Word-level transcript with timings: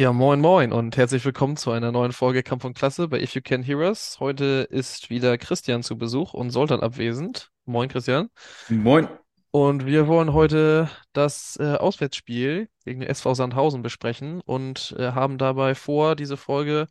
Ja, 0.00 0.12
moin 0.12 0.40
moin 0.40 0.72
und 0.72 0.96
herzlich 0.96 1.24
willkommen 1.24 1.56
zu 1.56 1.72
einer 1.72 1.90
neuen 1.90 2.12
Folge 2.12 2.44
Kampf 2.44 2.64
und 2.64 2.78
Klasse 2.78 3.08
bei 3.08 3.20
If 3.20 3.34
You 3.34 3.40
Can 3.42 3.64
Hear 3.64 3.78
Us. 3.78 4.18
Heute 4.20 4.68
ist 4.70 5.10
wieder 5.10 5.36
Christian 5.38 5.82
zu 5.82 5.98
Besuch 5.98 6.34
und 6.34 6.50
Soltan 6.50 6.80
abwesend. 6.80 7.50
Moin 7.64 7.88
Christian. 7.88 8.28
Moin. 8.68 9.08
Und 9.50 9.86
wir 9.86 10.06
wollen 10.06 10.32
heute 10.34 10.88
das 11.14 11.56
äh, 11.58 11.74
Auswärtsspiel 11.74 12.68
gegen 12.84 13.00
den 13.00 13.08
SV 13.08 13.34
Sandhausen 13.34 13.82
besprechen 13.82 14.40
und 14.42 14.94
äh, 14.96 15.10
haben 15.12 15.36
dabei 15.36 15.74
vor, 15.74 16.14
diese 16.14 16.36
Folge 16.36 16.86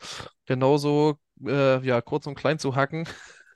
genauso 0.46 1.18
äh, 1.46 1.80
ja, 1.86 2.02
kurz 2.02 2.28
und 2.28 2.36
klein 2.36 2.60
zu 2.60 2.76
hacken, 2.76 3.08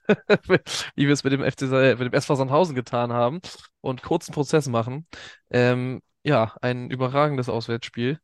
wie 0.95 1.07
wir 1.07 1.11
es 1.13 1.25
mit 1.25 1.33
dem 1.33 1.43
FC, 1.43 1.61
Sa- 1.67 1.95
mit 1.95 1.99
dem 1.99 2.13
SV 2.13 2.35
Sandhausen 2.35 2.73
getan 2.73 3.11
haben 3.11 3.41
und 3.81 4.01
kurzen 4.01 4.33
Prozess 4.33 4.69
machen. 4.69 5.07
Ähm, 5.49 6.01
ja, 6.23 6.55
ein 6.61 6.89
überragendes 6.89 7.49
Auswärtsspiel. 7.49 8.17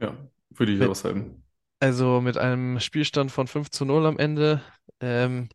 Ja, 0.00 0.16
würde 0.50 0.72
ich 0.72 0.82
aushalten. 0.82 1.42
Also 1.80 2.20
mit 2.20 2.36
einem 2.36 2.78
Spielstand 2.80 3.32
von 3.32 3.46
5 3.46 3.70
zu 3.70 3.84
null 3.84 4.06
am 4.06 4.18
Ende. 4.18 4.62
Ähm, 5.00 5.48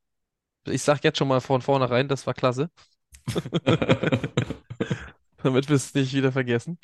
ich 0.65 0.83
sag 0.83 1.03
jetzt 1.03 1.17
schon 1.19 1.27
mal 1.29 1.41
von 1.41 1.61
vornherein, 1.61 2.07
das 2.07 2.27
war 2.27 2.33
klasse, 2.33 2.69
damit 5.43 5.69
wir 5.69 5.75
es 5.75 5.93
nicht 5.93 6.13
wieder 6.13 6.31
vergessen. 6.31 6.79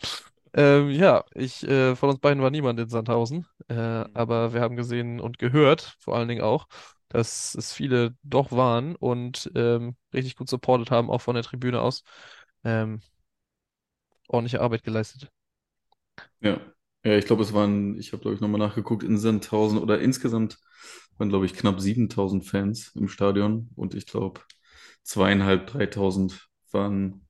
Ähm, 0.53 0.89
ja, 0.91 1.23
ich, 1.35 1.63
äh, 1.67 1.95
von 1.95 2.09
uns 2.09 2.19
beiden 2.19 2.43
war 2.43 2.51
niemand 2.51 2.79
in 2.79 2.89
Sandhausen, 2.89 3.47
äh, 3.69 3.75
aber 3.75 4.53
wir 4.53 4.61
haben 4.61 4.75
gesehen 4.75 5.19
und 5.21 5.39
gehört, 5.39 5.95
vor 5.99 6.15
allen 6.17 6.27
Dingen 6.27 6.41
auch, 6.41 6.67
dass 7.09 7.55
es 7.55 7.73
viele 7.73 8.15
doch 8.23 8.51
waren 8.51 8.95
und 8.97 9.51
ähm, 9.55 9.95
richtig 10.13 10.35
gut 10.37 10.49
supportet 10.49 10.91
haben, 10.91 11.09
auch 11.09 11.21
von 11.21 11.35
der 11.35 11.43
Tribüne 11.43 11.81
aus. 11.81 12.03
Ähm, 12.63 13.01
ordentliche 14.29 14.61
Arbeit 14.61 14.81
geleistet. 14.83 15.31
Ja. 16.41 16.59
Ja, 17.03 17.17
ich 17.17 17.25
glaube, 17.25 17.41
es 17.43 17.53
waren, 17.53 17.97
ich 17.97 18.11
habe, 18.11 18.21
glaube 18.21 18.35
ich, 18.35 18.41
nochmal 18.41 18.59
nachgeguckt, 18.59 19.03
in 19.03 19.17
1000 19.17 19.81
oder 19.81 19.99
insgesamt 19.99 20.59
waren, 21.17 21.29
glaube 21.29 21.45
ich, 21.45 21.53
knapp 21.53 21.79
7000 21.81 22.45
Fans 22.45 22.91
im 22.95 23.07
Stadion 23.07 23.69
und 23.75 23.95
ich 23.95 24.05
glaube, 24.05 24.41
zweieinhalb, 25.03 25.67
3000 25.67 26.47
waren 26.71 27.27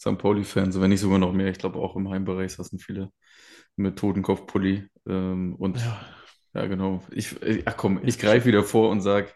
St. 0.00 0.18
Pauli-Fans, 0.18 0.80
wenn 0.80 0.90
nicht 0.90 1.00
sogar 1.00 1.18
noch 1.18 1.32
mehr. 1.32 1.48
Ich 1.50 1.58
glaube, 1.58 1.78
auch 1.78 1.94
im 1.96 2.08
Heimbereich 2.10 2.54
saßen 2.54 2.78
viele 2.78 3.12
mit 3.76 3.98
Totenkopfpulli. 3.98 4.88
Ähm, 5.08 5.56
und 5.56 5.78
Ja, 5.78 6.00
ja, 6.54 6.66
genau. 6.66 7.02
Ich, 7.10 7.40
äh, 7.42 7.62
ach 7.66 7.76
komm, 7.76 8.00
ich 8.04 8.18
greife 8.18 8.46
wieder 8.46 8.64
vor 8.64 8.90
und 8.90 9.00
sage, 9.02 9.28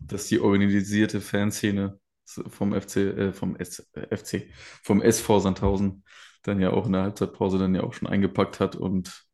dass 0.00 0.26
die 0.26 0.40
organisierte 0.40 1.20
Fanszene 1.20 1.98
vom 2.24 2.74
FC, 2.74 3.00
äh, 3.10 3.32
vom 3.32 3.56
S, 3.56 3.88
äh, 3.94 4.06
FC, 4.16 4.48
vom 4.82 5.02
SV 5.02 5.40
Sandhausen 5.40 6.04
dann 6.46 6.60
ja 6.60 6.70
auch 6.70 6.86
in 6.86 6.92
der 6.92 7.02
Halbzeitpause 7.02 7.58
dann 7.58 7.74
ja 7.74 7.82
auch 7.82 7.92
schon 7.92 8.08
eingepackt 8.08 8.60
hat. 8.60 8.76
Und 8.76 9.24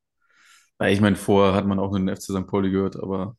ich 0.84 1.00
meine, 1.00 1.16
vorher 1.16 1.54
hat 1.54 1.66
man 1.66 1.78
auch 1.78 1.90
nur 1.90 2.00
den 2.00 2.14
FC 2.14 2.24
St. 2.24 2.46
Pauli 2.46 2.70
gehört, 2.70 2.96
aber 2.96 3.36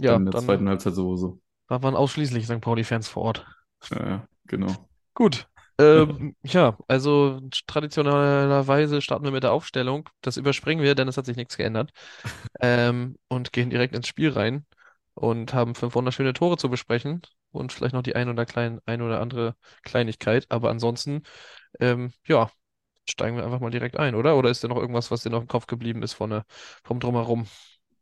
ja, 0.00 0.16
in 0.16 0.24
der 0.24 0.32
dann 0.32 0.44
zweiten 0.44 0.68
Halbzeit 0.68 0.94
sowieso. 0.94 1.40
da 1.68 1.82
waren 1.82 1.96
ausschließlich 1.96 2.46
St. 2.46 2.60
Pauli-Fans 2.60 3.08
vor 3.08 3.24
Ort. 3.24 3.46
Ja, 3.90 4.06
ja, 4.06 4.28
genau. 4.46 4.74
Gut. 5.14 5.46
Ähm, 5.78 6.36
ja, 6.42 6.76
also 6.88 7.40
traditionellerweise 7.66 9.00
starten 9.00 9.24
wir 9.24 9.32
mit 9.32 9.42
der 9.42 9.52
Aufstellung. 9.52 10.08
Das 10.20 10.36
überspringen 10.36 10.82
wir, 10.82 10.94
denn 10.94 11.08
es 11.08 11.16
hat 11.16 11.26
sich 11.26 11.36
nichts 11.36 11.56
geändert. 11.56 11.90
Ähm, 12.60 13.16
und 13.28 13.52
gehen 13.52 13.70
direkt 13.70 13.94
ins 13.94 14.08
Spiel 14.08 14.30
rein 14.30 14.66
und 15.14 15.52
haben 15.54 15.74
fünf 15.74 15.94
wunderschöne 15.94 16.32
Tore 16.32 16.56
zu 16.56 16.70
besprechen 16.70 17.22
und 17.50 17.72
vielleicht 17.72 17.94
noch 17.94 18.02
die 18.02 18.16
ein 18.16 18.28
oder 18.28 18.46
klein, 18.46 18.80
ein 18.86 19.02
oder 19.02 19.20
andere 19.20 19.56
Kleinigkeit. 19.82 20.46
Aber 20.48 20.70
ansonsten, 20.70 21.22
ähm, 21.80 22.12
ja, 22.26 22.50
steigen 23.08 23.36
wir 23.36 23.44
einfach 23.44 23.60
mal 23.60 23.70
direkt 23.70 23.98
ein, 23.98 24.14
oder? 24.14 24.36
Oder 24.36 24.50
ist 24.50 24.64
da 24.64 24.68
noch 24.68 24.76
irgendwas, 24.76 25.10
was 25.10 25.22
dir 25.22 25.30
noch 25.30 25.42
im 25.42 25.48
Kopf 25.48 25.66
geblieben 25.66 26.02
ist 26.02 26.14
von 26.14 26.30
der, 26.30 26.44
vom 26.84 27.00
Drumherum? 27.00 27.46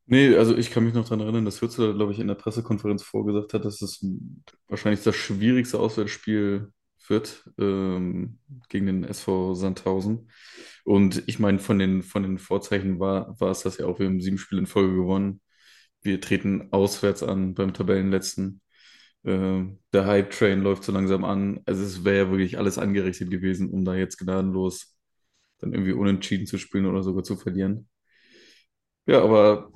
Nee, 0.06 0.34
also 0.36 0.56
ich 0.56 0.70
kann 0.70 0.84
mich 0.84 0.94
noch 0.94 1.04
daran 1.04 1.20
erinnern, 1.20 1.44
dass 1.44 1.60
Hürzler, 1.62 1.94
glaube 1.94 2.12
ich, 2.12 2.18
in 2.18 2.26
der 2.26 2.34
Pressekonferenz 2.34 3.02
vorgesagt 3.04 3.54
hat, 3.54 3.64
dass 3.64 3.80
es 3.80 4.04
wahrscheinlich 4.68 5.04
das 5.04 5.14
schwierigste 5.14 5.78
Auswärtsspiel 5.78 6.72
wird 7.06 7.48
ähm, 7.58 8.38
gegen 8.68 8.86
den 8.86 9.04
SV 9.04 9.54
Sandhausen. 9.54 10.30
Und 10.84 11.22
ich 11.28 11.38
meine, 11.38 11.60
von 11.60 11.78
den, 11.78 12.02
von 12.02 12.22
den 12.24 12.38
Vorzeichen 12.38 12.98
war, 12.98 13.38
war 13.40 13.50
es 13.50 13.62
das 13.62 13.78
ja 13.78 13.86
auch. 13.86 13.98
Wir 14.00 14.06
haben 14.06 14.20
sieben 14.20 14.38
Spiele 14.38 14.60
in 14.62 14.66
Folge 14.66 14.94
gewonnen. 14.96 15.40
Wir 16.02 16.20
treten 16.20 16.72
auswärts 16.72 17.22
an 17.22 17.54
beim 17.54 17.72
Tabellenletzten. 17.74 18.62
Ähm, 19.24 19.78
der 19.92 20.06
Hype-Train 20.06 20.62
läuft 20.62 20.84
so 20.84 20.92
langsam 20.92 21.24
an. 21.24 21.60
Also 21.66 21.82
es 21.84 22.04
wäre 22.04 22.26
ja 22.26 22.30
wirklich 22.30 22.58
alles 22.58 22.78
angerichtet 22.78 23.30
gewesen, 23.30 23.70
um 23.70 23.84
da 23.84 23.94
jetzt 23.94 24.18
gnadenlos 24.18 24.96
dann 25.60 25.72
irgendwie 25.74 25.92
unentschieden 25.92 26.46
zu 26.46 26.58
spielen 26.58 26.86
oder 26.86 27.02
sogar 27.02 27.24
zu 27.24 27.36
verlieren. 27.36 27.88
Ja, 29.06 29.22
aber 29.22 29.70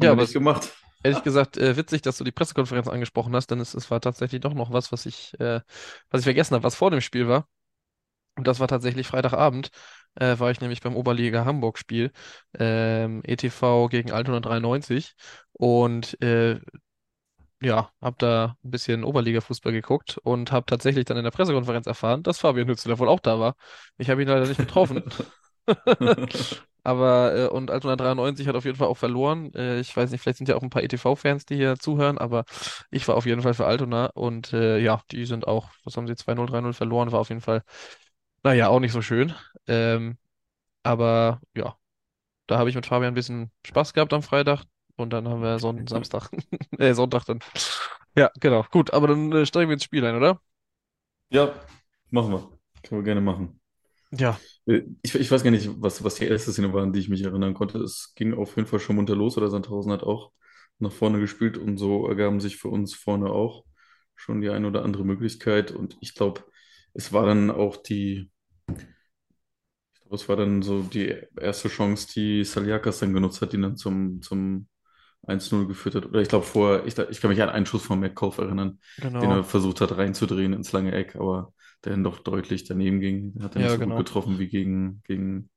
Ja, 0.00 0.12
aber 0.12 0.22
es 0.22 0.32
gemacht. 0.32 0.72
ehrlich 1.04 1.22
gesagt 1.22 1.56
äh, 1.58 1.76
witzig, 1.76 2.02
dass 2.02 2.18
du 2.18 2.24
die 2.24 2.32
Pressekonferenz 2.32 2.88
angesprochen 2.88 3.34
hast, 3.36 3.48
denn 3.50 3.60
es, 3.60 3.74
es 3.74 3.90
war 3.90 4.00
tatsächlich 4.00 4.40
doch 4.42 4.54
noch 4.54 4.72
was, 4.72 4.92
was 4.92 5.06
ich, 5.06 5.38
äh, 5.40 5.60
was 6.10 6.20
ich 6.22 6.24
vergessen 6.26 6.54
habe, 6.54 6.64
was 6.64 6.76
vor 6.76 6.90
dem 6.92 7.00
Spiel 7.02 7.28
war. 7.28 7.48
Und 8.36 8.46
das 8.48 8.60
war 8.60 8.68
tatsächlich 8.68 9.06
Freitagabend, 9.08 9.70
äh, 10.16 10.38
war 10.38 10.50
ich 10.50 10.60
nämlich 10.60 10.82
beim 10.82 10.96
Oberliga 10.96 11.44
Hamburg-Spiel, 11.44 12.12
ähm, 12.58 13.22
ETV 13.24 13.88
gegen 13.88 14.12
Altona 14.12 14.40
93 14.40 15.14
und 15.54 16.20
äh, 16.22 16.60
ja, 17.66 17.90
hab 18.00 18.18
da 18.20 18.56
ein 18.64 18.70
bisschen 18.70 19.02
Oberliga-Fußball 19.04 19.72
geguckt 19.72 20.18
und 20.22 20.52
hab 20.52 20.68
tatsächlich 20.68 21.04
dann 21.04 21.16
in 21.16 21.24
der 21.24 21.32
Pressekonferenz 21.32 21.86
erfahren, 21.86 22.22
dass 22.22 22.38
Fabian 22.38 22.68
Hützler 22.68 22.98
wohl 23.00 23.08
auch 23.08 23.20
da 23.20 23.40
war. 23.40 23.56
Ich 23.98 24.08
habe 24.08 24.22
ihn 24.22 24.28
leider 24.28 24.46
nicht 24.46 24.58
getroffen, 24.58 25.02
aber 26.84 27.34
äh, 27.36 27.48
und 27.48 27.72
Altona 27.72 27.96
93 27.96 28.46
hat 28.46 28.54
auf 28.54 28.64
jeden 28.64 28.76
Fall 28.76 28.86
auch 28.86 28.96
verloren. 28.96 29.52
Äh, 29.54 29.80
ich 29.80 29.96
weiß 29.96 30.12
nicht, 30.12 30.20
vielleicht 30.20 30.38
sind 30.38 30.48
ja 30.48 30.54
auch 30.54 30.62
ein 30.62 30.70
paar 30.70 30.84
ETV-Fans, 30.84 31.44
die 31.46 31.56
hier 31.56 31.76
zuhören, 31.76 32.18
aber 32.18 32.44
ich 32.90 33.08
war 33.08 33.16
auf 33.16 33.26
jeden 33.26 33.42
Fall 33.42 33.54
für 33.54 33.66
Altona 33.66 34.06
und 34.14 34.52
äh, 34.52 34.78
ja, 34.78 35.02
die 35.10 35.24
sind 35.26 35.48
auch, 35.48 35.70
was 35.84 35.96
haben 35.96 36.06
sie, 36.06 36.14
2-0, 36.14 36.46
3-0 36.46 36.72
verloren, 36.72 37.10
war 37.10 37.18
auf 37.20 37.30
jeden 37.30 37.40
Fall, 37.40 37.64
naja, 38.44 38.68
auch 38.68 38.80
nicht 38.80 38.92
so 38.92 39.02
schön. 39.02 39.34
Ähm, 39.66 40.18
aber 40.84 41.40
ja, 41.56 41.76
da 42.46 42.58
habe 42.58 42.70
ich 42.70 42.76
mit 42.76 42.86
Fabian 42.86 43.12
ein 43.12 43.14
bisschen 43.14 43.50
Spaß 43.66 43.92
gehabt 43.92 44.12
am 44.12 44.22
Freitag 44.22 44.64
und 44.96 45.10
dann 45.12 45.28
haben 45.28 45.42
wir 45.42 45.58
Son 45.58 45.86
Samstag, 45.86 46.30
äh, 46.78 46.94
Sonntag 46.94 47.24
dann. 47.26 47.40
Ja, 48.16 48.30
genau. 48.40 48.64
Gut, 48.72 48.92
aber 48.92 49.08
dann 49.08 49.32
äh, 49.32 49.46
steigen 49.46 49.68
wir 49.70 49.74
ins 49.74 49.84
Spiel 49.84 50.04
ein, 50.06 50.16
oder? 50.16 50.40
Ja, 51.30 51.54
machen 52.10 52.32
wir. 52.32 52.58
Können 52.82 53.00
wir 53.02 53.04
gerne 53.04 53.20
machen. 53.20 53.60
Ja, 54.10 54.40
Äh, 54.66 54.82
Ich, 55.02 55.14
ich 55.14 55.30
weiß 55.30 55.42
gar 55.42 55.50
nicht, 55.50 55.68
was, 55.80 56.02
was 56.04 56.16
die 56.16 56.26
erste 56.26 56.52
Szene 56.52 56.72
war, 56.72 56.82
an 56.82 56.92
die 56.92 57.00
ich 57.00 57.08
mich 57.08 57.22
erinnern 57.22 57.54
konnte. 57.54 57.78
Es 57.78 58.12
ging 58.14 58.34
auf 58.34 58.56
jeden 58.56 58.68
Fall 58.68 58.80
schon 58.80 58.96
munter 58.96 59.16
los 59.16 59.36
oder 59.36 59.50
Sandhausen 59.50 59.92
hat 59.92 60.02
auch 60.02 60.32
nach 60.78 60.92
vorne 60.92 61.20
gespielt 61.20 61.56
und 61.58 61.78
so 61.78 62.06
ergaben 62.08 62.40
sich 62.40 62.56
für 62.58 62.68
uns 62.68 62.94
vorne 62.94 63.30
auch 63.30 63.64
schon 64.14 64.40
die 64.40 64.50
eine 64.50 64.66
oder 64.68 64.84
andere 64.84 65.04
Möglichkeit. 65.04 65.70
Und 65.72 65.96
ich 66.00 66.14
glaube, 66.14 66.44
es 66.94 67.12
war 67.12 67.26
dann 67.26 67.50
auch 67.50 67.76
die, 67.76 68.30
ich 69.94 70.00
glaube, 70.02 70.16
es 70.16 70.28
war 70.28 70.36
dann 70.36 70.62
so 70.62 70.82
die 70.82 71.14
erste 71.40 71.68
Chance, 71.68 72.08
die 72.14 72.44
Saliakas 72.44 72.98
dann 73.00 73.12
genutzt 73.14 73.40
hat, 73.42 73.52
die 73.52 73.60
dann 73.60 73.76
zum, 73.76 74.22
zum 74.22 74.68
1-0 75.26 75.66
geführt 75.66 75.94
hat. 75.96 76.06
Oder 76.06 76.20
ich 76.20 76.28
glaube 76.28 76.44
vorher, 76.46 76.86
ich, 76.86 76.98
ich 76.98 77.20
kann 77.20 77.30
mich 77.30 77.42
an 77.42 77.48
einen 77.50 77.66
Schuss 77.66 77.82
von 77.84 78.00
Metcalf 78.00 78.38
erinnern, 78.38 78.78
den 79.20 79.30
genau. 79.30 79.30
er 79.30 79.44
versucht 79.44 79.80
hat 79.80 79.96
reinzudrehen 79.96 80.52
ins 80.52 80.72
lange 80.72 80.92
Eck, 80.92 81.16
aber 81.16 81.52
der 81.84 81.92
dann 81.92 82.04
doch 82.04 82.18
deutlich 82.20 82.64
daneben 82.64 83.00
ging. 83.00 83.34
Der 83.34 83.44
hat 83.44 83.54
er 83.56 83.60
nicht 83.60 83.70
Ja, 83.70 83.74
so 83.74 83.80
gut 83.80 83.94
genau. 83.94 83.96
getroffen 83.96 84.38
wie 84.38 84.48
gegen, 84.48 85.02
gegen, 85.04 85.50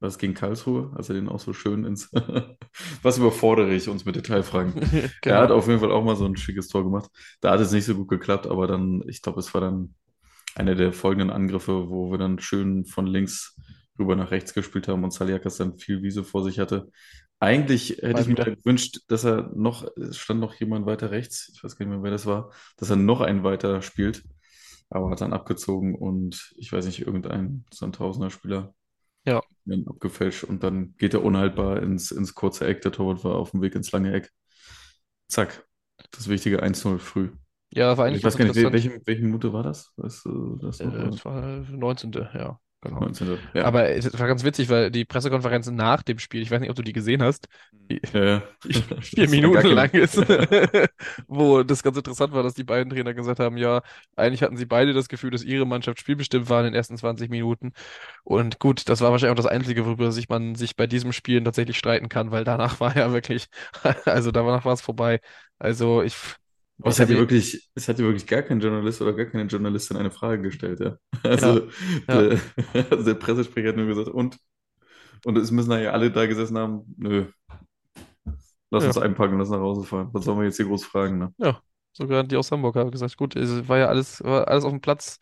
was 0.00 0.18
gegen 0.18 0.34
Karlsruhe, 0.34 0.92
als 0.96 1.08
er 1.08 1.14
den 1.14 1.28
auch 1.28 1.40
so 1.40 1.52
schön 1.52 1.84
ins. 1.84 2.10
Was 3.02 3.18
überfordere 3.18 3.74
ich 3.74 3.88
uns 3.88 4.04
mit 4.04 4.16
Detailfragen? 4.16 4.74
Er 5.24 5.38
hat 5.38 5.50
Genau. 5.50 5.50
auf 5.50 5.66
jeden 5.68 5.80
Fall 5.80 5.90
auch 5.92 6.04
mal 6.04 6.16
so 6.16 6.26
ein 6.26 6.36
schickes 6.36 6.68
Tor 6.68 6.84
gemacht. 6.84 7.10
Da 7.40 7.52
hat 7.52 7.60
es 7.60 7.72
nicht 7.72 7.84
so 7.86 7.94
gut 7.94 8.08
geklappt, 8.08 8.46
aber 8.46 8.66
dann, 8.66 9.02
ich 9.08 9.22
glaube, 9.22 9.40
es 9.40 9.52
war 9.54 9.60
dann 9.62 9.94
einer 10.54 10.74
der 10.74 10.92
folgenden 10.92 11.30
Angriffe, 11.30 11.88
wo 11.90 12.10
wir 12.10 12.18
dann 12.18 12.38
schön 12.38 12.86
von 12.86 13.06
links 13.06 13.56
rüber 13.98 14.16
nach 14.16 14.30
rechts 14.30 14.54
gespielt 14.54 14.88
haben 14.88 15.04
und 15.04 15.12
Saliakas 15.12 15.56
dann 15.56 15.78
viel 15.78 16.02
Wiese 16.02 16.24
vor 16.24 16.44
sich 16.44 16.58
hatte. 16.58 16.90
Eigentlich 17.38 17.98
hätte 18.02 18.22
ich 18.22 18.28
mir 18.28 18.36
gewünscht, 18.36 19.00
dass 19.08 19.24
er 19.24 19.50
noch, 19.54 19.86
es 19.96 20.16
stand 20.16 20.40
noch 20.40 20.54
jemand 20.54 20.86
weiter 20.86 21.10
rechts, 21.10 21.50
ich 21.54 21.62
weiß 21.62 21.76
gar 21.76 21.84
nicht 21.86 21.94
mehr, 21.94 22.02
wer 22.02 22.10
das 22.10 22.26
war, 22.26 22.50
dass 22.78 22.90
er 22.90 22.96
noch 22.96 23.20
einen 23.20 23.44
weiter 23.44 23.82
spielt, 23.82 24.24
aber 24.88 25.10
hat 25.10 25.20
dann 25.20 25.34
abgezogen 25.34 25.94
und 25.94 26.54
ich 26.56 26.72
weiß 26.72 26.86
nicht, 26.86 27.00
irgendein 27.00 27.64
Sandhausener 27.72 28.30
Spieler 28.30 28.74
Ja. 29.24 29.42
abgefälscht 29.86 30.44
und 30.44 30.62
dann 30.62 30.94
geht 30.96 31.14
er 31.14 31.24
unhaltbar 31.24 31.82
ins, 31.82 32.10
ins 32.10 32.34
kurze 32.34 32.66
Eck. 32.66 32.82
Der 32.82 32.92
Torwart 32.92 33.24
war 33.24 33.36
auf 33.36 33.50
dem 33.50 33.62
Weg 33.62 33.74
ins 33.74 33.92
lange 33.92 34.12
Eck. 34.12 34.32
Zack, 35.28 35.66
das 36.12 36.28
wichtige 36.28 36.62
1-0 36.62 36.98
früh. 36.98 37.30
Ja, 37.72 37.96
war 37.98 38.06
eigentlich 38.06 38.20
Ich 38.20 38.24
weiß 38.24 38.36
gar 38.36 38.44
nicht, 38.44 38.54
welche, 38.72 39.00
welche 39.06 39.22
Minute 39.22 39.52
war 39.52 39.62
das? 39.62 39.92
Weißt 39.96 40.24
du 40.24 40.56
das 40.56 40.80
Äh, 40.80 40.84
es 41.08 41.24
war 41.24 41.42
19. 41.70 42.30
Ja, 42.34 42.60
genau. 42.88 43.00
19. 43.00 43.38
Ja. 43.54 43.64
Aber 43.64 43.88
es 43.90 44.18
war 44.18 44.26
ganz 44.26 44.44
witzig, 44.44 44.68
weil 44.68 44.90
die 44.90 45.04
Pressekonferenz 45.04 45.70
nach 45.70 46.02
dem 46.02 46.18
Spiel, 46.18 46.42
ich 46.42 46.50
weiß 46.50 46.60
nicht, 46.60 46.70
ob 46.70 46.76
du 46.76 46.82
die 46.82 46.92
gesehen 46.92 47.22
hast, 47.22 47.48
die, 47.90 48.00
Ja, 48.12 48.42
vier 49.00 49.28
Minuten 49.30 49.68
lang 49.68 49.90
ist, 49.92 50.16
wo 51.28 51.62
das 51.62 51.82
ganz 51.82 51.96
interessant 51.96 52.32
war, 52.32 52.42
dass 52.42 52.54
die 52.54 52.64
beiden 52.64 52.90
Trainer 52.90 53.14
gesagt 53.14 53.40
haben, 53.40 53.56
ja, 53.56 53.82
eigentlich 54.16 54.42
hatten 54.42 54.56
sie 54.56 54.66
beide 54.66 54.92
das 54.92 55.08
Gefühl, 55.08 55.30
dass 55.30 55.44
ihre 55.44 55.66
Mannschaft 55.66 56.00
spielbestimmt 56.00 56.48
war 56.48 56.60
in 56.60 56.66
den 56.66 56.74
ersten 56.74 56.96
20 56.96 57.30
Minuten. 57.30 57.72
Und 58.24 58.58
gut, 58.58 58.88
das 58.88 59.00
war 59.00 59.10
wahrscheinlich 59.10 59.32
auch 59.32 59.42
das 59.42 59.50
Einzige, 59.50 59.84
worüber 59.86 60.12
sich 60.12 60.28
man 60.28 60.54
sich 60.54 60.76
bei 60.76 60.86
diesem 60.86 61.12
Spielen 61.12 61.44
tatsächlich 61.44 61.78
streiten 61.78 62.08
kann, 62.08 62.30
weil 62.30 62.44
danach 62.44 62.80
war 62.80 62.96
ja 62.96 63.12
wirklich, 63.12 63.46
also 64.04 64.30
danach 64.32 64.64
war 64.64 64.72
es 64.74 64.80
vorbei. 64.80 65.20
Also 65.58 66.02
ich, 66.02 66.16
Aber 66.78 66.90
es 66.90 67.00
hat 67.00 67.08
ja 67.10 67.16
wirklich, 67.16 67.70
es 67.74 67.88
hat 67.88 67.98
ja 67.98 68.04
wirklich 68.04 68.26
gar 68.26 68.42
kein 68.42 68.60
Journalist 68.60 69.00
oder 69.02 69.12
gar 69.14 69.26
keine 69.26 69.44
Journalistin 69.44 69.96
eine 69.96 70.10
Frage 70.10 70.42
gestellt, 70.42 70.80
ja. 70.80 70.96
Also, 71.22 71.68
ja. 72.08 72.22
Der, 72.22 72.40
also 72.90 73.04
der 73.04 73.14
Pressesprecher 73.14 73.68
hat 73.70 73.76
nur 73.76 73.86
gesagt, 73.86 74.08
und? 74.08 74.38
Und 75.24 75.38
es 75.38 75.50
müssen 75.50 75.72
ja 75.72 75.92
alle 75.92 76.10
da 76.12 76.26
gesessen 76.26 76.58
haben, 76.58 76.82
nö, 76.98 77.26
lass 78.70 78.82
Ja. 78.82 78.88
uns 78.88 78.98
einpacken, 78.98 79.38
lass 79.38 79.50
nach 79.50 79.58
Hause 79.60 79.84
fahren. 79.86 80.08
Was 80.12 80.24
sollen 80.24 80.38
wir 80.38 80.44
jetzt 80.46 80.56
hier 80.56 80.66
groß 80.66 80.84
fragen, 80.84 81.18
ne? 81.18 81.34
Ja, 81.38 81.60
sogar 81.92 82.24
die 82.24 82.36
aus 82.36 82.50
Hamburg 82.52 82.76
haben 82.76 82.90
gesagt, 82.90 83.16
gut, 83.16 83.36
es 83.36 83.68
war 83.68 83.78
ja 83.78 83.86
alles, 83.86 84.22
war 84.22 84.48
alles 84.48 84.64
auf 84.64 84.70
dem 84.70 84.80
Platz. 84.80 85.18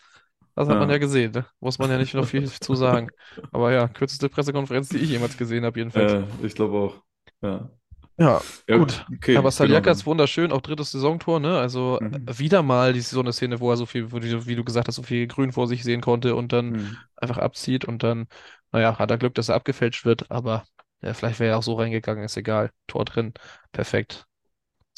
Das 0.56 0.68
hat 0.68 0.78
man 0.78 0.88
Ja. 0.88 0.94
ja 0.94 0.98
gesehen, 0.98 1.32
ne? 1.32 1.46
Muss 1.60 1.78
man 1.78 1.90
ja 1.90 1.98
nicht 1.98 2.14
noch 2.14 2.26
viel 2.26 2.48
zu 2.48 2.74
sagen. 2.76 3.08
Aber 3.52 3.72
ja, 3.72 3.88
kürzeste 3.88 4.28
Pressekonferenz, 4.28 4.88
die 4.88 4.98
ich 4.98 5.10
jemals 5.10 5.36
gesehen 5.36 5.64
habe, 5.64 5.78
jedenfalls. 5.80 6.12
Äh, 6.12 6.22
ich 6.42 6.54
glaube 6.54 6.76
auch. 6.78 7.02
Ja. 7.42 7.70
Ja, 8.18 8.44
Ja, 8.68 8.76
gut. 8.76 9.06
okay, 9.12 9.36
Aber 9.36 9.50
Saliakas 9.50 10.06
genau. 10.06 10.06
wunderschön, 10.06 10.52
auch 10.52 10.60
drittes 10.60 10.90
Saisontor, 10.92 11.40
ne? 11.40 11.58
Also 11.58 12.00
Mhm. 12.00 12.30
wieder 12.30 12.62
mal 12.62 12.92
die, 12.92 13.00
so 13.00 13.20
eine 13.20 13.32
Szene, 13.32 13.60
wo 13.60 13.70
er 13.70 13.76
so 13.76 13.86
viel, 13.86 14.12
wie 14.12 14.54
du 14.56 14.64
gesagt 14.64 14.88
hast, 14.88 14.94
so 14.96 15.02
viel 15.02 15.26
Grün 15.26 15.52
vor 15.52 15.66
sich 15.66 15.82
sehen 15.82 16.00
konnte 16.00 16.34
und 16.36 16.52
dann 16.52 16.72
Mhm. 16.72 17.04
einfach 17.16 17.38
abzieht 17.38 17.84
und 17.84 18.02
dann, 18.02 18.26
naja, 18.72 18.98
hat 18.98 19.10
er 19.10 19.18
Glück, 19.18 19.34
dass 19.34 19.48
er 19.48 19.56
abgefälscht 19.56 20.04
wird, 20.04 20.30
aber 20.30 20.64
ja, 21.02 21.14
vielleicht 21.14 21.40
wäre 21.40 21.52
er 21.52 21.58
auch 21.58 21.62
so 21.62 21.74
reingegangen, 21.74 22.24
ist 22.24 22.36
egal. 22.36 22.70
Tor 22.86 23.04
drin, 23.04 23.34
perfekt. 23.72 24.26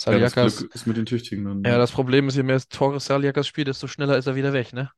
Ja, 0.09 0.19
das 0.19 0.37
Saliakas, 0.37 0.67
Glück 0.67 0.75
ist 0.75 0.87
mit 0.87 0.97
den 0.97 1.07
Tüchtigen 1.07 1.45
dann. 1.45 1.63
ja, 1.65 1.79
das 1.79 1.93
Problem 1.93 2.29
ist, 2.29 2.37
je 2.37 2.43
mehr 2.43 2.61
Tore 2.61 3.01
Saliakas 3.01 3.47
spielt, 3.47 3.69
desto 3.69 3.87
schneller 3.89 4.17
ist 4.19 4.27
er 4.27 4.37
wieder 4.37 4.53
weg, 4.53 4.73
ne? 4.73 4.91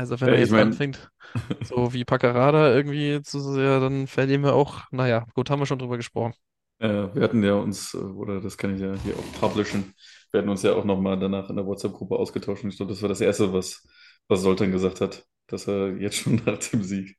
Also 0.00 0.20
wenn 0.20 0.28
Ja, 0.28 0.32
er 0.32 0.38
jetzt 0.40 0.56
mein- 0.56 0.56
anfängt, 0.56 1.10
so 1.62 1.92
wie 1.94 2.04
Paccarada 2.04 2.74
irgendwie 2.74 3.22
zu 3.22 3.40
sehr, 3.40 3.80
dann 3.80 4.06
verlieren 4.06 4.42
wir 4.44 4.54
auch, 4.54 4.82
naja, 4.92 5.26
gut, 5.34 5.50
haben 5.50 5.60
wir 5.60 5.66
schon 5.66 5.78
drüber 5.78 5.96
gesprochen. 5.98 6.34
Äh, 6.78 7.14
wir 7.14 7.22
hatten 7.22 7.42
ja 7.42 7.54
uns, 7.54 7.94
äh, 7.94 7.98
oder 7.98 8.40
das 8.40 8.56
kann 8.56 8.74
ich 8.74 8.80
ja 8.80 8.94
hier 9.02 9.16
auch 9.16 9.40
publishen, 9.40 9.94
wir 10.30 10.38
hatten 10.40 10.48
uns 10.48 10.62
ja 10.62 10.74
auch 10.74 10.84
nochmal 10.84 11.18
danach 11.18 11.50
in 11.50 11.56
der 11.56 11.66
WhatsApp-Gruppe 11.66 12.16
ausgetauscht 12.16 12.64
und 12.64 12.70
ich 12.70 12.76
glaube, 12.76 12.92
das 12.92 13.02
war 13.02 13.08
das 13.08 13.20
Erste, 13.20 13.52
was, 13.52 13.86
was 14.28 14.42
Soltan 14.42 14.72
gesagt 14.72 15.00
hat, 15.00 15.24
dass 15.46 15.66
er 15.68 15.96
jetzt 15.98 16.16
schon 16.16 16.36
nach 16.46 16.58
dem 16.58 16.82
Sieg 16.82 17.18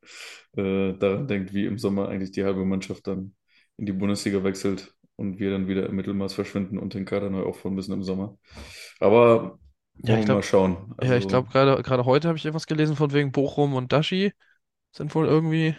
äh, 0.58 0.94
daran 0.94 1.28
denkt, 1.28 1.54
wie 1.54 1.66
im 1.66 1.78
Sommer 1.78 2.10
eigentlich 2.10 2.32
die 2.32 2.44
halbe 2.44 2.66
Mannschaft 2.66 3.06
dann 3.08 3.36
in 3.78 3.86
die 3.86 3.94
Bundesliga 3.94 4.44
wechselt 4.44 4.94
und 5.16 5.40
wir 5.40 5.52
dann 5.52 5.68
wieder 5.68 5.88
im 5.88 5.96
Mittelmaß 5.96 6.34
verschwinden 6.34 6.78
und 6.80 6.94
den 6.94 7.06
Kader 7.06 7.30
neu 7.30 7.44
aufbauen 7.44 7.76
müssen 7.76 7.94
im 7.94 8.04
Sommer. 8.04 8.38
Aber 9.00 9.60
Ja, 10.04 10.14
ich 10.16 10.20
mal 10.22 10.26
glaub- 10.26 10.46
schauen. 10.46 10.96
Ja, 11.02 11.06
ich 11.08 11.12
Also, 11.12 11.28
glaube, 11.28 11.50
gerade 11.50 11.82
gerade 11.84 12.06
heute 12.06 12.28
habe 12.28 12.38
ich 12.38 12.46
etwas 12.46 12.68
gelesen 12.68 12.96
von 12.96 13.14
wegen 13.14 13.32
Bochum 13.32 13.74
und 13.74 13.92
Dashi 13.92 14.34
sind 14.92 15.14
wohl 15.16 15.28
irgendwie, 15.28 15.76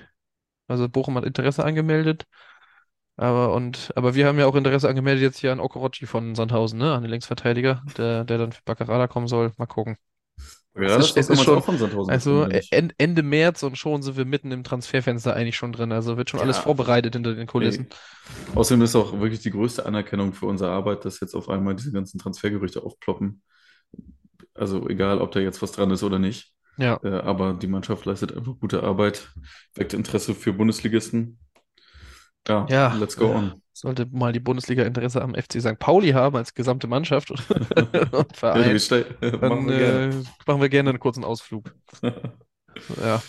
also 0.68 0.88
Bochum 0.88 1.16
hat 1.16 1.24
Interesse 1.24 1.64
angemeldet, 1.64 2.24
aber 3.16 3.52
und 3.54 3.92
aber 3.96 4.14
wir 4.14 4.26
haben 4.26 4.38
ja 4.38 4.46
auch 4.46 4.54
Interesse 4.54 4.88
angemeldet 4.88 5.22
jetzt 5.22 5.38
hier 5.38 5.52
an 5.52 5.60
Okorochi 5.60 6.06
von 6.06 6.34
Sandhausen, 6.34 6.78
ne, 6.78 6.94
an 6.94 7.02
den 7.02 7.10
Linksverteidiger, 7.10 7.82
der 7.96 8.24
der 8.24 8.38
dann 8.38 8.52
für 8.52 8.62
Baccarada 8.64 9.06
kommen 9.08 9.28
soll. 9.28 9.52
Mal 9.58 9.66
gucken. 9.66 9.96
Ja, 10.74 10.96
das 10.96 11.14
ist- 11.14 11.28
doch 11.28 11.34
ist 11.34 11.42
schon- 11.44 11.58
auch 11.58 11.64
von 11.64 11.76
Sandhausen 11.76 12.10
Also 12.10 12.44
en- 12.44 12.94
Ende 12.96 13.22
März 13.22 13.62
und 13.62 13.76
schon 13.76 14.00
sind 14.02 14.16
wir 14.16 14.24
mitten 14.24 14.50
im 14.52 14.64
Transferfenster 14.64 15.34
eigentlich 15.36 15.56
schon 15.56 15.72
drin. 15.72 15.92
Also 15.92 16.16
wird 16.16 16.30
schon 16.30 16.40
alles 16.40 16.56
Ja. 16.56 16.62
vorbereitet 16.62 17.14
hinter 17.14 17.34
den 17.34 17.46
Kulissen. 17.46 17.88
Ey, 17.90 18.56
Außerdem 18.56 18.80
ist 18.80 18.96
auch 18.96 19.12
wirklich 19.20 19.40
die 19.40 19.50
größte 19.50 19.84
Anerkennung 19.84 20.32
für 20.32 20.46
unsere 20.46 20.70
Arbeit, 20.70 21.04
dass 21.04 21.20
jetzt 21.20 21.34
auf 21.34 21.50
einmal 21.50 21.76
diese 21.76 21.92
ganzen 21.92 22.18
Transfergerüchte 22.18 22.82
aufploppen. 22.82 23.42
Also 24.54 24.88
egal, 24.88 25.20
ob 25.20 25.32
da 25.32 25.40
jetzt 25.40 25.62
was 25.62 25.72
dran 25.72 25.90
ist 25.90 26.02
oder 26.02 26.18
nicht. 26.18 26.52
Ja, 26.78 26.98
Äh, 27.02 27.20
aber 27.20 27.54
die 27.54 27.66
Mannschaft 27.66 28.04
leistet 28.06 28.34
einfach 28.36 28.54
gute 28.58 28.82
Arbeit, 28.82 29.30
weckt 29.74 29.92
Interesse 29.94 30.34
für 30.34 30.52
Bundesligisten. 30.52 31.38
Ja, 32.48 32.66
Ja. 32.68 32.94
let's 32.94 33.16
go 33.16 33.26
on. 33.30 33.62
sollte 33.72 34.06
mal 34.10 34.32
die 34.32 34.40
Bundesliga 34.40 34.82
Interesse 34.84 35.22
am 35.22 35.34
FC 35.34 35.60
St. 35.60 35.78
Pauli 35.78 36.10
haben 36.10 36.36
als 36.36 36.54
gesamte 36.54 36.86
Mannschaft 36.88 37.30
und 37.30 37.40
Ja, 37.40 38.24
Verein. 38.34 38.78
Dann 39.20 39.40
machen 39.40 39.68
wir 39.68 39.78
gerne. 39.78 40.14
äh, 40.14 40.24
machen 40.46 40.60
wir 40.60 40.68
gerne 40.68 40.90
einen 40.90 40.98
kurzen 41.00 41.24
Ausflug. 41.24 41.74
Ja. 43.02 43.22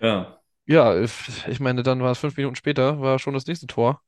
Ja, 0.00 0.40
Ja, 0.66 1.00
ich 1.00 1.12
ich 1.48 1.60
meine, 1.60 1.82
dann 1.84 2.02
war 2.02 2.10
es 2.10 2.18
fünf 2.18 2.36
Minuten 2.36 2.56
später, 2.56 3.00
war 3.00 3.18
schon 3.20 3.34
das 3.34 3.46
nächste 3.46 3.68
Tor. 3.68 4.02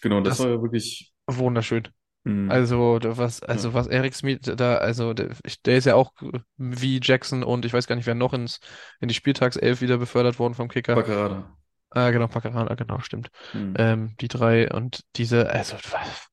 genau, 0.00 0.20
das 0.20 0.38
Das- 0.38 0.46
war 0.46 0.52
ja 0.54 0.62
wirklich. 0.62 1.12
Wunderschön. 1.28 1.88
Mh, 2.26 2.52
Also, 2.52 2.98
was, 3.02 3.42
also 3.42 3.70
Ja. 3.70 3.74
was 3.74 3.86
Eric 3.88 4.14
Smith 4.14 4.40
da, 4.42 4.76
also 4.76 5.14
der, 5.14 5.30
der 5.64 5.76
ist 5.78 5.84
ja 5.86 5.94
auch 5.96 6.12
wie 6.56 7.00
Jackson 7.02 7.42
und 7.42 7.64
ich 7.64 7.72
weiß 7.72 7.86
gar 7.88 7.96
nicht, 7.96 8.06
wer 8.06 8.14
noch 8.14 8.32
ins, 8.34 8.60
in 9.00 9.08
die 9.08 9.14
Spieltagself 9.14 9.80
wieder 9.80 9.98
befördert 9.98 10.38
worden 10.38 10.54
vom 10.54 10.68
Kicker. 10.68 11.02
Paccarada. 11.02 11.56
Ah, 11.90 12.10
genau, 12.10 12.28
Paccarada, 12.28 12.74
genau, 12.74 13.00
stimmt. 13.00 13.30
Mh. 13.52 13.76
Ähm, 13.76 14.16
die 14.20 14.28
drei 14.28 14.70
und 14.72 15.02
diese, 15.16 15.50
also 15.50 15.76
was, 15.90 16.28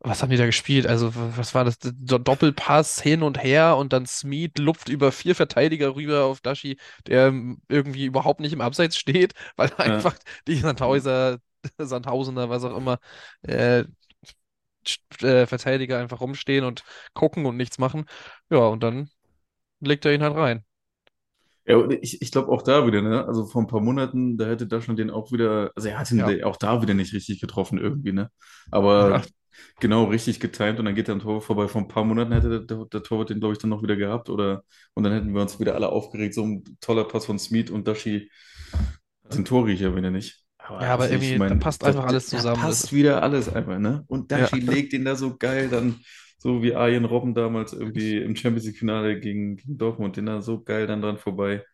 was 0.00 0.22
haben 0.22 0.30
die 0.30 0.36
da 0.36 0.46
gespielt? 0.46 0.86
Also, 0.86 1.12
was 1.14 1.54
war 1.54 1.64
das? 1.64 1.78
Do 1.80 2.18
Doppelpass 2.18 3.00
hin 3.02 3.22
und 3.22 3.42
her 3.42 3.76
und 3.76 3.92
dann 3.92 4.06
Smeed 4.06 4.58
lupft 4.58 4.88
über 4.88 5.10
vier 5.12 5.34
Verteidiger 5.34 5.96
rüber 5.96 6.24
auf 6.24 6.40
Dashi, 6.40 6.78
der 7.06 7.28
ähm, 7.28 7.60
irgendwie 7.68 8.06
überhaupt 8.06 8.40
nicht 8.40 8.52
im 8.52 8.60
Abseits 8.60 8.96
steht, 8.98 9.34
weil 9.56 9.72
einfach 9.78 10.16
die 10.46 10.56
Sandhauser, 10.56 11.38
Sandhausener, 11.78 12.48
was 12.48 12.64
auch 12.64 12.76
immer, 12.76 12.98
äh, 13.42 13.84
äh, 15.22 15.46
Verteidiger 15.46 15.98
einfach 15.98 16.20
rumstehen 16.20 16.64
und 16.64 16.84
gucken 17.14 17.46
und 17.46 17.56
nichts 17.56 17.78
machen. 17.78 18.06
Ja, 18.50 18.58
und 18.68 18.82
dann 18.82 19.10
legt 19.80 20.06
er 20.06 20.14
ihn 20.14 20.22
halt 20.24 20.36
rein. 20.36 20.64
Ja, 21.66 21.86
ich, 22.00 22.22
ich 22.22 22.32
glaube 22.32 22.48
auch 22.50 22.62
da 22.62 22.86
wieder, 22.86 23.02
ne? 23.02 23.26
Also 23.26 23.44
vor 23.46 23.60
ein 23.62 23.66
paar 23.66 23.80
Monaten, 23.80 24.38
da 24.38 24.46
hätte 24.46 24.66
Daschner 24.66 24.94
den 24.94 25.10
auch 25.10 25.32
wieder, 25.32 25.70
also 25.76 25.88
er 25.88 25.98
hat 25.98 26.10
ihn 26.10 26.20
Ja. 26.20 26.38
auch 26.44 26.56
da 26.56 26.80
wieder 26.80 26.94
nicht 26.94 27.12
richtig 27.12 27.40
getroffen 27.40 27.78
irgendwie, 27.78 28.12
ne? 28.12 28.30
Aber 28.70 29.20
Ja. 29.20 29.22
genau 29.80 30.04
richtig 30.04 30.40
getimt 30.40 30.78
und 30.78 30.86
dann 30.86 30.94
geht 30.94 31.08
er 31.08 31.14
am 31.14 31.20
Tor 31.20 31.42
vorbei. 31.42 31.68
Vor 31.68 31.82
ein 31.82 31.88
paar 31.88 32.04
Monaten 32.04 32.32
hätte 32.32 32.64
der, 32.66 32.86
der, 32.86 33.02
Torwart 33.02 33.30
den, 33.30 33.40
glaube 33.40 33.52
ich, 33.54 33.58
dann 33.58 33.70
noch 33.70 33.82
wieder 33.82 33.96
gehabt 33.96 34.30
oder 34.30 34.64
und 34.94 35.04
dann 35.04 35.12
hätten 35.12 35.34
wir 35.34 35.42
uns 35.42 35.60
wieder 35.60 35.74
alle 35.74 35.90
aufgeregt. 35.90 36.34
So 36.34 36.44
ein 36.44 36.64
toller 36.80 37.04
Pass 37.04 37.26
von 37.26 37.38
Smith 37.38 37.70
und 37.70 37.86
Dashi 37.88 38.30
hat 39.24 39.34
den 39.36 39.44
Torriecher 39.44 39.96
wieder 39.96 40.10
nicht. 40.10 40.44
Ja, 40.76 40.94
aber 40.94 41.10
also 41.10 41.14
ich 41.14 41.34
irgendwie, 41.34 41.34
mein, 41.34 41.54
da 41.54 41.54
passt 41.54 41.82
da- 41.82 41.88
einfach 41.88 42.04
alles 42.04 42.28
da 42.30 42.42
zusammen. 42.42 42.66
Das 42.66 42.80
passt 42.80 42.84
ist- 42.84 42.92
wieder 42.92 43.22
alles 43.22 43.48
einfach, 43.48 43.78
ne? 43.78 44.04
Und 44.08 44.30
Dashi 44.30 44.60
legt 44.60 44.92
den 44.92 45.04
da 45.04 45.16
so 45.16 45.36
geil 45.36 45.68
dann. 45.68 46.00
So 46.40 46.62
wie 46.62 46.74
Arjen 46.74 47.04
Robben 47.04 47.34
damals 47.34 47.72
irgendwie 47.72 48.16
im 48.18 48.36
Champions 48.36 48.64
League-Finale 48.66 49.18
gegen, 49.18 49.56
gegen 49.56 49.76
Dortmund, 49.76 50.16
den 50.16 50.26
da 50.26 50.40
so 50.40 50.62
geil 50.62 50.86
dann 50.86 51.02
dran 51.02 51.18
vorbei. 51.18 51.64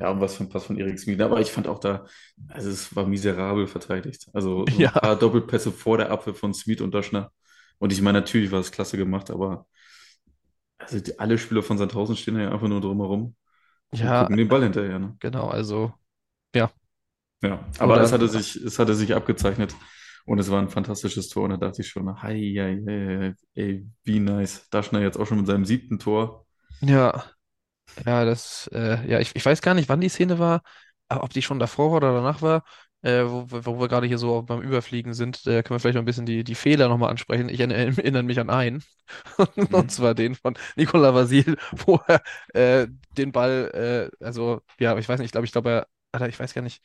Ja, 0.00 0.10
und 0.10 0.20
was 0.20 0.36
für 0.36 0.44
ein 0.44 0.48
Pass 0.50 0.64
von 0.66 0.78
Erik 0.78 0.98
Smith. 0.98 1.20
Aber 1.20 1.40
ich 1.40 1.52
fand 1.52 1.68
auch 1.68 1.78
da, 1.80 2.06
also 2.48 2.70
es 2.70 2.94
war 2.96 3.06
miserabel 3.06 3.66
verteidigt. 3.68 4.28
Also 4.34 4.68
so 4.68 4.80
Ja. 4.80 4.90
ein 4.90 4.94
paar 4.94 5.16
Doppelpässe 5.16 5.72
vor 5.72 5.98
der 5.98 6.10
Abwehr 6.10 6.34
von 6.34 6.54
Smith 6.54 6.80
und 6.80 6.92
Daschner. 6.94 7.32
Und 7.78 7.92
ich 7.92 8.02
meine, 8.02 8.20
natürlich 8.20 8.50
war 8.52 8.60
es 8.60 8.72
klasse 8.72 8.96
gemacht, 8.96 9.30
aber 9.30 9.66
also 10.78 11.00
die, 11.00 11.18
alle 11.18 11.38
Spieler 11.38 11.62
von 11.62 11.78
Sandhausen 11.78 12.16
stehen 12.16 12.38
ja 12.38 12.50
einfach 12.50 12.68
nur 12.68 12.80
drumherum 12.80 13.36
und 14.00 14.12
Ja, 14.12 14.14
gucken 14.14 14.36
den 14.36 14.48
Ball 14.48 14.62
hinterher. 14.64 14.98
Ne? 14.98 15.18
genau, 15.20 15.48
also 15.50 15.94
Ja, 16.54 16.72
aber 17.78 17.94
Oder- 17.94 18.02
es 18.02 18.12
hatte 18.12 18.28
sich, 18.28 18.56
es 18.56 18.78
hatte 18.78 18.94
sich 18.94 19.14
abgezeichnet 19.14 19.74
und 20.26 20.38
es 20.38 20.50
war 20.50 20.60
ein 20.60 20.68
fantastisches 20.70 21.28
Tor. 21.28 21.44
Und 21.44 21.50
da 21.50 21.56
dachte 21.58 21.82
ich 21.82 21.88
schon, 21.88 22.22
hei, 22.22 22.38
hei, 22.58 22.82
hei, 22.86 23.34
ey, 23.54 23.86
wie 24.04 24.20
nice. 24.20 24.68
Daschner 24.70 25.00
jetzt 25.02 25.18
auch 25.18 25.26
schon 25.26 25.38
mit 25.38 25.46
seinem 25.46 25.64
siebten 25.64 25.98
Tor. 25.98 26.46
Ja, 26.80 27.24
ja, 28.06 28.24
das, 28.24 28.68
äh, 28.72 29.08
ja, 29.10 29.20
ich, 29.20 29.36
ich 29.36 29.46
weiß 29.46 29.62
gar 29.62 29.74
nicht, 29.74 29.88
wann 29.88 30.00
die 30.00 30.08
Szene 30.10 30.38
war, 30.38 30.62
aber 31.08 31.24
ob 31.24 31.30
die 31.32 31.42
schon 31.42 31.58
davor 31.60 31.90
war 31.92 31.98
oder 31.98 32.14
danach 32.14 32.42
war, 32.42 32.64
äh, 33.02 33.24
wo, 33.24 33.46
wo 33.50 33.80
wir 33.80 33.88
gerade 33.88 34.06
hier 34.08 34.18
so 34.18 34.42
beim 34.42 34.62
Überfliegen 34.62 35.14
sind, 35.14 35.46
äh, 35.46 35.62
können 35.62 35.76
wir 35.76 35.80
vielleicht 35.80 35.96
noch 35.96 36.02
ein 36.02 36.06
bisschen 36.06 36.26
die, 36.26 36.44
die 36.44 36.54
Fehler 36.56 36.88
nochmal 36.88 37.10
ansprechen. 37.10 37.48
Ich 37.50 37.60
erinnere, 37.60 38.22
mich 38.24 38.40
an 38.40 38.50
einen, 38.50 38.84
Mhm. 39.56 39.84
und 39.84 39.90
zwar 39.92 40.14
den 40.14 40.34
von 40.36 40.56
Nicolas 40.76 41.14
Vasil, 41.14 41.58
wo 41.86 42.00
er 42.08 42.22
äh, 42.54 42.88
den 43.18 43.32
Ball, 43.32 44.10
äh, 44.20 44.24
also, 44.24 44.62
ja, 44.80 44.96
ich 44.98 45.08
weiß 45.08 45.20
nicht, 45.20 45.26
ich 45.28 45.32
glaube, 45.32 45.46
ich 45.46 45.52
glaube, 45.52 45.70
er, 45.70 45.88
Alter, 46.12 46.28
ich 46.28 46.40
weiß 46.40 46.54
gar 46.54 46.62
nicht, 46.62 46.82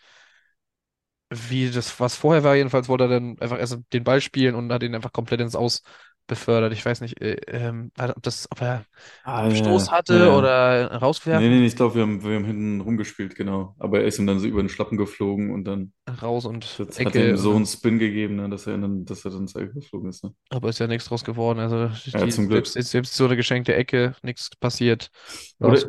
wie 1.30 1.70
das, 1.72 2.00
was 2.00 2.16
vorher 2.16 2.44
war, 2.44 2.56
jedenfalls 2.56 2.88
wollte 2.90 3.06
er 3.06 3.10
dann 3.10 3.40
einfach 3.40 3.60
erst 3.60 3.80
den 3.94 4.04
Ball 4.04 4.22
spielen 4.22 4.56
und 4.56 4.72
hat 4.72 4.84
ihn 4.84 4.96
einfach 4.96 5.14
komplett 5.14 5.42
ins 5.42 5.56
Aus 5.56 5.84
befördert. 6.28 6.74
Ich 6.74 6.86
weiß 6.86 7.02
nicht, 7.02 7.22
äh, 7.22 7.36
ähm, 7.48 7.92
ob 7.98 8.22
das, 8.24 8.48
ob 8.52 8.62
er 8.62 8.86
Ah, 9.24 9.48
ja, 9.48 9.56
ja. 9.58 9.90
hatte 9.92 10.32
ja. 10.32 10.34
oder 10.34 10.92
Nee, 11.32 11.50
nee, 11.50 11.60
rauswerfen, 11.60 11.62
nee, 11.62 11.68
ich 11.68 11.76
glaube, 11.76 11.96
wir 11.96 12.02
haben, 12.04 12.24
wir 12.24 12.36
haben 12.36 12.46
hinten 12.46 12.82
rumgespielt, 12.82 13.36
genau. 13.36 13.76
Aber 13.80 14.00
er 14.02 14.08
ist 14.08 14.20
ihm 14.20 14.28
dann 14.28 14.40
so 14.40 14.48
über 14.48 14.64
den 14.64 14.70
Schlappen 14.70 14.98
geflogen 14.98 15.52
und 15.52 15.66
dann 15.66 15.94
raus 16.16 16.46
und 16.46 16.80
das 16.80 17.04
hat 17.04 17.18
er 17.18 17.26
ihm 17.26 17.36
Ecke 17.36 17.38
so 17.38 17.56
einen 17.56 17.66
Spin 17.66 18.00
gegeben, 18.00 18.36
ne, 18.38 18.50
dass 18.50 18.68
er 18.68 18.78
dann, 18.78 19.06
dass 19.06 19.26
er 19.26 19.32
dann 19.32 19.42
ins 19.42 19.56
Eck 19.56 19.74
geflogen 19.74 20.10
ist. 20.10 20.24
Ne? 20.24 20.34
aber 20.50 20.70
ist 20.70 20.80
ja 20.80 20.88
nichts 20.88 21.06
draus 21.08 21.24
geworden. 21.24 21.60
Also 21.60 21.90
Ja, 22.14 22.26
die, 22.26 22.32
zum 22.32 22.48
selbst, 22.48 22.74
Glück. 22.74 22.76
selbst 22.76 23.16
so 23.16 23.26
eine 23.26 23.36
geschenkte 23.36 23.76
Ecke, 23.76 24.16
nichts 24.24 24.50
passiert. 24.56 25.12
War 25.60 25.72
Oder 25.72 25.78
ich, 25.78 25.86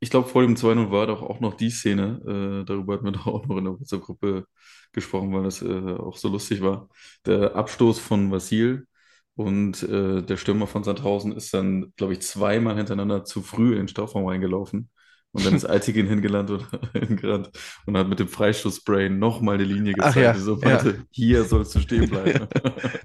ich 0.00 0.10
glaube, 0.10 0.28
vor 0.28 0.42
dem 0.42 0.56
2-0 0.56 0.90
war 0.90 1.06
doch 1.06 1.22
auch 1.22 1.40
noch 1.40 1.54
die 1.54 1.70
Szene, 1.70 2.20
äh, 2.62 2.64
darüber 2.64 2.94
hatten 2.94 3.04
wir 3.04 3.12
doch 3.12 3.26
auch 3.26 3.46
noch 3.46 3.58
in 3.58 3.64
der 3.64 3.74
WhatsApp-Gruppe 3.74 4.46
gesprochen, 4.92 5.32
weil 5.34 5.42
das 5.44 5.62
äh, 5.62 5.66
auch 5.96 6.16
so 6.16 6.28
lustig 6.28 6.62
war. 6.62 6.88
Der 7.26 7.54
Abstoß 7.56 7.98
von 7.98 8.30
Vasil 8.30 8.86
und 9.34 9.82
äh, 9.82 10.22
der 10.22 10.36
Stürmer 10.36 10.66
von 10.66 10.84
Sandhausen 10.84 11.32
ist 11.32 11.52
dann, 11.54 11.92
glaube 11.96 12.14
ich, 12.14 12.20
zweimal 12.22 12.76
hintereinander 12.76 13.24
zu 13.24 13.42
früh 13.42 13.72
in 13.72 13.78
den 13.78 13.88
Strafraum 13.88 14.26
reingelaufen. 14.26 14.90
Und 15.32 15.44
dann 15.44 15.54
ist 15.54 15.64
Altikin 15.66 16.06
hingelandet 16.08 16.64
und, 16.72 16.92
hingerannt 16.92 17.50
und 17.86 17.96
hat 17.96 18.08
mit 18.08 18.18
dem 18.18 18.28
Freistoßspray 18.28 19.10
nochmal 19.10 19.56
eine 19.56 19.64
Linie 19.64 19.94
gezeigt, 19.94 20.34
ja, 20.34 20.34
so 20.34 20.56
ja. 20.62 20.68
meinte, 20.68 21.06
hier 21.10 21.44
sollst 21.44 21.74
du 21.74 21.80
stehen 21.80 22.08
Ja. 22.24 22.32
bleiben. 22.32 22.48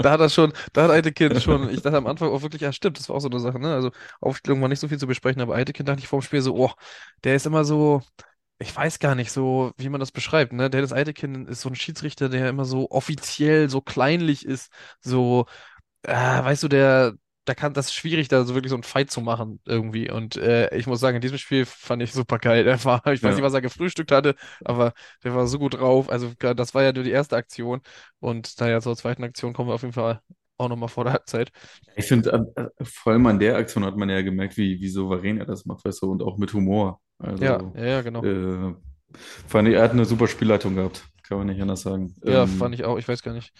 Da 0.01 0.12
hat 0.12 0.20
er 0.20 0.30
schon, 0.30 0.53
da 0.74 0.84
hat 0.84 0.92
Eitekin 0.92 1.38
schon, 1.39 1.70
ich 1.70 1.82
dachte 1.82 1.98
am 1.98 2.08
Anfang 2.08 2.30
auch 2.30 2.42
wirklich, 2.42 2.62
ja 2.62 2.74
stimmt, 2.74 3.00
das 3.00 3.10
war 3.10 3.15
auch 3.15 3.20
so 3.22 3.30
eine 3.30 3.39
Sache, 3.39 3.60
ne? 3.60 3.74
Also 3.74 3.92
Aufstellung 4.22 4.62
war 4.62 4.70
nicht 4.70 4.80
so 4.80 4.88
viel 4.88 5.00
zu 5.00 5.08
besprechen, 5.08 5.42
aber 5.42 5.56
Eitekin 5.56 5.86
dachte 5.86 6.01
ich 6.01 6.08
vor 6.08 6.20
dem 6.20 6.24
Spiel 6.24 6.42
so, 6.42 6.56
oh, 6.56 6.72
der 7.24 7.36
ist 7.36 7.46
immer 7.46 7.63
so, 7.65 8.01
ich 8.60 8.75
weiß 8.75 9.00
gar 9.00 9.15
nicht 9.15 9.32
so, 9.32 9.72
wie 9.77 9.89
man 9.89 10.00
das 10.00 10.12
beschreibt, 10.12 10.53
ne? 10.53 10.70
Dennis 10.70 10.94
Eitekin 10.94 11.48
ist 11.48 11.62
so 11.62 11.70
ein 11.70 11.75
Schiedsrichter, 11.75 12.30
der 12.30 12.50
immer 12.50 12.65
so 12.65 12.89
offiziell, 12.92 13.70
so 13.70 13.82
kleinlich 13.82 14.46
ist, 14.46 14.72
so, 15.01 15.46
ah, 16.08 16.44
weißt 16.46 16.63
du, 16.63 16.68
der, 16.70 17.13
da 17.46 17.54
kann, 17.56 17.74
das 17.74 17.88
ist 17.88 17.94
schwierig, 17.94 18.28
da 18.30 18.44
so 18.46 18.54
wirklich 18.56 18.70
so 18.70 18.76
einen 18.76 18.84
Fight 18.84 19.12
zu 19.12 19.22
machen 19.22 19.60
irgendwie. 19.66 20.10
Und 20.12 20.38
äh, 20.38 20.76
ich 20.76 20.88
muss 20.88 21.00
sagen, 21.00 21.16
in 21.18 21.22
diesem 21.22 21.38
Spiel 21.38 21.66
fand 21.66 22.02
ich 22.02 22.14
super 22.14 22.40
geil. 22.40 22.64
Der 22.66 22.84
war, 22.86 23.06
ich 23.08 23.24
weiß 23.24 23.36
nicht, 23.36 23.44
Ja. 23.44 23.46
was 23.46 23.54
er 23.54 23.62
gefrühstückt 23.62 24.12
hatte, 24.12 24.36
aber 24.64 24.94
der 25.24 25.36
war 25.36 25.48
so 25.48 25.60
gut 25.60 25.76
drauf. 25.76 26.10
Also 26.10 26.34
das 26.40 26.74
war 26.74 26.84
ja 26.84 26.94
nur 26.94 27.04
die 27.04 27.12
erste 27.12 27.36
Aktion. 27.36 27.82
Und 28.20 28.60
naja, 28.60 28.82
zur 28.82 28.96
zweiten 28.96 29.24
Aktion 29.24 29.54
kommen 29.54 29.70
wir 29.70 29.74
auf 29.76 29.82
jeden 29.82 29.94
Fall 29.94 30.22
auch 30.58 30.70
nochmal 30.70 30.90
vor 30.90 31.04
der 31.04 31.14
Halbzeit. 31.14 31.52
Ich 31.96 32.06
finde, 32.06 32.32
äh, 32.56 32.62
äh, 32.62 32.70
vor 32.86 33.14
allem 33.14 33.26
an 33.28 33.40
der 33.40 33.56
Aktion 33.58 33.86
hat 33.86 33.98
man 33.98 34.10
ja 34.10 34.22
gemerkt, 34.22 34.58
wie, 34.58 34.80
wie 34.82 34.90
souverän 34.90 35.38
er 35.38 35.46
das 35.46 35.66
macht, 35.66 35.86
weißt 35.86 36.02
du, 36.02 36.12
und 36.12 36.24
auch 36.24 36.38
mit 36.38 36.54
Humor. 36.54 37.02
Ja, 37.40 37.60
Also, 37.60 37.76
ja, 37.76 37.84
ja, 37.86 38.02
genau. 38.02 38.24
äh, 38.24 38.74
fand 39.48 39.68
ich, 39.68 39.76
er 39.76 39.84
hat 39.84 39.92
eine 39.92 40.06
super 40.06 40.28
Spielleitung 40.28 40.76
gehabt, 40.76 41.06
kann 41.24 41.38
man 41.40 41.48
nicht 41.48 41.62
anders 41.62 41.82
sagen. 41.82 42.16
Ja, 42.26 42.48
fand 42.48 42.74
Ähm, 42.74 42.76
ich 42.76 42.86
auch. 42.86 42.98
Ich 42.98 43.08
weiß 43.08 43.22
gar 43.22 43.34
nicht, 43.34 43.54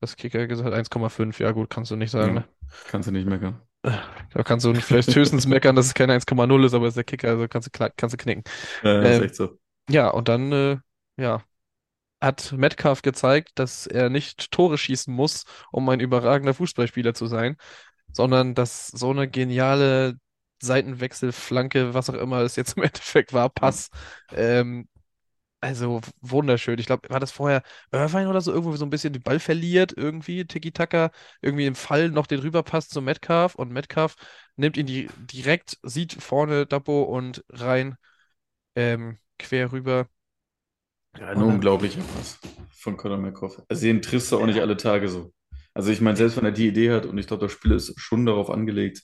was 0.00 0.16
Kicker 0.16 0.46
gesagt 0.46 0.66
hat. 0.68 0.74
1,5. 0.74 1.40
Ja, 1.40 1.52
gut, 1.52 1.70
kannst 1.70 1.90
du 1.90 1.96
nicht 1.96 2.10
sagen, 2.10 2.34
ja, 2.34 2.40
ne? 2.40 2.48
kannst 2.86 3.08
du 3.08 3.12
nicht 3.12 3.26
meckern. 3.28 3.60
Da 4.32 4.42
kannst 4.42 4.64
du 4.64 4.74
vielleicht 4.74 5.14
höchstens 5.14 5.46
meckern, 5.46 5.76
dass 5.76 5.86
es 5.86 5.94
keine 5.94 6.14
1,0 6.14 6.64
ist, 6.64 6.74
aber 6.74 6.86
es 6.86 6.92
ist 6.92 6.96
der 6.96 7.04
Kicker, 7.04 7.28
also 7.28 7.48
kannst 7.48 7.68
du, 7.78 7.90
kannst 7.96 8.14
du 8.14 8.16
knicken. 8.16 8.44
Ja, 9.02 9.08
ist 9.08 9.20
Ähm, 9.20 9.20
echt 9.20 9.34
so. 9.36 9.58
ja, 9.90 10.08
und 10.10 10.28
dann, 10.28 10.52
äh, 10.52 10.78
ja. 11.18 11.42
hat 12.20 12.52
Metcalf 12.52 13.02
gezeigt, 13.02 13.50
dass 13.56 13.86
er 13.86 14.08
nicht 14.10 14.50
Tore 14.50 14.78
schießen 14.78 15.12
muss, 15.14 15.44
um 15.72 15.88
ein 15.88 16.00
überragender 16.00 16.54
Fußballspieler 16.54 17.14
zu 17.14 17.26
sein, 17.26 17.56
sondern 18.12 18.54
dass 18.54 18.88
so 18.88 19.10
eine 19.10 19.28
geniale 19.28 20.16
Seitenwechselflanke, 20.62 21.94
was 21.94 22.10
auch 22.10 22.14
immer 22.14 22.40
es 22.42 22.56
jetzt 22.56 22.76
im 22.76 22.82
Endeffekt 22.84 23.32
war. 23.32 23.50
Pass, 23.50 23.90
ähm, 24.32 24.88
also 25.64 26.00
wunderschön. 26.20 26.78
Ich 26.78 26.86
glaube, 26.86 27.08
war 27.10 27.20
das 27.20 27.32
vorher 27.32 27.62
Irvine 27.92 28.28
oder 28.28 28.40
so, 28.40 28.52
irgendwo 28.52 28.76
so 28.76 28.84
ein 28.84 28.90
bisschen 28.90 29.12
den 29.12 29.22
Ball 29.22 29.40
verliert, 29.40 29.92
irgendwie, 29.96 30.44
Tiki-Taka, 30.46 31.10
irgendwie 31.42 31.66
im 31.66 31.74
Fall 31.74 32.10
noch 32.10 32.26
den 32.26 32.40
rüberpasst 32.40 32.90
zu 32.90 33.00
Metcalf 33.02 33.54
und 33.54 33.72
Metcalf 33.72 34.16
nimmt 34.56 34.76
ihn 34.76 34.86
die, 34.86 35.08
direkt, 35.16 35.78
sieht 35.82 36.12
vorne 36.22 36.66
Dappo 36.66 37.02
und 37.04 37.44
rein, 37.50 37.96
ähm, 38.76 39.18
quer 39.38 39.72
rüber 39.72 40.08
Ja, 41.18 41.28
ein 41.28 41.42
unglaublicher 41.42 42.02
Pass 42.02 42.38
von 42.72 42.96
Conor 42.96 43.18
McGough. 43.18 43.62
Also 43.68 43.82
den 43.86 44.02
triffst 44.02 44.32
du 44.32 44.38
auch 44.38 44.46
nicht 44.46 44.60
ja, 44.60 44.60
alle 44.60 44.76
Tage 44.76 45.08
so. 45.08 45.32
Also 45.72 45.90
ich 45.90 46.00
meine, 46.00 46.16
selbst 46.16 46.36
wenn 46.36 46.44
er 46.44 46.52
die 46.52 46.68
Idee 46.68 46.90
hat, 46.92 47.06
und 47.06 47.18
ich 47.18 47.26
glaube, 47.26 47.42
das 47.46 47.52
Spiel 47.52 47.72
ist 47.72 47.98
schon 48.00 48.26
darauf 48.26 48.50
angelegt, 48.50 49.02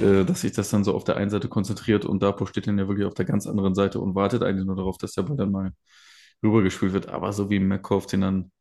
äh, 0.00 0.24
dass 0.24 0.42
sich 0.42 0.52
das 0.52 0.70
dann 0.70 0.84
so 0.84 0.94
auf 0.94 1.04
der 1.04 1.16
einen 1.16 1.30
Seite 1.30 1.48
konzentriert 1.48 2.04
und 2.04 2.22
Dapo 2.22 2.46
steht 2.46 2.66
dann 2.66 2.78
ja 2.78 2.88
wirklich 2.88 3.06
auf 3.06 3.14
der 3.14 3.24
ganz 3.24 3.46
anderen 3.46 3.74
Seite 3.74 4.00
und 4.00 4.14
wartet 4.14 4.42
eigentlich 4.42 4.66
nur 4.66 4.76
darauf, 4.76 4.98
dass 4.98 5.12
der 5.12 5.22
Ball 5.22 5.36
dann 5.36 5.52
mal 5.52 5.72
rübergespielt 6.42 6.92
wird. 6.92 7.08
Aber 7.08 7.32
so 7.32 7.50
wie 7.50 7.60
McGough 7.60 8.06
den 8.06 8.20
dann, 8.22 8.52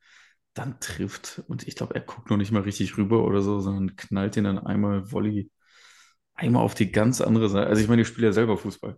dann 0.54 0.80
trifft 0.80 1.44
und 1.48 1.68
ich 1.68 1.75
glaube, 1.75 1.96
er 1.96 2.02
guckt 2.02 2.30
noch 2.30 2.38
nicht 2.38 2.52
mal 2.52 2.62
richtig 2.62 2.98
rüber 2.98 3.24
oder 3.25 3.42
so, 3.42 3.60
sondern 3.60 3.96
knallt 3.96 4.36
den 4.36 4.46
dann 4.46 4.60
einmal 4.60 5.12
Volley, 5.12 5.52
einmal 6.36 6.64
auf 6.64 6.75
die 6.75 6.92
ganz 6.92 7.22
andere 7.22 7.50
Seite. 7.50 7.68
Also 7.68 7.82
ich 7.82 7.88
meine, 7.90 8.04
ich 8.04 8.08
spiele 8.08 8.28
ja 8.28 8.34
selber 8.34 8.58
Fußball 8.58 8.98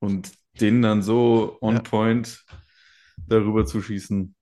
und 0.00 0.32
den 0.60 0.82
dann 0.82 1.02
so 1.02 1.58
on 1.60 1.76
ja. 1.76 1.80
point 1.82 2.44
darüber 3.26 3.66
zu 3.66 3.82
schießen, 3.82 4.34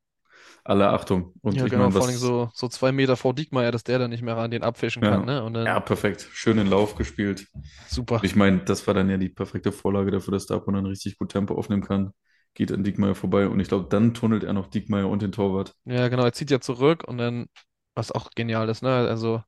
alle 0.64 0.88
Achtung. 0.90 1.34
Und 1.42 1.60
Ja, 1.60 1.66
ich 1.66 1.74
genau, 1.74 1.90
meine, 1.92 1.92
vor 1.92 2.06
allem 2.06 2.16
so, 2.16 2.50
so 2.54 2.68
zwei 2.68 2.92
Meter 2.92 3.16
vor 3.16 3.34
Diekmeyer, 3.34 3.70
dass 3.72 3.84
der 3.84 3.98
dann 3.98 4.10
nicht 4.10 4.22
mehr 4.22 4.36
ran 4.36 4.50
den 4.50 4.62
abfischen 4.62 5.02
kann, 5.02 5.24
ja, 5.24 5.24
ne? 5.24 5.44
Und 5.44 5.54
ja, 5.64 5.80
dann 5.80 5.80
perfekt. 5.80 6.28
Schön 6.32 6.58
in 6.58 6.66
Lauf 6.66 6.94
gespielt. 6.96 7.46
super. 7.86 8.22
Ich 8.22 8.36
meine, 8.36 8.64
das 8.64 8.86
war 8.86 8.94
dann 8.94 9.10
ja 9.10 9.16
die 9.18 9.28
perfekte 9.30 9.72
Vorlage 9.72 10.10
dafür, 10.10 10.32
dass 10.32 10.46
Dapo 10.46 10.70
dann 10.72 10.86
richtig 10.86 11.18
gut 11.18 11.30
Tempo 11.32 11.56
aufnehmen 11.56 11.82
kann. 11.82 12.12
Geht 12.54 12.72
an 12.72 12.84
Diekmeyer 12.84 13.14
vorbei 13.14 13.48
und 13.48 13.60
ich 13.60 13.68
glaube, 13.68 13.88
dann 13.90 14.14
tunnelt 14.14 14.44
er 14.44 14.52
noch 14.54 14.68
Diekmeyer 14.68 15.08
und 15.08 15.22
den 15.22 15.32
Torwart. 15.32 15.74
Ja, 15.84 16.08
genau, 16.08 16.24
er 16.24 16.32
zieht 16.32 16.50
ja 16.50 16.60
zurück 16.60 17.04
und 17.04 17.18
dann, 17.18 17.46
was 17.94 18.12
auch 18.12 18.30
genial 18.30 18.68
ist, 18.68 18.82
ne? 18.82 18.90
Also 19.08 19.42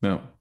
Ja. 0.00 0.32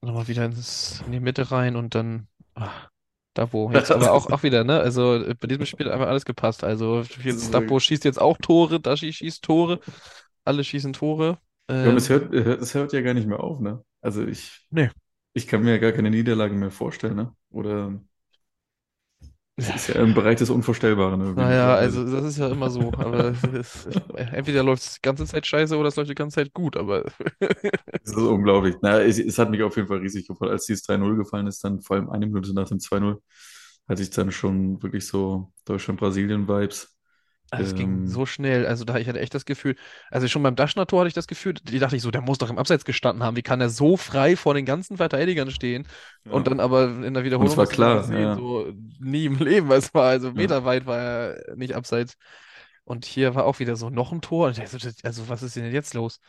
nochmal 0.00 0.28
wieder 0.28 0.44
ins, 0.44 1.02
in 1.06 1.12
die 1.12 1.20
Mitte 1.20 1.50
rein 1.50 1.76
und 1.76 1.94
dann, 1.94 2.28
ach, 2.54 2.90
Dapo. 3.34 3.70
Jetzt 3.74 3.90
aber 3.90 4.12
auch, 4.12 4.30
auch 4.30 4.42
wieder, 4.42 4.64
ne? 4.64 4.80
Also 4.80 5.16
äh, 5.16 5.34
bei 5.34 5.46
diesem 5.48 5.66
Spiel 5.66 5.86
hat 5.86 5.92
einfach 5.94 6.08
alles 6.08 6.24
gepasst. 6.24 6.64
Also 6.64 7.02
wirklich- 7.04 7.84
schießt 7.84 8.04
jetzt 8.04 8.20
auch 8.20 8.38
Tore, 8.38 8.80
Dashi 8.80 9.12
schießt 9.12 9.42
Tore, 9.42 9.80
alle 10.44 10.64
schießen 10.64 10.92
Tore. 10.92 11.38
Ja, 11.82 11.90
und 11.90 11.96
es 11.96 12.08
Ähm, 12.08 12.08
hört, 12.08 12.32
es 12.34 12.74
hört 12.74 12.92
ja 12.92 13.00
gar 13.02 13.14
nicht 13.14 13.26
mehr 13.26 13.40
auf, 13.40 13.60
ne? 13.60 13.84
Also 14.00 14.26
ich, 14.26 14.68
nee. 14.70 14.90
ich 15.34 15.46
kann 15.48 15.62
mir 15.64 15.72
ja 15.72 15.78
gar 15.78 15.92
keine 15.92 16.10
Niederlage 16.10 16.54
mehr 16.54 16.70
vorstellen, 16.70 17.16
ne? 17.16 17.36
Oder 17.50 18.00
es 19.56 19.68
ist 19.70 19.88
ja 19.88 19.96
im 20.02 20.14
Bereich 20.14 20.36
des 20.38 20.50
Unvorstellbaren 20.50 21.20
irgendwie 21.20 21.44
Naja, 21.44 21.46
mittlerweile. 21.46 21.78
also 21.78 22.04
das 22.08 22.24
ist 22.24 22.38
ja 22.38 22.48
immer 22.48 22.70
so, 22.70 22.92
aber 22.94 23.34
es 23.52 23.86
entweder 24.16 24.62
läuft 24.62 24.82
es 24.84 24.94
die 24.94 25.00
ganze 25.02 25.26
Zeit 25.26 25.46
scheiße 25.46 25.76
oder 25.76 25.88
es 25.88 25.96
läuft 25.96 26.10
die 26.10 26.14
ganze 26.14 26.36
Zeit 26.36 26.52
gut, 26.54 26.76
aber 26.76 27.04
Das 28.02 28.12
ist 28.16 28.22
unglaublich. 28.22 28.76
Na, 28.82 29.00
es, 29.00 29.18
es 29.18 29.38
hat 29.38 29.50
mich 29.50 29.62
auf 29.62 29.76
jeden 29.76 29.88
Fall 29.88 29.98
riesig 29.98 30.26
gefreut, 30.28 30.50
als 30.50 30.66
dieses 30.66 30.84
3-0 30.84 31.16
gefallen 31.16 31.46
ist, 31.46 31.64
dann 31.64 31.80
vor 31.80 31.96
allem 31.96 32.10
eine 32.10 32.26
Minute 32.26 32.52
nach 32.54 32.68
dem 32.68 32.80
2-0, 32.80 33.22
hatte 33.88 34.02
ich 34.02 34.10
dann 34.10 34.30
schon 34.30 34.82
wirklich 34.82 35.06
so 35.06 35.52
Deutschland-Brasilien-Vibes. 35.64 36.93
Also 37.56 37.68
es 37.68 37.74
ging 37.74 38.06
Ähm, 38.06 38.06
so 38.06 38.26
schnell. 38.26 38.66
Also 38.66 38.84
da, 38.84 38.96
ich 38.98 39.08
hatte 39.08 39.20
echt 39.20 39.34
das 39.34 39.44
Gefühl, 39.44 39.76
also 40.10 40.28
schon 40.28 40.42
beim 40.42 40.56
Daschner-Tor 40.56 41.00
hatte 41.00 41.08
ich 41.08 41.14
das 41.14 41.26
Gefühl, 41.26 41.54
die 41.54 41.78
dachte 41.78 41.96
ich 41.96 42.02
so, 42.02 42.10
der 42.10 42.20
muss 42.22 42.38
doch 42.38 42.50
im 42.50 42.58
Abseits 42.58 42.84
gestanden 42.84 43.22
haben. 43.24 43.36
Wie 43.36 43.42
kann 43.42 43.60
er 43.60 43.70
so 43.70 43.96
frei 43.96 44.36
vor 44.36 44.54
den 44.54 44.64
ganzen 44.66 44.96
Verteidigern 44.96 45.50
stehen? 45.50 45.86
Und 46.28 46.46
ja. 46.46 46.48
dann 46.48 46.60
aber 46.60 46.86
in 47.04 47.14
der 47.14 47.24
Und 47.36 47.46
es 47.46 47.56
Wiederholung 47.56 47.56
war 47.56 47.66
du 47.66 47.76
dann 47.76 47.90
klar, 47.90 47.96
gesehen, 47.96 48.20
ja. 48.20 48.34
so 48.34 48.72
nie 48.98 49.26
im 49.26 49.38
Leben, 49.38 49.70
es 49.72 49.92
war, 49.94 50.04
also 50.08 50.32
meterweit 50.32 50.86
war 50.86 50.98
er 50.98 51.56
nicht 51.56 51.74
Abseits. 51.74 52.16
Und 52.84 53.04
hier 53.06 53.34
war 53.34 53.44
auch 53.46 53.60
wieder 53.60 53.76
so 53.76 53.90
noch 53.90 54.12
ein 54.12 54.20
Tor. 54.22 54.46
Und 54.48 54.58
ich 54.58 54.64
dachte, 54.64 54.78
so, 54.78 54.90
also 55.04 55.28
was 55.28 55.42
ist 55.42 55.56
denn 55.56 55.72
jetzt 55.72 55.94
los? 55.94 56.20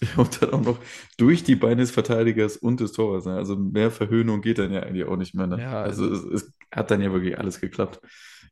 Und 0.16 0.42
dann 0.42 0.50
auch 0.50 0.60
noch 0.62 0.78
durch 1.16 1.42
die 1.44 1.56
Beine 1.56 1.76
des 1.82 1.90
Verteidigers 1.90 2.56
und 2.58 2.80
des 2.80 2.92
Torwarts. 2.92 3.26
Ne? 3.26 3.34
Also 3.34 3.56
mehr 3.56 3.90
Verhöhnung 3.90 4.42
geht 4.42 4.58
dann 4.58 4.72
ja 4.72 4.82
eigentlich 4.82 5.06
auch 5.06 5.16
nicht 5.16 5.34
mehr. 5.34 5.46
Ne? 5.46 5.62
Ja, 5.62 5.82
Also 5.82 6.04
also, 6.04 6.04
es, 6.04 6.24
es 6.24 6.52
hat 6.70 6.90
dann 6.90 7.00
ja 7.00 7.12
wirklich 7.12 7.38
alles 7.38 7.60
geklappt. 7.60 8.00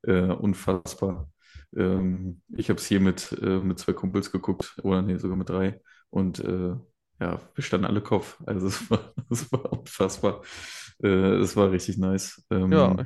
Äh, 0.03 0.23
unfassbar. 0.23 1.29
Ähm, 1.77 2.43
ich 2.57 2.69
habe 2.71 2.79
es 2.79 2.87
hier 2.87 3.01
mit, 3.01 3.33
äh, 3.43 3.59
mit 3.61 3.79
zwei 3.79 3.93
Kumpels 3.93 4.31
geguckt, 4.33 4.77
oder 4.83 5.03
nee, 5.03 5.17
sogar 5.19 5.37
mit 5.37 5.49
drei. 5.49 5.81
Und 6.11 6.39
äh, 6.41 6.75
ja, 7.21 7.41
wir 7.55 7.65
standen 7.65 7.87
alle 7.87 8.01
Kopf. 8.03 8.39
Also 8.47 8.69
es 8.69 8.91
war, 8.91 9.15
es 9.31 9.51
war 9.53 9.73
unfassbar. 9.73 10.43
Äh, 11.03 11.09
es 11.09 11.57
war 11.57 11.71
richtig 11.71 11.99
nice. 11.99 12.45
Ähm, 12.51 12.73
ja, 12.73 12.97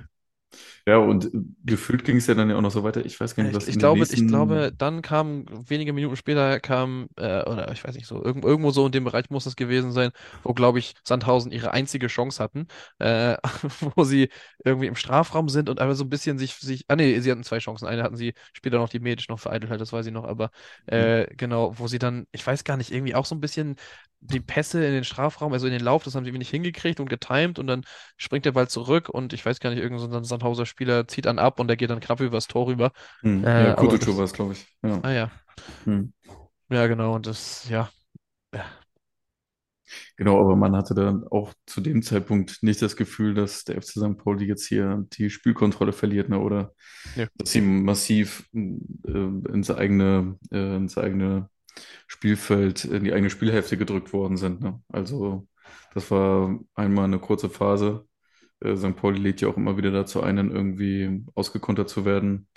und 0.97 1.31
gefühlt 1.65 2.05
ging 2.05 2.17
es 2.17 2.27
ja 2.27 2.35
dann 2.35 2.51
ja 2.51 2.57
auch 2.57 2.61
noch 2.61 2.71
so 2.71 2.83
weiter. 2.85 3.05
Ich 3.05 3.19
weiß 3.21 3.35
gar 3.35 3.43
nicht, 3.45 3.53
Ich, 3.53 3.55
was 3.55 3.69
ich 3.69 3.79
den 3.79 3.79
glaube, 3.79 4.07
ich 4.11 4.27
glaube, 4.27 4.73
nächsten. 4.73 4.77
dann 4.77 5.01
kam, 5.01 5.47
wenige 5.69 5.93
Minuten 5.93 6.17
später 6.17 6.61
kam, 6.61 7.09
äh, 7.17 7.43
oder 7.45 7.71
ich 7.73 7.85
weiß 7.85 7.95
nicht 7.95 8.07
so, 8.07 8.23
irgend, 8.23 8.45
irgendwo 8.45 8.73
so 8.73 8.85
in 8.85 8.93
dem 8.93 9.05
Bereich 9.05 9.31
muss 9.31 9.47
es 9.47 9.57
gewesen 9.57 9.93
sein, 9.93 10.11
wo, 10.43 10.53
glaube 10.55 10.81
ich, 10.81 10.95
Sandhausen 11.05 11.53
ihre 11.53 11.71
einzige 11.73 12.09
Chance 12.09 12.43
hatten, 12.43 12.67
äh, 12.99 13.37
wo 13.97 14.05
sie 14.05 14.29
irgendwie 14.65 14.87
im 14.89 14.97
Strafraum 14.97 15.49
sind 15.49 15.71
und 15.71 15.81
einfach 15.81 15.95
so 15.95 16.05
ein 16.05 16.11
bisschen 16.11 16.37
sich, 16.39 16.55
sich, 16.57 16.85
ah 16.89 16.97
nee, 16.97 17.21
sie 17.21 17.31
hatten 17.31 17.45
zwei 17.45 17.59
Chancen. 17.59 17.87
Eine 17.87 18.03
hatten 18.03 18.17
sie 18.17 18.35
später 18.53 18.79
noch 18.79 18.89
die 18.89 19.01
Medisch 19.01 19.29
noch 19.29 19.39
vereitelt, 19.39 19.71
halt, 19.71 19.81
das 19.81 19.93
weiß 19.93 20.05
ich 20.07 20.13
noch, 20.13 20.25
aber 20.25 20.51
äh, 20.87 21.27
genau, 21.37 21.79
wo 21.79 21.87
sie 21.87 21.99
dann, 22.01 22.27
ich 22.33 22.45
weiß 22.47 22.65
gar 22.65 22.77
nicht, 22.77 22.91
irgendwie 22.91 23.15
auch 23.15 23.25
so 23.25 23.35
ein 23.37 23.41
bisschen 23.41 23.77
die 24.21 24.41
Pässe 24.41 24.85
in 24.85 24.93
den 24.93 25.05
Strafraum, 25.05 25.53
also 25.53 25.67
in 25.67 25.73
den 25.73 25.83
Lauf, 25.83 26.03
das 26.03 26.15
haben 26.15 26.25
sie 26.25 26.29
irgendwie 26.31 26.41
nicht 26.41 26.51
hingekriegt 26.51 26.99
und 26.99 27.09
getimed 27.09 27.59
und 27.59 27.67
dann 27.69 27.85
springt 28.17 28.45
der 28.45 28.53
Ball 28.53 28.69
zurück 28.69 29.09
und 29.09 29.33
ich 29.33 29.47
weiß 29.47 29.61
gar 29.61 29.71
nicht, 29.71 29.79
irgendein 29.81 30.11
so 30.11 30.17
ein 30.17 30.25
Sandhauser 30.25 30.67
Spieler 30.79 31.09
zieht 31.09 31.27
dann 31.27 31.39
ab 31.39 31.61
und 31.61 31.69
der 31.69 31.77
geht 31.77 31.91
dann 31.91 32.01
knapp 32.01 32.21
übers 32.21 32.47
Tor 32.49 32.67
rüber. 32.69 32.93
Äh, 33.43 33.51
Hm, 33.51 33.55
ja, 33.65 33.77
aber 33.77 33.99
Kutucu 33.99 34.17
war 34.17 34.25
es, 34.25 34.33
glaube 34.33 34.53
ich. 34.55 34.67
Ja. 34.83 35.03
ah 35.03 35.11
ja, 35.13 35.31
Hm. 35.85 36.13
ja 36.71 36.87
genau, 36.87 37.15
und 37.15 37.27
das, 37.27 37.69
ja, 37.69 37.91
ja, 38.55 38.67
Genau, 40.17 40.41
aber 40.41 40.57
man 40.57 40.77
hatte 40.77 40.95
dann 40.95 41.25
auch 41.29 41.55
zu 41.67 41.81
dem 41.81 42.03
Zeitpunkt 42.03 42.63
nicht 42.63 42.83
das 42.83 42.97
Gefühl, 42.97 43.35
dass 43.35 43.65
der 43.65 43.77
FC 43.77 44.01
St. 44.01 44.19
Pauli 44.19 44.47
jetzt 44.47 44.67
hier 44.67 45.05
die 45.15 45.31
Spielkontrolle 45.31 45.93
verliert, 45.93 46.29
ne? 46.29 46.39
Oder 46.41 46.75
Nö. 47.15 47.27
dass 47.39 47.53
sie 47.53 47.61
massiv 47.63 48.49
äh, 48.55 48.59
ins 49.11 49.71
eigene, 49.71 50.39
äh, 50.53 50.77
ins 50.77 50.99
eigene 50.99 51.51
Spielfeld, 52.09 52.87
in 52.87 53.05
die 53.05 53.15
eigene 53.15 53.31
Spielhälfte 53.31 53.79
gedrückt 53.79 54.15
worden 54.15 54.39
sind. 54.39 54.63
Ne? 54.63 54.83
Also 54.91 55.49
das 55.95 56.11
war 56.13 56.61
einmal 56.77 57.07
eine 57.07 57.21
kurze 57.21 57.51
Phase. 57.51 58.08
Äh, 58.61 58.77
St. 58.77 58.97
Pauli 58.97 59.19
lädt 59.19 59.41
ja 59.41 59.49
auch 59.49 59.57
immer 59.57 59.77
wieder 59.77 59.91
dazu 59.91 60.23
ein, 60.23 60.37
dann 60.37 60.51
irgendwie 60.51 61.25
ausgekontert 61.35 61.89
zu 61.89 62.05
werden. 62.05 62.49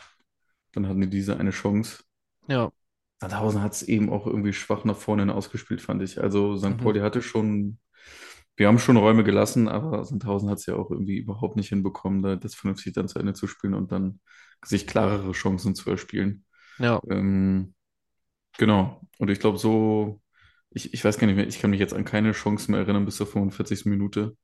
Dann 0.74 0.88
hatten 0.88 1.02
die 1.02 1.10
diese 1.10 1.38
eine 1.38 1.52
Chance. 1.52 2.04
Ja. 2.48 2.72
Sandhausen 3.20 3.62
hat 3.62 3.74
es 3.74 3.84
eben 3.84 4.10
auch 4.10 4.26
irgendwie 4.26 4.54
schwach 4.54 4.84
nach 4.84 4.98
vorne 4.98 5.34
ausgespielt, 5.34 5.82
fand 5.82 6.02
ich. 6.02 6.22
Also 6.22 6.58
St. 6.58 6.70
Mhm. 6.70 6.78
Pauli 6.78 7.00
hatte 7.02 7.22
schon, 7.22 7.78
wir 8.56 8.68
haben 8.68 8.80
schon 8.80 8.98
Räume 8.98 9.24
gelassen, 9.24 9.68
aber 9.68 10.04
Sandhausen 10.04 10.50
hat 10.50 10.58
es 10.58 10.66
ja 10.66 10.76
auch 10.76 10.90
irgendwie 10.90 11.18
überhaupt 11.18 11.56
nicht 11.56 11.70
hinbekommen, 11.70 12.24
da 12.24 12.36
das 12.36 12.56
vernünftig 12.56 12.94
dann 12.94 13.08
zu 13.08 13.20
Ende 13.20 13.34
zu 13.34 13.46
spielen 13.48 13.76
und 13.76 13.92
dann 13.92 14.20
sich 14.66 14.88
klarere 14.88 15.34
Chancen 15.34 15.76
zu 15.76 15.90
erspielen. 15.90 16.46
Ja. 16.80 17.00
Ähm, 17.10 17.76
genau. 18.58 19.02
Und 19.20 19.30
ich 19.30 19.40
glaube, 19.40 19.60
so, 19.60 20.20
ich, 20.72 20.94
ich 20.94 21.06
weiß 21.06 21.20
gar 21.20 21.28
nicht 21.28 21.36
mehr, 21.36 21.48
ich 21.48 21.60
kann 21.60 21.70
mich 21.70 21.80
jetzt 21.80 21.94
an 21.94 22.06
keine 22.06 22.32
Chance 22.32 22.72
mehr 22.72 22.80
erinnern 22.80 23.06
bis 23.06 23.18
zur 23.18 23.28
45. 23.28 23.86
Minute, 23.86 24.36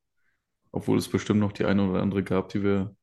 obwohl 0.72 0.98
es 0.98 1.08
bestimmt 1.10 1.40
noch 1.40 1.52
die 1.52 1.64
eine 1.66 1.88
oder 1.88 2.02
andere 2.02 2.22
gab, 2.24 2.48
die 2.50 2.62
wir, 2.62 2.96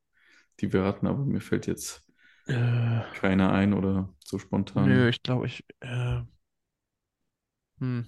die 0.60 0.72
wir 0.72 0.84
hatten, 0.84 1.06
aber 1.08 1.24
mir 1.24 1.40
fällt 1.42 1.66
jetzt 1.66 2.04
Äh, 2.48 3.02
keiner 3.12 3.52
ein 3.52 3.74
oder 3.74 4.14
so 4.24 4.38
nö, 4.74 5.08
spontan. 5.08 5.08
ich 5.08 5.22
glaube, 5.22 5.46
ich. 5.46 5.64
Äh, 5.80 6.22
hm. 7.80 8.00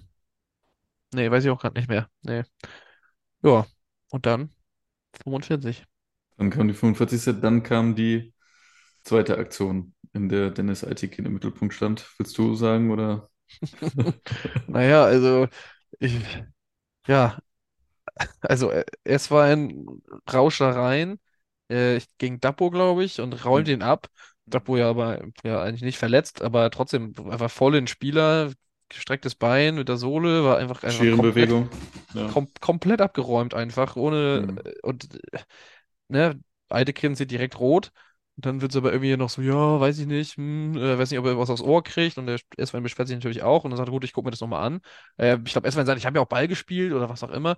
Nee, 1.13 1.29
weiß 1.31 1.43
ich 1.45 1.49
auch 1.51 1.59
gerade 1.61 1.79
nicht 1.79 1.89
mehr. 1.89 2.09
Nee. 2.21 2.43
Ja. 3.43 3.65
Und 4.11 4.25
dann 4.27 4.53
45. 5.23 5.85
Dann 6.37 6.49
kam 6.49 6.67
die 6.67 6.73
45. 6.73 7.39
Dann 7.41 7.61
kam 7.63 7.95
die 7.95 8.33
zweite 9.03 9.37
Aktion, 9.39 9.95
in 10.13 10.29
der 10.29 10.51
Dennis 10.51 10.83
Altikin 10.85 11.25
im 11.25 11.33
Mittelpunkt 11.33 11.73
stand. 11.75 12.07
Willst 12.19 12.37
du 12.37 12.55
sagen 12.55 12.91
oder? 12.91 13.29
Naja, 14.67 15.03
also 15.05 15.47
ich, 15.99 16.13
ja, 17.07 17.39
also 18.41 18.71
äh, 18.71 18.85
es 19.03 19.31
war 19.31 19.45
ein 19.45 19.85
Rausch 20.31 20.57
da 20.59 20.71
rein, 20.71 21.19
äh, 21.69 21.97
ich- 21.97 22.07
gegen 22.17 22.39
Dapo, 22.39 22.69
glaube 22.69 23.03
ich, 23.03 23.19
und 23.21 23.45
räumt 23.45 23.67
ihn 23.67 23.81
ab. 23.81 24.07
Dapo 24.45 24.77
ja 24.77 24.89
aber 24.89 25.19
ja 25.43 25.61
eigentlich 25.61 25.83
nicht 25.83 25.97
verletzt, 25.99 26.41
aber 26.41 26.69
trotzdem 26.71 27.13
einfach 27.29 27.51
voll 27.51 27.75
in 27.75 27.83
den 27.83 27.87
Spieler, 27.87 28.51
gestrecktes 28.89 29.35
Bein 29.35 29.75
mit 29.75 29.89
der 29.89 29.97
Sohle, 29.97 30.43
war 30.43 30.57
einfach 30.57 30.83
einfach 30.83 30.99
komplett, 30.99 31.49
Scherenbewegung. 31.49 31.69
Ja. 32.15 32.27
kom 32.31 32.47
komplett 32.59 33.01
abgeräumt 33.01 33.53
einfach, 33.53 33.95
ohne 33.95 34.47
Hm. 34.47 34.57
äh, 34.63 34.73
und 34.81 35.07
ne, 36.07 36.39
Eitekin 36.69 37.15
sieht 37.15 37.31
direkt 37.31 37.59
rot. 37.59 37.91
Und 38.37 38.45
dann 38.45 38.61
wird 38.61 38.71
es 38.71 38.77
aber 38.77 38.91
irgendwie 38.93 39.17
noch 39.17 39.29
so, 39.29 39.41
ja, 39.41 39.79
weiß 39.79 39.99
ich 39.99 40.05
nicht, 40.07 40.37
hm, 40.37 40.75
äh, 40.77 40.97
weiß 40.97 41.11
nicht, 41.11 41.19
ob 41.19 41.25
er 41.25 41.37
was 41.37 41.49
aufs 41.49 41.61
Ohr 41.61 41.83
kriegt. 41.83 42.17
Und 42.17 42.27
der 42.27 42.39
Eswein 42.57 42.83
beschwert 42.83 43.07
sich 43.07 43.17
natürlich 43.17 43.43
auch 43.43 43.63
und 43.65 43.71
dann 43.71 43.77
sagt, 43.77 43.89
gut, 43.89 44.03
ich 44.05 44.13
gucke 44.13 44.27
mir 44.27 44.31
das 44.31 44.39
nochmal 44.41 44.65
an. 44.65 44.81
Äh, 45.17 45.37
ich 45.45 45.51
glaube, 45.51 45.67
Eswein 45.67 45.85
sagt, 45.85 45.99
ich 45.99 46.05
habe 46.05 46.17
ja 46.17 46.21
auch 46.23 46.27
Ball 46.29 46.47
gespielt 46.47 46.93
oder 46.93 47.09
was 47.09 47.23
auch 47.23 47.31
immer. 47.31 47.57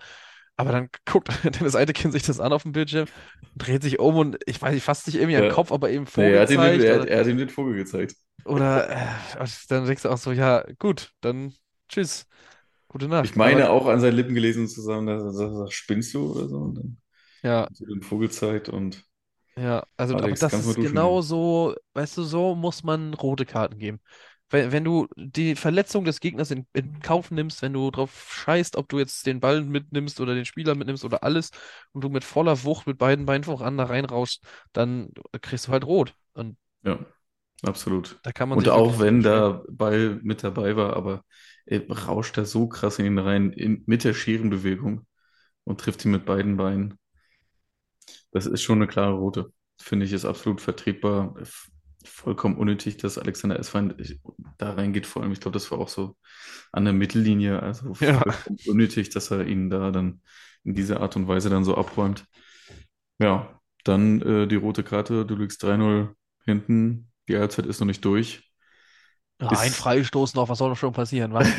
Aber 0.58 0.72
dann 0.72 0.90
guckt 1.06 1.30
Dennis 1.44 1.76
Eitekin 1.76 2.12
sich 2.12 2.24
das 2.24 2.40
an 2.40 2.54
auf 2.54 2.64
dem 2.64 2.72
Bildschirm, 2.74 3.08
dreht 3.56 3.84
sich 3.84 4.00
um 4.00 4.16
und 4.18 4.38
ich 4.46 4.62
weiß 4.62 4.74
nicht, 4.74 4.84
fasst 4.84 5.06
sich 5.06 5.16
irgendwie 5.16 5.36
an 5.38 5.44
den 5.44 5.48
Ja. 5.48 5.50
Kopf, 5.50 5.72
aber 5.72 5.90
eben 5.90 6.06
Nee, 6.16 6.34
er 6.34 6.42
hat 6.44 6.52
ihm 6.52 6.62
den, 6.62 6.82
vorgezeigt. 6.82 6.84
er, 6.84 7.08
er 7.08 7.20
hat 7.22 7.28
ihm 7.28 7.38
den 7.38 7.50
Vogel 7.50 7.76
gezeigt. 7.76 8.16
oder 8.46 8.90
äh, 9.40 9.48
dann 9.70 9.86
denkst 9.86 10.04
du 10.04 10.10
auch 10.10 10.18
so, 10.18 10.32
ja, 10.32 10.64
gut, 10.80 11.12
dann 11.22 11.54
tschüss, 11.90 12.28
gute 12.88 13.08
Ich 13.22 13.36
Nacht. 13.36 13.38
Aber 13.42 13.60
meine 13.60 13.70
auch 13.70 13.88
an 13.88 14.00
seinen 14.00 14.16
Lippen 14.16 14.36
gelesen 14.36 14.68
zu 14.68 14.82
haben, 14.92 15.06
dass 15.08 15.24
er 15.24 15.32
sagt, 15.34 15.74
spinnst 15.74 16.14
du 16.14 16.32
oder 16.34 16.48
so? 16.48 16.58
Und 16.58 16.76
dann 16.76 16.98
ja, 17.44 17.70
hat 17.70 17.90
den 17.90 18.02
Vogel 18.04 18.30
gezeigt 18.30 18.70
und 18.70 19.06
Ja, 19.58 19.84
also, 19.98 20.16
aber 20.18 20.24
Alex, 20.24 20.38
das 20.38 20.50
kannst 20.50 20.66
mal 20.66 20.76
ist 20.76 20.80
genau 20.80 21.22
so, 21.22 21.76
weißt 21.94 22.18
du, 22.18 22.24
so 22.24 22.56
muss 22.56 22.84
man 22.84 23.14
rote 23.14 23.46
Karten 23.46 23.78
geben. 23.80 24.00
Wenn, 24.52 24.72
wenn 24.72 24.84
du 24.84 25.08
die 25.18 25.56
Verletzung 25.56 26.06
des 26.06 26.20
Gegners 26.20 26.52
in, 26.52 26.68
in 26.74 27.00
Kauf 27.02 27.32
nimmst, 27.32 27.62
wenn 27.62 27.74
du 27.74 27.92
drauf 27.92 28.32
scheißt, 28.34 28.76
ob 28.78 28.90
du 28.90 29.00
jetzt 29.00 29.26
den 29.26 29.40
Ball 29.40 29.64
mitnimmst 29.64 30.20
oder 30.22 30.36
den 30.36 30.46
Spieler 30.46 30.76
mitnimmst 30.76 31.06
oder 31.06 31.24
alles 31.24 31.52
und 31.94 32.04
du 32.04 32.10
mit 32.10 32.24
voller 32.24 32.64
Wucht 32.64 32.88
mit 32.88 32.98
beiden 32.98 33.26
Beinen 33.26 33.44
voran 33.44 33.78
da 33.78 33.86
reinrauschst, 33.86 34.44
dann 34.74 35.12
kriegst 35.42 35.68
du 35.68 35.72
halt 35.72 35.86
rot. 35.86 36.16
Und 36.34 36.58
Ja, 36.84 37.00
absolut. 37.64 38.22
da 38.24 38.32
kann 38.32 38.50
man 38.50 38.60
Und 38.60 38.70
auch 38.70 39.00
wenn 39.00 39.24
da 39.24 39.64
Ball 39.70 40.20
mit 40.24 40.44
dabei 40.44 40.76
war, 40.76 40.96
aber 40.96 41.24
er 41.66 41.88
rauscht 41.90 42.38
da 42.38 42.46
so 42.46 42.68
krass 42.68 43.00
in 43.00 43.06
ihn 43.06 43.20
rein, 43.20 43.52
in, 43.54 43.84
mit 43.88 44.04
der 44.04 44.14
Scherenbewegung 44.14 45.08
und 45.66 45.82
trifft 45.82 46.06
ihn 46.06 46.12
mit 46.12 46.26
beiden 46.26 46.58
Beinen. 46.58 47.00
Das 48.32 48.46
ist 48.46 48.62
schon 48.62 48.80
eine 48.80 48.88
klare 48.88 49.14
Rote. 49.14 49.54
Finde 49.80 50.06
ich, 50.06 50.14
ist 50.14 50.26
absolut 50.26 50.62
vertretbar. 50.62 51.36
Vollkommen 52.06 52.58
unnötig, 52.58 52.98
dass 52.98 53.18
Alexander 53.18 53.60
Eswein 53.60 53.94
da 54.58 54.74
reingeht. 54.74 55.06
Vor 55.06 55.22
allem, 55.22 55.32
ich 55.32 55.40
glaube, 55.40 55.54
das 55.54 55.70
war 55.72 55.80
auch 55.80 55.90
so 55.90 56.18
an 56.72 56.86
der 56.86 56.94
Mittellinie. 56.94 57.62
Also 57.62 57.94
Ja, 58.00 58.24
unnötig, 58.66 59.10
dass 59.10 59.32
er 59.32 59.46
ihn 59.48 59.70
da 59.70 59.92
dann 59.92 60.22
in 60.64 60.76
dieser 60.76 61.02
Art 61.02 61.16
und 61.16 61.28
Weise 61.28 61.50
dann 61.50 61.64
so 61.66 61.76
abräumt. 61.78 62.26
Ja, 63.20 63.62
dann 63.84 64.22
äh, 64.22 64.48
die 64.48 64.56
rote 64.56 64.84
Karte. 64.84 65.26
Du 65.26 65.36
liegst 65.36 65.64
3-0 65.64 66.16
hinten. 66.46 67.12
Die 67.30 67.38
Halbzeit 67.38 67.66
ist 67.68 67.80
noch 67.80 67.88
nicht 67.88 68.06
durch. 68.06 68.52
Ja, 69.42 69.58
ein 69.58 69.74
Ist, 69.74 69.76
Freistoß 69.76 70.36
noch, 70.36 70.48
was 70.50 70.60
soll 70.60 70.70
noch 70.70 70.78
schon 70.78 70.94
passieren, 70.94 71.34
wa? 71.34 71.52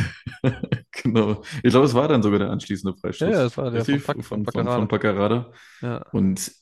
genau. 0.93 1.43
Ich 1.63 1.71
glaube, 1.71 1.87
es 1.87 1.95
war 1.95 2.09
dann 2.09 2.23
sogar 2.23 2.39
der 2.39 2.51
anschließende 2.51 2.97
Ja, 3.21 3.29
ja, 3.29 3.39
Freistoß. 3.39 3.45
das 3.45 3.57
war 3.57 3.71
der 3.71 3.85
von 3.87 4.01
Richtig? 4.01 4.03
Von 4.03 4.17
Von, 4.21 4.47
von, 4.47 4.69
von 4.69 4.89
Paccarada. 4.89 4.89
Paccarada. 4.89 5.53
Ja, 5.83 6.05
Und 6.11 6.53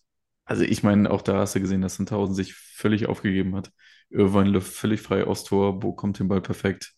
also 0.51 0.65
ich 0.65 0.83
meine, 0.83 1.09
auch 1.09 1.23
da 1.23 1.39
hast 1.39 1.55
du 1.55 1.61
gesehen, 1.61 1.81
dass 1.81 1.95
Sandhausen 1.95 2.35
sich 2.35 2.55
völlig 2.55 3.07
aufgegeben 3.07 3.55
hat. 3.55 3.71
Irvine 4.11 4.51
läuft 4.51 4.73
völlig 4.73 5.01
frei 5.01 5.23
aus 5.25 5.45
Tor, 5.45 5.79
Bo 5.79 5.93
kommt 5.93 6.19
den 6.19 6.27
Ball 6.27 6.41
perfekt, 6.41 6.93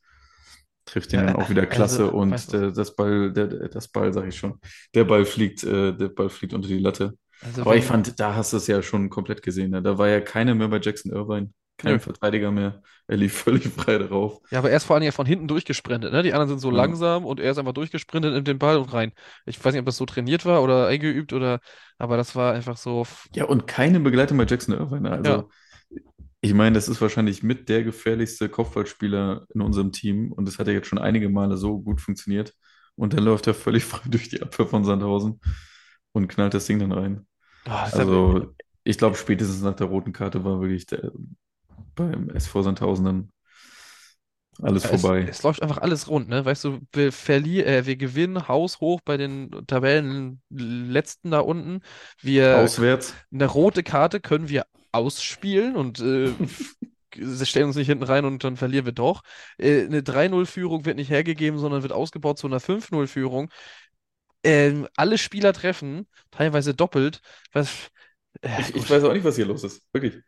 trifft 0.87 1.12
den 1.12 1.21
ja, 1.21 1.27
dann 1.27 1.37
auch 1.37 1.51
wieder 1.51 1.61
also, 1.61 1.75
klasse 1.75 2.11
und 2.11 2.31
weißt 2.31 2.55
du, 2.55 2.59
der, 2.59 2.71
das 2.71 2.97
Ball, 2.97 3.31
der, 3.31 3.69
das 3.69 3.88
Ball, 3.88 4.11
sag 4.15 4.27
ich 4.27 4.38
schon, 4.38 4.59
der 4.95 5.05
Ball 5.05 5.27
fliegt, 5.27 5.65
äh, 5.65 5.95
der 5.95 6.09
Ball 6.09 6.31
fliegt 6.31 6.55
unter 6.55 6.67
die 6.67 6.79
Latte. 6.79 7.12
also 7.43 7.61
Aber 7.61 7.77
ich 7.77 7.85
fand, 7.85 8.19
da 8.19 8.35
hast 8.35 8.55
du 8.55 8.57
es 8.57 8.67
ja 8.69 8.81
schon 8.81 9.11
komplett 9.11 9.43
gesehen. 9.43 9.73
Ne? 9.73 9.83
Da 9.83 9.99
war 9.99 10.09
ja 10.09 10.23
keiner 10.23 10.55
mehr 10.55 10.69
bei 10.69 10.81
Jackson 10.81 11.12
Irvine, 11.12 11.51
kein 11.83 12.01
Verteidiger 12.01 12.51
mehr. 12.51 12.83
Er 13.07 13.16
lief 13.16 13.35
völlig 13.45 13.68
frei 13.68 13.99
drauf. 13.99 14.40
Ja, 14.51 14.59
aber 14.59 14.71
er 14.71 14.77
ist 14.77 14.85
vor 14.85 14.97
allem 14.97 15.05
ja 15.05 15.12
von 15.12 15.27
hinten 15.27 15.49
durchgesprintet, 15.49 16.12
ne? 16.12 16.23
Die 16.23 16.33
anderen 16.35 16.49
sind 16.51 16.59
so 16.61 16.71
Ja. 16.71 16.77
langsam 16.77 17.25
und 17.25 17.40
er 17.40 17.51
ist 17.53 17.59
einfach 17.59 17.73
durchgesprintet, 17.73 18.35
nimmt 18.35 18.47
den 18.49 18.59
Ball 18.59 18.77
und 18.77 18.92
rein. 18.92 19.12
Ich 19.47 19.62
weiß 19.64 19.73
nicht, 19.73 19.81
ob 19.81 19.87
das 19.87 19.97
so 19.97 20.05
trainiert 20.07 20.45
war 20.45 20.62
oder 20.62 20.88
eingeübt 20.88 21.33
oder, 21.33 21.61
aber 21.99 22.16
das 22.18 22.37
war 22.37 22.53
einfach 22.53 22.77
so, 22.77 23.07
Ja, 23.35 23.45
und 23.45 23.66
keine 23.66 24.01
Begleitung 24.01 24.38
bei 24.38 24.45
Jackson 24.47 24.75
Irvine. 24.75 25.03
ne? 25.03 25.11
ja, 25.23 25.38
Also 25.38 25.51
Ich 26.40 26.55
meine, 26.55 26.75
das 26.75 26.88
ist 26.88 27.01
wahrscheinlich 27.01 27.42
mit 27.42 27.68
der 27.68 27.85
gefährlichste 27.85 28.49
Kopfballspieler 28.49 29.47
in 29.55 29.61
unserem 29.61 29.92
Team 29.92 30.33
und 30.33 30.47
das 30.49 30.59
hat 30.59 30.66
ja 30.66 30.73
jetzt 30.75 30.88
schon 30.88 30.99
einige 30.99 31.29
Male 31.31 31.57
so 31.57 31.81
gut 31.81 32.01
funktioniert. 32.01 32.55
Und 32.97 33.14
dann 33.14 33.25
läuft 33.25 33.47
er 33.47 33.55
völlig 33.55 33.85
frei 33.87 34.01
durch 34.09 34.29
die 34.29 34.42
Abwehr 34.42 34.66
von 34.66 34.85
Sandhausen 34.85 35.40
und 36.12 36.29
knallt 36.29 36.55
das 36.55 36.66
Ding 36.66 36.79
dann 36.81 36.92
rein. 36.92 37.27
Ja- 37.66 37.85
Also, 37.92 38.55
ich 38.85 38.99
glaube, 38.99 39.16
spätestens 39.16 39.62
nach 39.62 39.77
der 39.77 39.87
roten 39.88 40.12
Karte 40.12 40.45
war 40.45 40.61
wirklich 40.61 40.87
der, 40.87 41.12
beim 41.95 42.31
SV 42.31 42.62
Sandhausen 42.62 43.05
dann 43.05 43.33
alles 44.62 44.85
es, 44.85 44.90
vorbei. 44.90 45.21
es 45.25 45.42
läuft 45.42 45.62
einfach 45.62 45.79
alles 45.79 46.09
rund, 46.09 46.29
ne? 46.29 46.45
Weißt 46.45 46.64
du, 46.64 46.81
wir 46.92 47.12
verlieren, 47.12 47.68
äh, 47.68 47.87
wir 47.87 47.97
gewinnen 47.97 48.49
haushoch 48.49 49.01
bei 49.05 49.16
den 49.16 49.51
Tabellenletzten 49.66 51.31
da 51.31 51.40
unten. 51.40 51.81
Wir 52.21 52.59
Auswärts. 52.59 53.14
eine 53.33 53.47
rote 53.47 53.83
Karte 53.83 54.21
können 54.21 54.49
wir 54.49 54.66
ausspielen 54.92 55.77
und 55.77 56.01
äh, 56.01 56.33
sie 57.16 57.47
stellen 57.47 57.66
uns 57.66 57.77
nicht 57.77 57.87
hinten 57.88 58.05
rein 58.05 58.25
und 58.25 58.45
dann 58.45 58.57
verlieren 58.57 58.85
wir 58.87 58.92
doch. 58.92 59.23
Äh, 59.59 59.85
eine 59.87 60.03
3-0-Führung 60.03 60.85
wird 60.85 60.97
nicht 60.97 61.11
hergegeben, 61.11 61.59
sondern 61.59 61.83
wird 61.83 61.92
ausgebaut 61.92 62.38
zu 62.38 62.47
einer 62.47 62.61
5-0-Führung. 62.61 63.51
Ähm, 64.45 64.88
alle 64.97 65.18
Spieler 65.18 65.53
treffen, 65.53 66.07
teilweise 66.31 66.75
doppelt. 66.75 67.23
Was, 67.53 67.90
äh, 68.42 68.61
Ich, 68.61 68.75
ich 68.75 68.90
weiß 68.90 69.05
auch 69.05 69.12
nicht, 69.12 69.25
was 69.25 69.37
hier 69.37 69.47
los 69.47 69.64
ist. 69.64 69.83
Wirklich. 69.92 70.23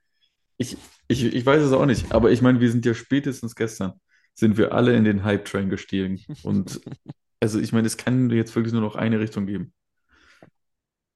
Ich, 0.57 0.77
ich, 1.09 1.25
ich 1.25 1.47
weiß 1.47 1.63
es 1.63 1.73
auch 1.73 1.87
nicht. 1.87 2.13
Aber 2.13 2.31
ich 2.31 2.43
meine, 2.43 2.61
wir 2.61 2.71
sind 2.71 2.87
ja 2.87 2.95
spätestens 2.95 3.55
gestern, 3.57 3.95
sind 4.35 4.57
wir 4.57 4.73
alle 4.73 4.97
in 4.97 5.05
den 5.05 5.25
Hype-Train 5.25 5.69
gestiegen. 5.71 6.21
Und 6.43 6.81
also 7.41 7.61
ich 7.61 7.73
meine, 7.73 7.87
es 7.87 7.97
kann 7.97 8.31
jetzt 8.31 8.55
wirklich 8.57 8.73
nur 8.73 8.83
noch 8.83 8.97
eine 8.97 9.21
Richtung 9.21 9.47
geben. 9.47 9.73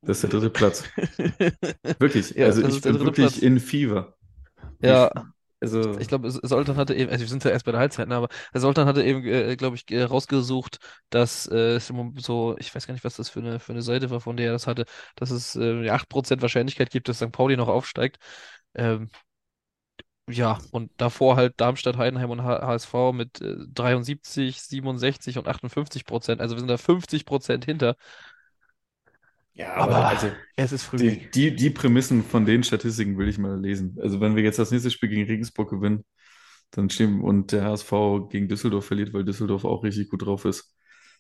Das 0.05 0.19
ist 0.19 0.23
der 0.23 0.31
dritte 0.31 0.51
Platz. 0.51 0.85
Wirklich. 1.99 2.31
Ja, 2.35 2.47
Also 2.47 2.63
ich 2.63 2.83
bin 2.83 2.99
wirklich 3.01 3.17
Platz. 3.17 3.43
in 3.43 3.61
Fieber. 3.61 4.17
Ja, 4.83 5.11
Ich, 5.13 5.23
also, 5.61 5.99
ich 5.99 6.09
glaube, 6.09 6.31
Soltan 6.31 6.77
hatte 6.77 6.95
eben, 6.95 7.11
also 7.11 7.23
wir 7.23 7.29
sind 7.29 7.45
ja 7.45 7.51
erst 7.51 7.65
bei 7.67 7.73
der 7.73 7.81
Halbzeit, 7.81 8.09
ne, 8.09 8.17
aber 8.17 8.29
Soltan 8.55 8.87
hatte 8.87 9.03
eben, 9.05 9.25
äh, 9.27 9.57
glaube 9.57 9.77
ich, 9.77 9.91
äh, 9.91 10.03
rausgesucht, 10.05 10.79
dass 11.11 11.47
äh, 11.49 11.77
es 11.77 11.91
Moment 11.93 12.23
so, 12.25 12.57
ich 12.59 12.75
weiß 12.75 12.87
gar 12.87 12.95
nicht, 12.95 13.05
was 13.05 13.17
das 13.17 13.31
für 13.31 13.41
eine, 13.41 13.61
für 13.61 13.73
eine 13.73 13.83
Seite 13.83 14.11
war, 14.11 14.21
von 14.21 14.37
der 14.37 14.47
er 14.49 14.53
das 14.53 14.67
hatte, 14.67 14.87
dass 15.17 15.31
es 15.31 15.57
äh, 15.57 15.85
ja, 15.85 15.95
8% 15.95 16.43
Wahrscheinlichkeit 16.43 16.91
gibt, 16.91 17.09
dass 17.09 17.19
St. 17.19 17.33
Pauli 17.33 17.57
noch 17.57 17.69
aufsteigt. 17.69 18.19
Ähm, 18.75 19.11
Ja, 20.31 20.59
und 20.73 20.91
davor 20.99 21.37
halt 21.37 21.55
Darmstadt, 21.59 21.97
Heidenheim 21.97 22.29
und 22.31 22.43
HSV 22.43 23.13
mit 23.15 23.41
äh, 23.41 23.57
73, 23.73 24.61
67 24.61 25.39
und 25.39 25.49
58 25.49 26.05
Prozent. 26.05 26.43
Also 26.43 26.55
wir 26.55 26.61
sind 26.61 26.69
da 26.69 26.77
50 26.77 27.25
Prozent 27.25 27.65
hinter. 27.65 27.97
Ja, 29.55 29.75
aber 29.75 29.97
Aber 29.97 30.09
also 30.09 30.37
es 30.57 30.73
ist 30.73 30.85
früh. 30.85 31.01
die, 31.01 31.31
die, 31.31 31.55
die 31.57 31.71
Prämissen 31.71 32.25
von 32.25 32.47
den 32.47 32.63
Statistiken 32.65 33.19
will 33.19 33.29
ich 33.29 33.39
mal 33.39 33.61
lesen. 33.61 33.99
Also 34.01 34.21
wenn 34.21 34.37
wir 34.37 34.43
jetzt 34.43 34.59
das 34.59 34.71
nächste 34.71 34.91
Spiel 34.91 35.09
gegen 35.09 35.25
Regensburg 35.31 35.71
gewinnen, 35.71 36.05
dann 36.73 36.91
stehen 36.91 37.21
und 37.23 37.53
der 37.53 37.65
HSV 37.65 37.93
gegen 38.31 38.49
Düsseldorf 38.49 38.87
verliert, 38.87 39.13
weil 39.15 39.25
Düsseldorf 39.25 39.65
auch 39.65 39.85
richtig 39.85 40.11
gut 40.11 40.23
drauf 40.27 40.45
ist, 40.45 40.77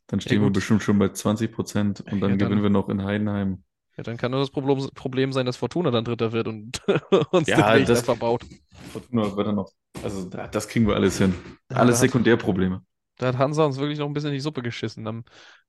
dann 0.08 0.20
Ja 0.24 0.32
stehen 0.32 0.42
wir 0.42 0.50
gut, 0.50 0.52
bestimmt 0.52 0.82
schon 0.82 0.98
bei 0.98 1.10
20 1.10 1.52
Prozent 1.52 2.00
und 2.02 2.20
ja 2.26 2.36
dann 2.36 2.38
gewinnen 2.38 2.62
dann, 2.62 2.64
wir 2.64 2.70
noch 2.70 2.88
in 2.88 3.04
Heidenheim. 3.04 3.64
Ja, 3.98 4.04
dann 4.04 4.18
kann 4.18 4.32
nur 4.32 4.40
das 4.40 4.50
Problem, 4.50 4.90
Problem 4.94 5.32
sein, 5.34 5.46
dass 5.46 5.58
Fortuna 5.58 5.92
dann 5.92 6.04
Dritter 6.06 6.32
wird 6.32 6.48
und 6.48 6.82
uns 7.32 7.52
den 7.54 7.56
Ja, 7.56 7.72
Weg 7.72 7.90
da 7.92 7.94
das 7.94 8.02
verbaut. 8.02 8.44
Fortuna 8.92 9.36
wird 9.36 9.46
dann 9.46 9.56
noch. 9.56 9.72
Also 10.02 10.28
da- 10.28 10.46
das 10.48 10.68
kriegen 10.68 10.86
wir 10.86 10.94
alles 10.96 11.18
hin. 11.18 11.34
Ja, 11.70 11.76
Alles 11.78 11.98
hat, 11.98 12.00
Sekundärprobleme. 12.00 12.82
da 13.18 13.28
hat 13.28 13.38
Hansa 13.38 13.64
uns 13.64 13.78
wirklich 13.78 13.98
noch 13.98 14.06
ein 14.06 14.12
bisschen 14.14 14.30
in 14.30 14.34
die 14.34 14.40
Suppe 14.40 14.62
geschissen 14.62 15.06
am, 15.06 15.24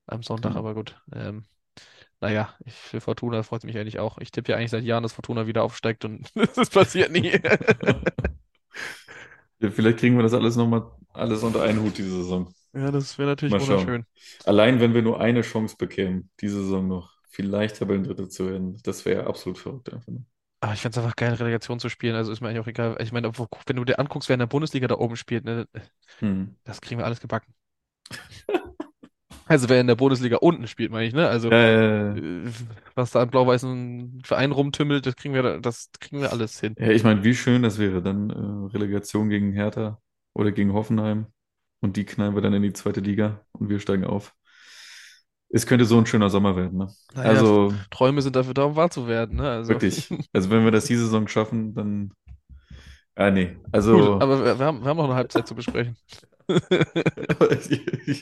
am 0.07 0.23
Sonntag, 0.23 0.55
Ja. 0.55 0.57
aber 0.57 0.73
gut. 0.75 1.01
Ähm, 1.13 1.45
naja, 2.21 2.55
ich, 2.65 2.73
für 2.75 3.01
Fortuna 3.01 3.43
freut 3.43 3.65
mich 3.65 3.77
eigentlich 3.77 3.99
auch. 3.99 4.19
Ich 4.19 4.31
tippe 4.31 4.51
ja 4.53 4.57
eigentlich 4.57 4.71
seit 4.71 4.83
Jahren, 4.85 5.03
dass 5.03 5.13
Fortuna 5.13 5.47
wieder 5.47 5.63
aufsteigt 5.63 6.05
und 6.05 6.31
das 6.57 6.69
passiert 6.71 7.11
nie. 7.11 7.31
Ja, 9.59 9.71
vielleicht 9.71 9.99
kriegen 9.99 10.15
wir 10.15 10.23
das 10.23 10.33
alles 10.33 10.55
nochmal 10.55 10.83
alles 11.13 11.43
unter 11.43 11.61
einen 11.63 11.81
Hut 11.81 11.97
diese 11.97 12.09
Saison. 12.11 12.53
Ja, 12.73 12.91
das 12.91 13.17
wäre 13.17 13.29
natürlich 13.29 13.59
wunderschön. 13.59 14.05
Allein 14.45 14.79
wenn 14.79 14.93
wir 14.93 15.01
nur 15.01 15.19
eine 15.21 15.41
Chance 15.41 15.75
bekämen, 15.77 16.29
diese 16.41 16.61
Saison 16.63 16.87
noch, 16.87 17.13
vielleicht 17.29 17.77
Tabellendritter 17.77 18.29
zu 18.29 18.49
werden, 18.49 18.77
das 18.83 19.05
wäre 19.05 19.27
absolut 19.27 19.57
verrückt 19.57 19.93
einfach. 19.93 20.07
nur. 20.11 20.25
Aber 20.61 20.73
ich 20.73 20.81
fände 20.81 20.99
es 20.99 21.03
einfach 21.03 21.15
geil, 21.15 21.33
Relegation 21.35 21.79
zu 21.79 21.87
spielen. 21.89 22.15
Also 22.15 22.31
ist 22.31 22.41
mir 22.41 22.49
eigentlich 22.49 22.61
auch 22.61 22.67
egal. 22.67 22.97
Ich 22.99 23.11
meine, 23.13 23.31
wenn 23.33 23.75
du 23.77 23.85
dir 23.85 23.97
anguckst, 23.99 24.27
wer 24.29 24.33
in 24.33 24.39
der 24.39 24.47
Bundesliga 24.47 24.87
da 24.87 24.95
oben 24.97 25.15
spielt, 25.15 25.45
ne, 25.45 25.67
Hm. 26.19 26.43
das 26.65 26.81
kriegen 26.81 26.99
wir 26.99 27.05
alles 27.05 27.21
gebacken. 27.21 27.53
Also 29.47 29.67
wer 29.67 29.81
in 29.81 29.87
der 29.87 29.95
Bundesliga 29.95 30.37
unten 30.37 30.67
spielt, 30.67 30.91
meine 30.91 31.07
ich, 31.07 31.13
ne? 31.13 31.27
Also 31.27 31.49
äh, 31.49 32.21
was 32.95 33.11
da 33.11 33.21
an 33.21 33.29
blau-weißen 33.31 34.21
Vereinen 34.23 34.53
rumtümmelt, 34.53 35.05
das 35.07 35.15
kriegen 35.15 35.33
wir, 35.33 35.59
das 35.59 35.89
kriegen 35.99 36.21
wir 36.21 36.31
alles 36.31 36.59
hin. 36.59 36.75
ja, 36.77 36.89
ich 36.89 37.03
meine, 37.03 37.23
wie 37.23 37.33
schön 37.35 37.63
das 37.63 37.77
wäre, 37.79 38.01
dann 38.01 38.29
äh, 38.29 38.67
Relegation 38.73 39.29
gegen 39.29 39.51
Hertha 39.53 40.01
oder 40.33 40.51
gegen 40.51 40.73
Hoffenheim 40.73 41.27
und 41.81 41.97
die 41.97 42.05
knallen 42.05 42.35
wir 42.35 42.41
dann 42.41 42.53
in 42.53 42.61
die 42.63 42.73
zweite 42.73 42.99
Liga 42.99 43.45
und 43.53 43.69
wir 43.69 43.79
steigen 43.79 44.03
auf. 44.05 44.35
Es 45.51 45.65
könnte 45.65 45.85
so 45.85 45.97
ein 45.97 46.05
schöner 46.05 46.29
Sommer 46.29 46.55
werden, 46.55 46.77
ne? 46.77 46.87
Naja, 47.13 47.29
Also 47.29 47.73
Träume 47.89 48.21
sind 48.21 48.35
dafür 48.35 48.53
da, 48.53 48.63
um 48.65 48.75
wahr 48.75 48.89
zu 48.91 49.07
werden, 49.07 49.37
ne? 49.37 49.49
Also 49.49 49.69
wirklich. 49.73 50.09
Also 50.33 50.49
wenn 50.49 50.63
wir 50.63 50.71
das 50.71 50.85
diese 50.85 51.05
Saison 51.05 51.27
schaffen, 51.27 51.73
dann. 51.73 52.13
Ah, 53.15 53.29
nee. 53.31 53.57
Also. 53.71 54.19
aber 54.19 54.43
wir, 54.45 54.59
wir 54.59 54.65
haben, 54.65 54.81
wir 54.81 54.89
haben 54.89 54.97
noch 54.97 55.05
eine 55.05 55.15
Halbzeit 55.15 55.47
zu 55.47 55.55
besprechen. 55.55 55.97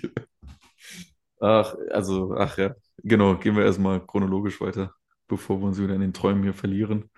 Ach, 1.39 1.75
also, 1.91 2.33
ach 2.35 2.57
ja. 2.57 2.75
Genau, 3.03 3.37
gehen 3.37 3.55
wir 3.55 3.63
erstmal 3.65 4.05
chronologisch 4.05 4.59
weiter, 4.59 4.93
bevor 5.27 5.59
wir 5.61 5.67
uns 5.67 5.79
wieder 5.79 5.93
in 5.95 6.01
den 6.01 6.13
Träumen 6.13 6.43
hier 6.43 6.53
verlieren. 6.53 7.11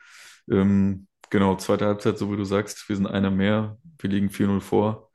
Ähm, 0.50 1.08
genau, 1.30 1.56
zweite 1.56 1.86
Halbzeit, 1.86 2.18
so 2.18 2.32
wie 2.32 2.38
du 2.38 2.44
sagst, 2.44 2.88
wir 2.90 2.96
sind 2.98 3.08
einer 3.08 3.32
mehr. 3.32 3.78
Wir 4.00 4.10
liegen 4.10 4.30
4-0 4.30 4.60
vor. 4.62 5.10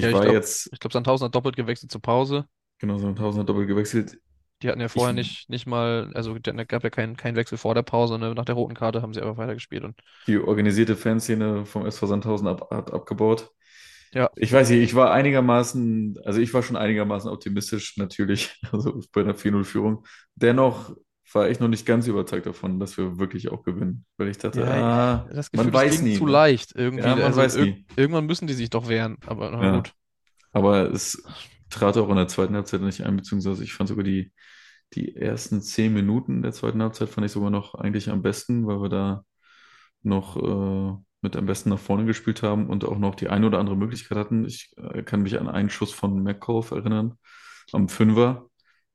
Ja, 0.00 0.08
Ich 0.08 0.10
ich 0.10 0.14
war 0.14 0.22
glaube, 0.22 0.32
jetzt, 0.32 0.68
ich 0.72 0.78
glaube, 0.80 0.92
Sandhausen 0.92 1.26
hat 1.26 1.34
doppelt 1.34 1.56
gewechselt 1.56 1.90
zur 1.90 2.02
Pause. 2.02 2.46
Genau, 2.78 2.98
ein 3.06 3.16
Tausender 3.16 3.44
doppelt 3.46 3.68
gewechselt. 3.68 4.18
Die 4.62 4.68
hatten 4.68 4.80
ja 4.80 4.88
Ich, 4.94 5.10
vorher 5.10 5.12
nicht, 5.14 5.48
nicht 5.50 5.66
mal, 5.66 6.10
also 6.14 6.38
da 6.38 6.52
gab 6.64 6.82
ja 6.84 6.90
keinen 6.90 7.16
keinen 7.16 7.36
Wechsel 7.36 7.58
vor 7.58 7.74
der 7.74 7.82
Pause, 7.82 8.18
ne? 8.18 8.34
Nach 8.34 8.44
der 8.44 8.54
roten 8.54 8.74
Karte 8.74 9.02
haben 9.02 9.12
sie 9.14 9.20
einfach 9.20 9.36
weitergespielt 9.38 9.84
und 9.84 10.00
die 10.26 10.38
organisierte 10.38 10.96
Fanszene 10.96 11.66
vom 11.66 11.86
SV 11.86 12.06
Sandhausen 12.06 12.48
ab, 12.48 12.68
hat 12.70 12.92
abgebaut. 12.92 13.50
ja, 14.12 14.30
Ich 14.36 14.52
weiß 14.52 14.70
nicht, 14.70 14.80
ich 14.82 14.94
war 14.94 15.12
einigermaßen, 15.12 16.18
also 16.24 16.40
ich 16.40 16.54
war 16.54 16.62
schon 16.62 16.76
einigermaßen 16.76 17.30
optimistisch, 17.30 17.96
natürlich, 17.98 18.60
also 18.72 19.02
bei 19.12 19.22
einer 19.22 19.34
4-0-Führung. 19.36 20.06
Dennoch 20.36 20.96
war 21.32 21.50
ich 21.50 21.60
noch 21.60 21.68
nicht 21.68 21.86
ganz 21.86 22.06
überzeugt 22.08 22.46
davon, 22.46 22.80
dass 22.80 22.96
wir 22.98 23.18
wirklich 23.18 23.50
auch 23.50 23.62
gewinnen. 23.64 24.06
Weil 24.18 24.28
ich 24.28 24.38
dachte, 24.38 24.64
ja, 24.64 24.86
ah, 25.26 25.28
das 25.34 25.50
man 25.52 25.72
Gefühl, 25.72 25.80
das 25.82 25.84
weiß 25.84 26.02
nie, 26.02 26.20
zu 26.20 26.26
ne? 26.26 26.26
leicht 26.26 26.72
irgendwie. 26.74 27.08
Ja, 27.08 27.16
man 27.16 27.34
Also 27.34 27.36
weiß 27.36 27.58
nie. 27.58 27.86
irgendwann 27.96 28.26
müssen 28.26 28.46
die 28.46 28.54
sich 28.54 28.70
doch 28.70 28.88
wehren, 28.88 29.18
aber 29.26 29.50
na 29.50 29.64
Ja. 29.64 29.66
gut. 29.66 29.94
Aber 30.52 30.90
es 30.92 31.22
trat 31.70 31.96
auch 31.96 32.08
in 32.08 32.16
der 32.16 32.28
zweiten 32.28 32.54
Halbzeit 32.54 32.80
nicht 32.80 33.02
ein, 33.02 33.16
beziehungsweise 33.16 33.64
ich 33.64 33.74
fand 33.74 33.88
sogar 33.88 34.04
die, 34.04 34.32
die 34.94 35.16
ersten 35.16 35.60
zehn 35.62 35.92
Minuten 35.92 36.42
der 36.42 36.52
zweiten 36.52 36.82
Halbzeit 36.82 37.08
fand 37.08 37.26
ich 37.26 37.32
sogar 37.32 37.50
noch 37.50 37.74
eigentlich 37.74 38.10
am 38.10 38.22
besten, 38.22 38.66
weil 38.66 38.80
wir 38.80 38.88
da 38.88 39.24
noch 40.02 40.36
äh, 40.36 40.96
mit 41.22 41.36
am 41.36 41.46
besten 41.46 41.70
nach 41.70 41.78
vorne 41.78 42.04
gespielt 42.04 42.42
haben 42.42 42.68
und 42.68 42.84
auch 42.84 42.98
noch 42.98 43.14
die 43.14 43.28
eine 43.28 43.46
oder 43.46 43.58
andere 43.58 43.76
Möglichkeit 43.76 44.18
hatten. 44.18 44.44
Ich 44.46 44.72
äh, 44.76 45.02
kann 45.02 45.22
mich 45.22 45.38
an 45.38 45.48
einen 45.48 45.70
Schuss 45.70 45.92
von 45.92 46.22
McCoy 46.22 46.62
erinnern, 46.70 47.18
am 47.72 47.88
Fünfer, 47.88 48.48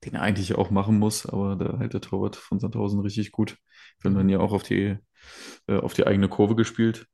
den 0.06 0.16
er 0.16 0.22
eigentlich 0.22 0.56
auch 0.56 0.72
machen 0.72 0.98
muss, 0.98 1.26
aber 1.26 1.56
da 1.56 1.78
hält 1.80 1.94
der 1.94 2.02
Torwart 2.02 2.36
von 2.36 2.60
Sandhausen 2.60 3.02
richtig 3.02 3.32
gut. 3.32 3.58
Wir 4.00 4.10
haben 4.10 4.18
dann 4.18 4.30
ja 4.30 4.40
auch 4.40 4.54
auf 4.54 4.64
die, 4.64 4.98
äh, 5.68 5.78
auf 5.78 5.94
die 5.94 6.08
eigene 6.08 6.30
Kurve 6.30 6.56
gespielt. 6.56 7.06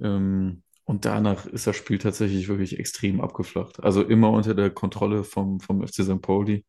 Ähm, 0.00 0.62
und 0.84 1.04
danach 1.04 1.46
ist 1.46 1.66
das 1.66 1.76
Spiel 1.76 1.98
tatsächlich 1.98 2.48
wirklich 2.48 2.78
extrem 2.78 3.20
abgeflacht. 3.20 3.82
Also 3.82 4.02
immer 4.02 4.30
unter 4.30 4.54
der 4.54 4.70
Kontrolle 4.70 5.24
vom, 5.24 5.60
vom 5.60 5.86
FC 5.86 6.04
St. 6.04 6.20
Pauli. 6.20 6.64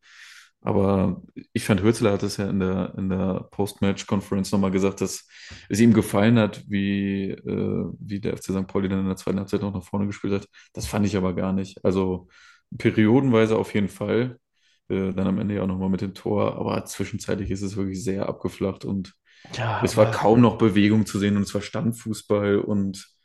Aber 0.62 1.22
ich 1.52 1.64
fand, 1.64 1.82
Hürzeler 1.82 2.12
hat 2.12 2.22
es 2.22 2.38
ja 2.38 2.48
in 2.48 2.58
der, 2.58 2.94
in 2.96 3.08
der 3.08 3.46
Post-Match-Conference 3.52 4.50
nochmal 4.52 4.70
gesagt, 4.72 5.00
dass 5.00 5.28
es 5.68 5.80
ihm 5.80 5.92
gefallen 5.92 6.38
hat, 6.38 6.64
wie, 6.68 7.30
äh, 7.30 7.84
wie 8.00 8.20
der 8.20 8.36
FC 8.36 8.46
St. 8.46 8.66
Pauli 8.66 8.88
dann 8.88 9.00
in 9.00 9.06
der 9.06 9.16
zweiten 9.16 9.38
Halbzeit 9.38 9.60
noch 9.60 9.72
nach 9.72 9.84
vorne 9.84 10.06
gespielt 10.06 10.32
hat. 10.34 10.48
Das 10.72 10.86
fand 10.86 11.06
ich 11.06 11.16
aber 11.16 11.34
gar 11.34 11.52
nicht. 11.52 11.84
Also 11.84 12.28
periodenweise 12.76 13.56
auf 13.56 13.74
jeden 13.74 13.88
Fall. 13.88 14.38
Äh, 14.88 15.12
dann 15.12 15.26
am 15.26 15.38
Ende 15.38 15.56
ja 15.56 15.62
auch 15.62 15.66
nochmal 15.68 15.90
mit 15.90 16.00
dem 16.00 16.14
Tor. 16.14 16.56
Aber 16.56 16.84
zwischenzeitlich 16.86 17.50
ist 17.50 17.62
es 17.62 17.76
wirklich 17.76 18.02
sehr 18.02 18.28
abgeflacht 18.28 18.84
und 18.84 19.14
Ja, 19.52 19.80
es 19.84 19.96
war 19.96 20.10
kaum 20.10 20.40
noch 20.40 20.58
Bewegung 20.58 21.06
zu 21.06 21.18
sehen 21.18 21.36
und 21.36 21.42
es 21.42 21.54
war 21.54 21.60
Standfußball 21.62 22.58
und 22.58 23.15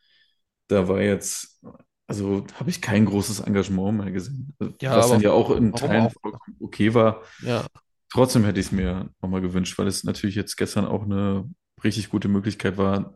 da 0.72 0.88
war 0.88 1.02
jetzt, 1.02 1.62
also 2.08 2.46
habe 2.56 2.70
ich 2.70 2.82
kein 2.82 3.06
großes 3.06 3.42
Engagement 3.42 3.98
mehr 3.98 4.12
gesehen. 4.12 4.56
ja, 4.82 4.98
Was 4.98 5.10
dann 5.10 5.22
ja 5.22 5.32
auch 5.32 5.52
in 5.52 5.74
Teilen 5.74 6.08
auch? 6.08 6.14
vollkommen 6.22 6.58
okay 6.60 6.94
war. 6.94 7.22
Ja, 7.42 7.66
Trotzdem 8.12 8.44
hätte 8.44 8.60
ich 8.60 8.68
es 8.68 8.72
mir 8.74 9.10
nochmal 9.22 9.42
gewünscht, 9.42 9.78
weil 9.80 9.88
es 9.88 10.04
natürlich 10.04 10.36
jetzt 10.36 10.58
gestern 10.58 10.86
auch 10.86 11.04
eine 11.04 11.50
richtig 11.82 12.10
gute 12.10 12.28
Möglichkeit 12.28 12.78
war, 12.78 13.16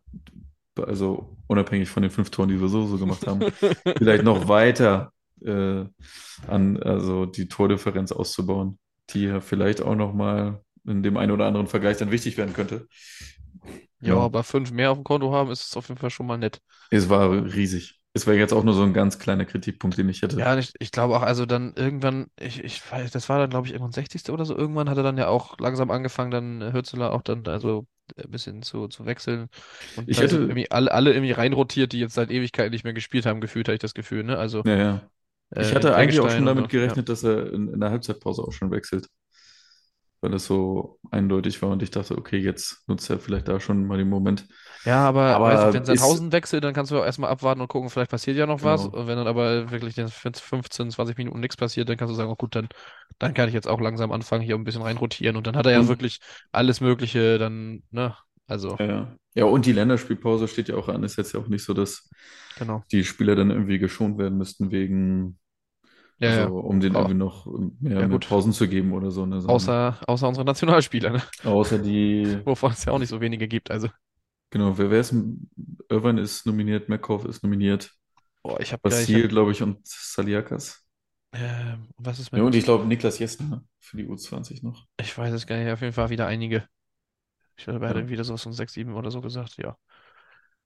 also 0.78 1.36
unabhängig 1.48 1.90
von 1.90 2.02
den 2.02 2.12
fünf 2.12 2.30
Toren, 2.30 2.50
die 2.50 2.62
wir 2.62 2.70
so, 2.70 2.86
so 2.88 2.98
gemacht 2.98 3.28
haben, 3.28 3.42
vielleicht 3.98 4.24
noch 4.24 4.48
weiter 4.48 5.12
äh, 5.42 5.84
an, 6.48 6.82
also 6.82 7.26
die 7.26 7.50
Tordifferenz 7.50 8.14
auszubauen, 8.14 8.80
die 9.10 9.24
ja 9.24 9.42
vielleicht 9.42 9.82
auch 9.82 9.96
nochmal 9.96 10.62
in 10.88 11.04
dem 11.04 11.18
einen 11.18 11.32
oder 11.32 11.46
anderen 11.46 11.68
Vergleich 11.68 11.98
dann 11.98 12.12
wichtig 12.12 12.38
werden 12.38 12.54
könnte. 12.54 12.88
Ja, 14.02 14.16
Ja, 14.16 14.18
aber 14.18 14.44
fünf 14.44 14.72
mehr 14.72 14.92
auf 14.92 14.98
dem 14.98 15.04
Konto 15.04 15.34
haben, 15.34 15.52
ist 15.52 15.68
es 15.70 15.78
auf 15.78 15.88
jeden 15.90 16.00
Fall 16.00 16.10
schon 16.10 16.28
mal 16.28 16.38
nett. 16.38 16.62
es 16.90 17.10
war 17.10 17.32
riesig. 17.32 18.00
Es 18.14 18.26
wäre 18.26 18.38
jetzt 18.38 18.54
auch 18.54 18.64
nur 18.64 18.74
so 18.74 18.84
ein 18.84 18.94
ganz 18.94 19.20
kleiner 19.20 19.44
Kritikpunkt, 19.44 19.98
den 19.98 20.08
ich 20.08 20.22
hätte. 20.22 20.40
Ja, 20.40 20.58
ich, 20.58 20.72
ich 20.80 20.92
glaube 20.92 21.18
auch, 21.18 21.22
also 21.22 21.46
dann 21.46 21.74
irgendwann, 21.76 22.28
ich, 22.40 22.64
ich 22.64 22.82
weiß, 22.90 23.12
das 23.12 23.28
war 23.28 23.40
dann, 23.40 23.50
glaube 23.50 23.68
ich, 23.68 23.74
irgendwann 23.74 23.92
60. 23.92 24.32
oder 24.32 24.46
so. 24.46 24.56
Irgendwann 24.56 24.90
hat 24.90 24.96
er 24.96 25.04
dann 25.04 25.18
ja 25.18 25.28
auch 25.28 25.60
langsam 25.60 25.92
angefangen, 25.92 26.32
dann 26.32 26.74
Hürzeler 26.74 27.12
auch 27.12 27.22
dann 27.24 27.46
also 27.48 27.88
ein 28.18 28.32
bisschen 28.32 28.62
zu, 28.62 28.88
zu 28.88 29.06
wechseln. 29.06 29.50
Und 29.98 30.10
Ich 30.10 30.22
hätte, 30.22 30.38
irgendwie 30.38 30.72
alle, 30.72 30.94
alle 30.94 31.12
irgendwie 31.14 31.34
reinrotiert, 31.34 31.92
die 31.92 32.00
jetzt 32.00 32.14
seit 32.14 32.32
Ewigkeiten 32.32 32.72
nicht 32.72 32.86
mehr 32.86 32.94
gespielt 32.94 33.26
haben, 33.26 33.42
gefühlt, 33.42 33.68
hatte 33.68 33.76
ich 33.76 33.82
das 33.82 33.94
Gefühl, 33.94 34.24
ne? 34.24 34.38
Also 34.38 34.64
ja, 34.66 34.78
ja. 34.78 35.10
Ich 35.58 35.72
äh, 35.72 35.76
hatte 35.76 35.96
eigentlich 35.96 36.20
auch 36.20 36.30
schon 36.30 36.40
und 36.40 36.46
damit 36.46 36.72
so, 36.72 36.78
ja. 36.78 36.82
gerechnet, 36.86 37.10
dass 37.10 37.24
er 37.24 37.52
in, 37.52 37.68
in 37.74 37.80
der 37.80 37.90
Halbzeitpause 37.92 38.44
auch 38.44 38.52
schon 38.52 38.72
wechselt, 38.72 39.08
weil 40.22 40.34
es 40.34 40.46
so 40.46 41.00
eindeutig 41.12 41.62
war 41.62 41.70
und 41.70 41.84
ich 41.84 41.92
dachte, 41.92 42.18
okay, 42.18 42.38
jetzt 42.38 42.88
nutzt 42.88 43.10
er 43.10 43.20
vielleicht 43.20 43.48
da 43.48 43.60
schon 43.60 43.86
mal 43.86 43.98
den 43.98 44.10
Moment. 44.10 44.48
Ja, 44.86 45.08
aber 45.08 45.40
weiß 45.48 45.64
nicht, 45.64 45.74
wenn 45.74 45.84
Aber 45.84 45.86
Sandhausen 45.86 46.32
wechselt, 46.32 46.64
dann 46.64 46.74
kannst 46.74 46.92
du 46.92 47.00
auch 47.00 47.06
erstmal 47.06 47.32
abwarten 47.32 47.62
und 47.62 47.68
gucken, 47.68 47.90
vielleicht 47.90 48.12
passiert 48.12 48.38
ja 48.38 48.46
noch 48.46 48.64
was. 48.64 48.84
genau. 48.84 48.98
Und 48.98 49.08
wenn 49.08 49.18
dann 49.18 49.28
aber 49.28 49.72
wirklich 49.72 49.98
in 49.98 50.08
15, 50.08 50.92
20 50.92 51.18
Minuten 51.18 51.40
nichts 51.40 51.58
passiert, 51.58 51.90
dann 51.90 51.98
kannst 51.98 52.12
du 52.12 52.16
sagen, 52.16 52.30
oh 52.30 52.36
gut, 52.36 52.56
dann, 52.56 52.70
dann 53.18 53.34
kann 53.34 53.48
ich 53.48 53.56
jetzt 53.56 53.68
auch 53.68 53.82
langsam 53.82 54.12
anfangen, 54.12 54.44
hier 54.44 54.56
ein 54.56 54.64
bisschen 54.64 54.84
reinrotieren. 54.84 55.38
Und 55.38 55.48
dann 55.48 55.58
hat 55.58 55.66
er 55.66 55.72
ja 55.74 55.80
Und 55.80 55.88
wirklich 55.88 56.20
alles 56.52 56.82
Mögliche 56.82 57.40
dann, 57.40 57.84
ne? 57.92 58.16
Also, 58.48 58.78
Ja, 58.80 58.86
ja. 58.86 59.16
Ja, 59.34 59.46
und 59.46 59.66
die 59.66 59.74
Länderspielpause 59.74 60.48
steht 60.48 60.70
ja 60.70 60.76
auch 60.76 60.88
an. 60.88 61.04
Ist 61.04 61.18
jetzt 61.18 61.34
ja 61.34 61.40
auch 61.40 61.48
nicht 61.48 61.64
so, 61.66 61.74
dass 61.74 62.10
genau. 62.58 62.84
die 62.92 63.04
Spieler 63.04 63.36
dann 63.36 63.52
irgendwie 63.52 63.80
geschont 63.80 64.18
werden 64.18 64.38
müssten, 64.38 64.72
wegen, 64.72 65.40
Ja, 66.20 66.30
also 66.30 66.58
um 66.60 66.82
Au- 66.94 67.08
irgendwie 67.08 67.14
noch 67.14 67.46
mehr, 67.80 68.04
Ja, 68.04 68.08
gut. 68.08 68.28
Pausen 68.28 68.54
zu 68.54 68.68
geben 68.68 68.94
oder 68.94 69.12
so, 69.12 69.26
ne, 69.26 69.42
Außer, 69.48 70.00
außer 70.08 70.28
unsere 70.28 70.46
Nationalspieler, 70.46 71.12
ne? 71.12 71.22
außer 71.44 71.80
die, 71.80 72.42
Wovon 72.46 72.72
es 72.72 72.86
ja 72.86 72.94
auch 72.94 73.00
nicht 73.00 73.10
so 73.10 73.22
wenige 73.22 73.48
gibt. 73.48 73.72
Also, 73.72 73.90
genau, 74.50 74.78
wer, 74.78 74.90
wer 74.92 75.00
ist, 75.02 75.14
Irvine 75.90 76.22
ist 76.22 76.46
nominiert, 76.46 76.90
McCoy 76.90 77.28
ist 77.30 77.44
nominiert, 77.44 77.92
boah, 78.44 78.60
ich 78.60 78.72
habe 78.74 78.82
ich 79.02 79.14
hab, 79.16 79.22
Basil, 79.22 79.28
glaube 79.28 79.52
ich, 79.52 79.62
und 79.64 79.80
Saliakas. 79.88 80.86
ähm, 81.34 81.90
was 81.98 82.20
ist 82.20 82.32
Ja, 82.36 82.44
und 82.44 82.54
ich 82.56 82.64
mit, 82.64 82.66
glaube 82.66 82.86
Niklas 82.86 83.18
Jessner 83.20 83.64
für 83.80 83.98
die 83.98 84.08
U20 84.08 84.62
noch. 84.64 84.88
ich 84.98 85.18
weiß 85.18 85.34
es 85.34 85.48
gar 85.48 85.58
nicht, 85.58 85.72
auf 85.72 85.82
jeden 85.82 85.94
Fall 85.94 86.10
wieder 86.10 86.28
einige. 86.28 86.68
Ich 87.58 87.68
er 87.68 87.80
Ja. 87.88 88.06
wieder 88.10 88.24
sowas 88.24 88.44
von 88.44 88.54
6, 88.54 88.74
7 88.74 88.96
oder 88.96 89.12
so 89.12 89.22
gesagt, 89.22 89.58
ja. 89.58 89.78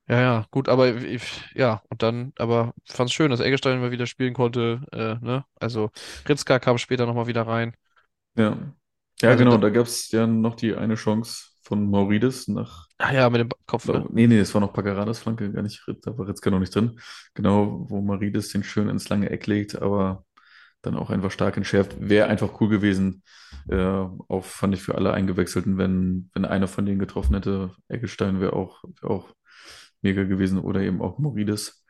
Ja, 0.09 0.19
ja, 0.21 0.47
gut, 0.49 0.69
aber 0.69 0.95
ich, 0.95 1.21
ja, 1.53 1.83
und 1.89 2.01
dann, 2.01 2.33
aber 2.39 2.73
fand's 2.87 3.13
schön, 3.13 3.29
dass 3.29 3.39
Eggestein 3.41 3.79
mal 3.79 3.91
wieder 3.91 4.07
spielen 4.07 4.33
konnte, 4.33 4.81
äh, 4.91 5.23
ne? 5.23 5.45
Also 5.59 5.91
Ritzka 6.27 6.57
kam 6.59 6.79
später 6.79 7.05
nochmal 7.05 7.27
wieder 7.27 7.45
rein. 7.45 7.75
Ja. 8.35 8.57
Ja, 9.21 9.33
Also 9.33 9.35
genau, 9.35 9.57
da, 9.57 9.59
da 9.59 9.69
gab 9.69 9.85
es 9.87 10.11
ja 10.11 10.25
noch 10.27 10.55
die 10.55 10.75
eine 10.75 10.95
Chance 10.95 11.49
von 11.63 11.89
Maurides 11.89 12.47
nach, 12.47 12.87
ach 12.97 13.11
ja, 13.11 13.29
mit 13.29 13.41
dem 13.41 13.49
Kopf, 13.65 13.91
ne? 13.91 14.07
nee, 14.09 14.27
nee, 14.27 14.39
es 14.39 14.53
war 14.53 14.61
noch 14.61 14.73
Pacaradas 14.73 15.19
Flanke, 15.19 15.51
gar 15.51 15.61
nicht, 15.61 15.81
da 16.03 16.17
war 16.17 16.27
Ritzka 16.27 16.49
noch 16.49 16.59
nicht 16.59 16.75
drin. 16.75 16.99
Genau, 17.33 17.85
wo 17.89 18.01
Maurides 18.01 18.49
den 18.49 18.63
schön 18.63 18.89
ins 18.89 19.07
lange 19.09 19.29
Eck 19.29 19.47
legt, 19.47 19.81
aber 19.81 20.25
dann 20.81 20.95
auch 20.97 21.09
einfach 21.09 21.31
stark 21.31 21.57
entschärft. 21.57 21.97
Wäre 21.99 22.27
einfach 22.29 22.61
cool 22.61 22.69
gewesen, 22.69 23.23
äh, 23.69 23.77
auch 23.77 24.43
fand 24.45 24.73
ich 24.75 24.81
für 24.83 24.95
alle 24.95 25.13
Eingewechselten, 25.13 25.77
wenn, 25.77 26.29
wenn 26.33 26.45
einer 26.45 26.67
von 26.67 26.85
denen 26.85 26.99
getroffen 26.99 27.35
hätte. 27.35 27.71
Eggestein 27.89 28.41
wäre 28.41 28.53
auch, 28.53 28.83
wär 29.01 29.11
auch 29.11 29.29
mega 30.01 30.23
gewesen 30.23 30.59
oder 30.59 30.81
eben 30.81 31.01
auch 31.01 31.19
Maurides. 31.19 31.83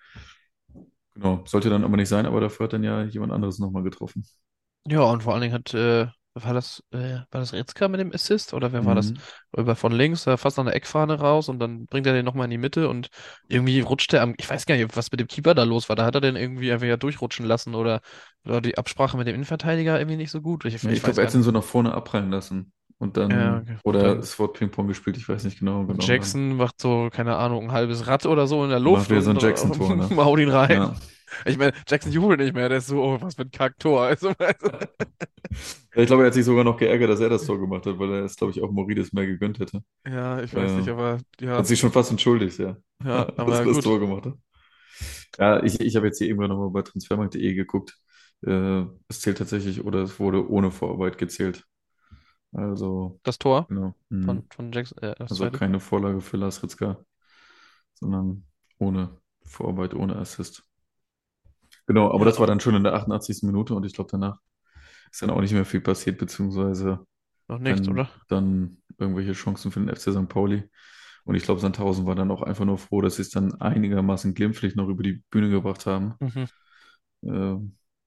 Genau, 1.16 1.44
sollte 1.46 1.70
dann 1.70 1.84
aber 1.84 1.98
nicht 1.98 2.10
sein, 2.10 2.26
aber 2.26 2.40
dafür 2.40 2.66
hat 2.66 2.74
dann 2.74 2.84
ja 2.84 3.04
jemand 3.04 3.32
anderes 3.34 3.60
nochmal 3.60 3.84
getroffen. 3.84 4.26
Ja, 4.88 5.02
und 5.04 5.24
vor 5.24 5.34
allen 5.34 5.42
Dingen 5.42 5.54
hat, 5.54 5.74
äh, 5.74 6.08
war 6.34 6.54
das, 6.54 6.84
äh, 6.92 6.98
war 7.32 7.42
das 7.42 7.54
Ritzka 7.54 7.88
mit 7.88 8.00
dem 8.00 8.14
Assist 8.14 8.54
oder 8.54 8.72
wer 8.72 8.86
war 8.86 8.96
das? 8.96 9.12
Mhm. 9.12 9.18
Über 9.58 9.76
von 9.76 9.92
links, 9.92 10.26
äh, 10.28 10.38
fast 10.38 10.58
an 10.60 10.66
der 10.68 10.76
Eckfahne 10.76 11.20
raus 11.20 11.50
und 11.50 11.60
dann 11.60 11.86
bringt 11.86 12.08
er 12.08 12.14
den 12.14 12.26
nochmal 12.26 12.46
in 12.46 12.52
die 12.52 12.58
Mitte 12.58 12.88
und 12.90 13.10
irgendwie 13.48 13.82
rutscht 13.82 14.14
er 14.14 14.22
am, 14.22 14.36
ich 14.38 14.50
weiß 14.50 14.66
gar 14.66 14.76
nicht, 14.76 14.96
was 14.96 15.12
mit 15.12 15.20
dem 15.20 15.28
Keeper 15.28 15.54
da 15.54 15.64
los 15.64 15.90
war. 15.90 15.96
Da 15.96 16.06
hat 16.06 16.16
er 16.16 16.22
den 16.22 16.36
irgendwie 16.36 16.72
einfach 16.72 16.88
ja 16.88 16.98
durchrutschen 16.98 17.46
lassen 17.46 17.76
oder 17.76 18.02
war 18.44 18.62
die 18.62 18.78
Absprache 18.78 19.18
mit 19.18 19.28
dem 19.28 19.36
Innenverteidiger 19.36 20.00
irgendwie 20.00 20.18
nicht 20.18 20.32
so 20.32 20.42
gut. 20.42 20.66
Ich, 20.66 20.76
ich 20.76 20.84
ich 20.84 21.04
glaube, 21.04 21.22
er 21.22 21.28
hat 21.28 21.34
ihn 21.34 21.40
nicht. 21.40 21.46
so 21.46 21.52
nach 21.52 21.64
vorne 21.64 21.94
abprallen 21.94 22.32
lassen. 22.32 22.72
Und 23.00 23.18
Ja, 23.30 23.58
dann, 23.58 23.60
okay. 23.60 23.78
Und 23.88 24.02
oder 24.02 24.04
dann 24.04 24.20
es 24.20 24.38
wurde 24.40 24.54
Ping-Pong 24.54 24.88
gespielt, 24.88 25.18
ich 25.18 25.28
weiß 25.30 25.44
nicht 25.46 25.60
genau, 25.60 25.86
genau. 25.88 26.08
Dann 26.10 26.18
Jackson 26.18 26.56
macht 26.58 26.80
so, 26.82 27.10
keine 27.12 27.36
Ahnung, 27.38 27.66
ein 27.66 27.72
halbes 27.72 28.08
Rad 28.08 28.26
oder 28.26 28.48
so 28.48 28.64
in 28.64 28.70
der 28.70 28.80
macht 28.84 29.10
Luft 29.10 29.10
wieder 29.10 29.22
so 29.22 29.32
ein 29.32 29.38
Jackson-Tor, 29.38 29.96
äh, 29.96 29.96
ne? 29.96 30.10
haut 30.18 30.40
ihn 30.40 30.50
rein. 30.50 30.72
Ja. 30.74 30.96
Ich 31.46 31.58
meine, 31.58 31.74
Jackson 31.88 32.12
jubelt 32.12 32.40
nicht 32.40 32.54
mehr, 32.56 32.70
der 32.70 32.80
ist 32.80 32.88
so, 32.88 33.02
oh, 33.04 33.22
was 33.22 33.36
für 33.36 33.44
ein 33.44 33.52
Kacktor. 33.52 34.02
Also, 34.04 34.30
also, 34.40 34.72
Ich 35.96 36.06
glaube, 36.08 36.24
er 36.24 36.28
hat 36.28 36.34
sich 36.34 36.46
sogar 36.46 36.64
noch 36.64 36.78
geärgert, 36.78 37.10
dass 37.10 37.20
er 37.20 37.30
das 37.30 37.46
Tor 37.46 37.60
gemacht 37.60 37.86
hat, 37.86 37.98
weil 38.00 38.12
er 38.14 38.24
es, 38.26 38.36
glaube 38.36 38.52
ich, 38.52 38.62
auch 38.62 38.72
Maurides 38.72 39.12
mehr 39.14 39.26
gegönnt 39.26 39.60
hätte. 39.60 39.84
ja, 40.08 40.42
ich 40.42 40.56
weiß 40.56 40.76
Äh, 40.76 40.78
nicht, 40.78 40.90
aber 40.90 41.20
hat 41.56 41.66
ja, 41.66 41.68
sich 41.68 41.80
schon 41.80 41.92
fast 41.92 42.12
entschuldigt, 42.12 42.60
ja, 42.60 42.78
ja, 43.04 43.26
dass 43.46 43.60
aber 43.60 43.60
er 43.60 43.68
das. 43.68 43.82
Tor 43.82 44.00
gemacht 44.00 44.26
hat. 44.28 44.36
Ja, 45.38 45.64
ich, 45.64 45.80
ich 45.80 45.96
habe 45.96 46.08
jetzt 46.08 46.18
hier 46.18 46.28
irgendwann 46.28 46.50
nochmal 46.50 46.70
bei 46.72 46.82
transfermarkt.de 46.82 47.54
geguckt. 47.54 47.98
Äh, 48.46 48.84
es 49.08 49.22
zählt 49.22 49.38
tatsächlich, 49.38 49.84
oder 49.84 50.02
es 50.04 50.20
wurde 50.20 50.50
ohne 50.50 50.72
Vorarbeit 50.72 51.18
gezählt. 51.18 51.66
Also, 52.52 53.20
Das 53.24 53.38
Tor 53.38 53.68
genau. 53.68 53.94
von, 54.10 54.38
Mhm. 54.38 54.44
von 54.50 54.72
Jackson, 54.72 54.98
äh, 55.04 55.16
Also 55.20 55.50
keine 55.52 55.80
Vorlage 55.80 56.22
für 56.22 56.38
Lars 56.38 56.64
Ritzka, 56.64 56.98
sondern 57.94 58.46
ohne 58.80 59.18
Vorarbeit, 59.44 59.94
ohne 59.94 60.16
Assist. 60.16 60.64
Genau, 61.88 62.12
aber 62.14 62.26
das 62.26 62.40
war 62.40 62.48
dann 62.48 62.60
schon 62.60 62.76
in 62.76 62.84
der 62.84 62.94
88. 62.94 63.46
Minute 63.48 63.74
und 63.74 63.86
ich 63.86 63.94
glaube, 63.94 64.10
danach 64.12 64.40
ist 65.12 65.22
dann 65.22 65.30
auch 65.32 65.42
nicht 65.42 65.54
mehr 65.54 65.66
viel 65.66 65.82
passiert, 65.82 66.18
beziehungsweise 66.18 67.06
noch 67.48 67.60
nichts, 67.60 67.88
wenn 67.88 67.94
oder? 67.94 68.10
dann 68.28 68.78
irgendwelche 68.98 69.34
Chancen 69.34 69.72
für 69.72 69.80
den 69.80 69.90
FC 69.90 70.12
St. 70.12 70.28
Pauli. 70.30 70.64
Und 71.26 71.36
ich 71.36 71.44
glaube, 71.44 71.60
Sandhausen 71.62 72.06
war 72.06 72.16
dann 72.16 72.32
auch 72.32 72.42
einfach 72.42 72.66
nur 72.66 72.78
froh, 72.78 73.02
dass 73.02 73.18
sie 73.18 73.24
es 73.24 73.30
dann 73.30 73.60
einigermaßen 73.62 74.34
glimpflich 74.34 74.76
noch 74.76 74.88
über 74.88 75.04
die 75.04 75.24
Bühne 75.30 75.50
gebracht 75.50 75.86
haben. 75.86 76.16
Mhm. 76.20 76.46
Äh, 77.24 77.56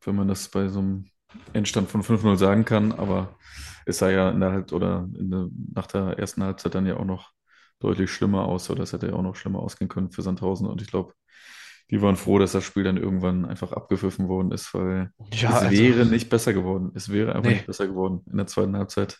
wenn 0.05 0.17
man 0.17 0.29
das 0.29 0.49
bei 0.49 0.69
so 0.69 0.81
einem 0.81 1.07
Endstand 1.53 1.91
von 1.91 2.03
5-0 2.03 2.37
sagen 2.37 2.65
kann, 2.65 2.93
aber 2.93 3.37
es 3.87 3.99
sah 3.99 4.11
ja 4.11 4.31
in 4.31 4.41
der 4.41 4.53
Halb 4.53 4.73
oder 4.73 5.07
der, 5.09 5.49
nach 5.75 5.87
der 5.87 6.19
ersten 6.19 6.43
Halbzeit 6.43 6.75
dann 6.75 6.87
ja 6.87 6.97
auch 6.97 7.05
noch 7.05 7.31
deutlich 7.81 8.11
schlimmer 8.11 8.45
aus, 8.47 8.71
oder 8.71 8.85
es 8.85 8.93
hätte 8.93 9.09
ja 9.09 9.15
auch 9.15 9.23
noch 9.23 9.37
schlimmer 9.37 9.61
ausgehen 9.61 9.89
können 9.89 10.13
für 10.13 10.23
Sandhausen. 10.23 10.67
Und 10.69 10.81
ich 10.83 10.89
glaube, 10.89 11.15
die 11.91 12.01
waren 12.01 12.17
froh, 12.17 12.39
dass 12.39 12.53
das 12.53 12.65
Spiel 12.65 12.85
dann 12.85 12.97
irgendwann 12.97 13.45
einfach 13.45 13.73
abgepfiffen 13.73 14.29
worden 14.29 14.53
ist, 14.53 14.73
weil 14.75 15.11
Ja, 15.33 15.51
es 15.51 15.63
also, 15.63 15.71
wäre 15.73 16.07
nicht 16.07 16.31
besser 16.31 16.53
geworden. 16.55 16.93
Es 16.95 17.11
wäre 17.11 17.35
einfach 17.35 17.51
nicht 17.51 17.67
nee, 17.67 17.67
besser 17.67 17.87
geworden 17.87 18.25
in 18.31 18.37
der 18.39 18.47
zweiten 18.47 18.77
Halbzeit. 18.77 19.19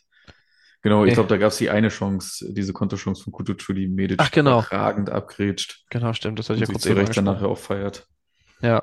Genau, 0.83 1.05
ich 1.05 1.11
nee. 1.11 1.15
glaube, 1.15 1.29
da 1.29 1.37
gab 1.37 1.53
es 1.53 1.59
die 1.59 1.71
eine 1.71 1.89
Chance, 1.91 2.53
diese 2.53 2.73
Konterchance 2.73 3.23
von 3.23 3.33
Kutucu, 3.33 3.73
die 3.73 3.89
Ach, 4.17 4.31
Medic 4.31 4.33
genau. 4.33 4.61
überragend 4.61 5.11
abgrätscht 5.11 5.85
Genau, 5.91 6.13
stimmt. 6.13 6.39
Das 6.39 6.49
hatte 6.49 6.57
ich 6.57 6.61
ja 6.61 6.67
sich 6.67 6.75
kurz 6.75 6.87
zu 6.87 6.89
eben 6.89 6.99
Recht 6.99 7.17
dann 7.17 7.25
nachher 7.25 7.49
auch 7.49 7.59
feiert. 7.59 8.07
Ja, 8.61 8.83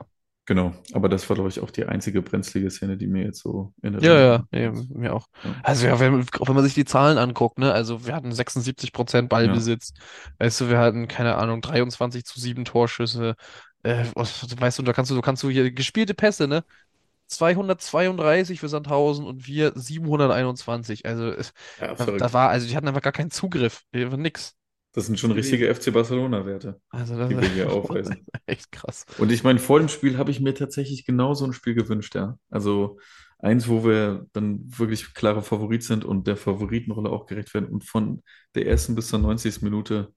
Genau, 0.49 0.73
aber 0.93 1.09
das 1.09 1.29
war, 1.29 1.35
glaube 1.35 1.49
ich, 1.49 1.59
auch 1.59 1.69
die 1.69 1.85
einzige 1.85 2.23
brenzlige 2.23 2.71
Szene, 2.71 2.97
die 2.97 3.05
mir 3.05 3.23
jetzt 3.23 3.43
so 3.43 3.71
in 3.83 3.93
ja, 3.99 4.15
Erinnerung 4.15 4.47
ja, 4.51 4.69
nee, 4.71 4.79
ist. 4.79 4.89
mir 4.89 5.13
auch. 5.13 5.27
Ja, 5.43 5.51
Also, 5.62 5.85
ja, 5.85 5.99
wenn, 5.99 6.25
auch 6.39 6.47
wenn 6.47 6.55
man 6.55 6.63
sich 6.63 6.73
die 6.73 6.85
Zahlen 6.85 7.19
anguckt, 7.19 7.59
ne, 7.59 7.71
also 7.71 8.07
wir 8.07 8.15
hatten 8.15 8.31
76% 8.31 9.21
ja, 9.21 9.27
Ballbesitz. 9.27 9.93
Weißt 10.39 10.59
du, 10.59 10.69
wir 10.69 10.79
hatten, 10.79 11.07
keine 11.07 11.35
Ahnung, 11.35 11.62
23 11.62 12.25
zu 12.25 12.39
7 12.39 12.65
Torschüsse. 12.65 13.35
Äh, 13.83 14.05
weißt 14.15 14.79
du, 14.79 14.81
da 14.81 14.91
kannst 14.91 15.12
du, 15.12 15.13
du 15.13 15.21
kannst 15.21 15.43
du 15.43 15.51
hier 15.51 15.71
gespielte 15.71 16.15
Pässe, 16.15 16.47
ne? 16.47 16.63
232 17.27 18.59
für 18.59 18.69
Sandhausen 18.69 19.27
und 19.27 19.45
wir 19.45 19.73
721. 19.75 21.05
Also, 21.05 21.31
ja, 21.79 21.93
da, 21.93 22.05
da 22.05 22.33
war, 22.33 22.49
also 22.49 22.67
die 22.67 22.75
hatten 22.75 22.88
einfach 22.88 23.03
gar 23.03 23.13
keinen 23.13 23.29
Zugriff. 23.29 23.83
Nix 23.93 24.55
Das 24.93 25.06
sind 25.06 25.19
schon 25.19 25.32
richtige 25.32 25.73
FC 25.73 25.93
Barcelona-Werte, 25.93 26.82
Also, 26.89 27.28
die 27.28 27.38
wir 27.39 27.47
hier 27.49 27.69
aufweisen. 27.71 28.25
echt 28.47 28.71
krass. 28.71 29.06
Und 29.19 29.32
ich 29.32 29.43
meine, 29.43 29.60
vor 29.60 29.80
dem 29.80 29.88
Spiel 29.88 30.17
habe 30.17 30.32
ich 30.32 30.39
mir 30.39 30.56
tatsächlich 30.56 31.06
genau 31.06 31.34
so 31.36 31.45
ein 31.45 31.54
Spiel 31.54 31.75
gewünscht, 31.75 32.15
ja. 32.15 32.38
Also 32.49 32.99
eins, 33.38 33.67
wo 33.67 33.86
wir 33.86 34.25
dann 34.34 34.62
wirklich 34.65 35.13
klare 35.13 35.41
Favorit 35.43 35.84
sind 35.84 36.04
und 36.06 36.28
der 36.28 36.38
Favoritenrolle 36.38 37.10
auch 37.10 37.25
gerecht 37.28 37.54
werden 37.54 37.69
und 37.69 37.84
von 37.86 38.23
der 38.56 38.67
ersten 38.67 38.95
bis 38.95 39.08
zur 39.10 39.19
90. 39.19 39.62
Minute 39.62 40.13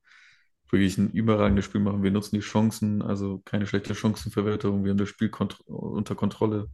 wirklich 0.70 0.96
ein 0.96 1.10
überragendes 1.10 1.66
Spiel 1.66 1.82
machen. 1.82 2.02
Wir 2.02 2.10
nutzen 2.10 2.34
die 2.34 2.40
Chancen, 2.40 3.02
also 3.02 3.42
keine 3.44 3.66
schlechte 3.66 3.94
Chancenverwertung. 3.94 4.84
Wir 4.84 4.90
haben 4.92 4.98
das 4.98 5.10
Spiel 5.10 5.28
kont 5.28 5.60
unter 5.66 6.14
Kontrolle. 6.14 6.68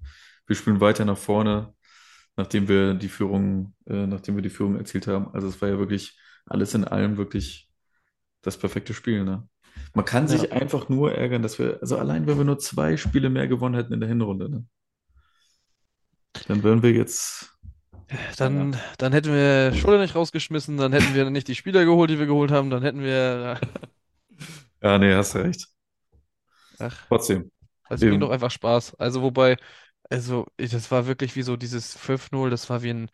Wir 0.47 0.55
spielen 0.55 0.81
weiter 0.81 1.05
nach 1.05 1.19
vorne, 1.19 1.75
nachdem 2.37 2.69
wir 2.69 2.95
die 2.95 3.09
Führung, 3.09 3.75
äh, 3.87 4.07
nachdem 4.07 4.37
wir 4.37 4.43
die 4.43 4.51
Führung 4.51 4.77
erzielt 4.77 5.09
haben. 5.09 5.29
Also 5.35 5.49
es 5.49 5.61
war 5.61 5.69
ja 5.69 5.79
wirklich 5.81 6.17
alles 6.47 6.75
in 6.75 6.85
allem 6.85 7.17
wirklich 7.17 7.68
das 8.49 8.59
perfekte 8.59 8.95
Spiel, 8.95 9.25
ne? 9.25 9.49
Man 9.95 10.05
kann 10.05 10.29
Ja. 10.29 10.47
sich 10.47 10.53
einfach 10.53 10.89
nur 10.89 11.13
ärgern, 11.15 11.43
dass 11.43 11.59
wir, 11.59 11.79
also 11.81 11.99
allein 11.99 12.27
wenn 12.27 12.39
wir 12.39 12.45
nur 12.45 12.59
zwei 12.59 12.97
Spiele 12.97 13.31
mehr 13.31 13.49
gewonnen 13.49 13.75
hätten 13.77 13.93
in 13.95 14.01
der 14.01 14.09
Hinrunde, 14.09 14.49
ne? 14.51 14.67
Dann 16.47 16.65
wären 16.65 16.83
wir 16.83 16.91
jetzt, 16.93 17.57
Dann, 18.37 18.77
dann 18.99 19.13
hätten 19.13 19.33
wir 19.33 19.75
Scholle 19.75 19.99
nicht 20.01 20.15
rausgeschmissen, 20.15 20.77
dann 20.79 20.93
hätten 20.93 21.13
wir 21.15 21.29
nicht 21.31 21.49
die 21.49 21.55
Spieler 21.55 21.85
geholt, 21.85 22.11
die 22.11 22.19
wir 22.19 22.27
geholt 22.27 22.51
haben, 22.51 22.71
dann 22.71 22.83
hätten 22.83 23.03
wir, 23.03 23.61
ja, 24.83 24.99
nee, 24.99 25.15
hast 25.15 25.35
recht. 25.37 25.69
ach, 26.79 27.09
Trotzdem, 27.09 27.51
es 27.89 28.07
bringt 28.07 28.23
doch 28.23 28.31
eben, 28.31 28.33
einfach 28.33 28.51
Spaß. 28.51 28.97
Also, 28.97 29.23
wobei, 29.23 29.57
also, 30.11 30.47
das 30.59 30.91
war 30.91 31.07
wirklich 31.07 31.37
wie 31.37 31.43
so 31.43 31.57
dieses 31.59 31.97
5-0, 31.99 32.51
das 32.51 32.71
war 32.71 32.83
wie 32.85 32.91
ein, 32.93 33.11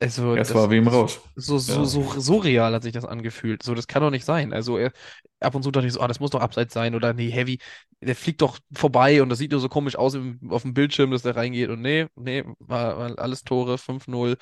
also, 0.00 0.38
es 0.38 0.54
war 0.54 0.70
wie 0.70 0.78
im 0.78 0.88
Rausch. 0.88 1.20
so, 1.36 1.58
so, 1.58 1.84
Ja. 1.84 1.86
so, 1.86 2.20
so 2.20 2.38
real 2.38 2.74
hat 2.74 2.82
sich 2.84 2.92
das 2.92 3.04
angefühlt. 3.04 3.62
So, 3.62 3.74
das 3.74 3.86
kann 3.88 4.02
doch 4.02 4.10
nicht 4.10 4.24
sein. 4.24 4.52
Also, 4.52 4.78
er, 4.78 4.92
ab 5.40 5.54
und 5.54 5.62
zu 5.62 5.70
dachte 5.70 5.86
ich 5.86 5.92
so, 5.94 6.00
ah, 6.00 6.08
das 6.08 6.20
muss 6.20 6.30
doch 6.30 6.40
abseits 6.40 6.74
sein 6.74 6.94
oder 6.94 7.14
nee, 7.14 7.30
Heavy, 7.30 7.58
der 8.00 8.16
fliegt 8.16 8.42
doch 8.42 8.58
vorbei 8.72 9.22
und 9.22 9.28
das 9.30 9.38
sieht 9.38 9.52
nur 9.52 9.60
so 9.60 9.68
komisch 9.68 9.96
aus 9.96 10.14
im, 10.14 10.40
auf 10.50 10.62
dem 10.62 10.74
Bildschirm, 10.74 11.10
dass 11.12 11.22
der 11.22 11.36
reingeht 11.36 11.70
und 11.70 11.82
nee, 11.82 12.06
nee, 12.16 12.44
war, 12.60 12.98
war 12.98 13.18
alles 13.18 13.44
Tore, 13.44 13.78
5-0. 13.78 14.36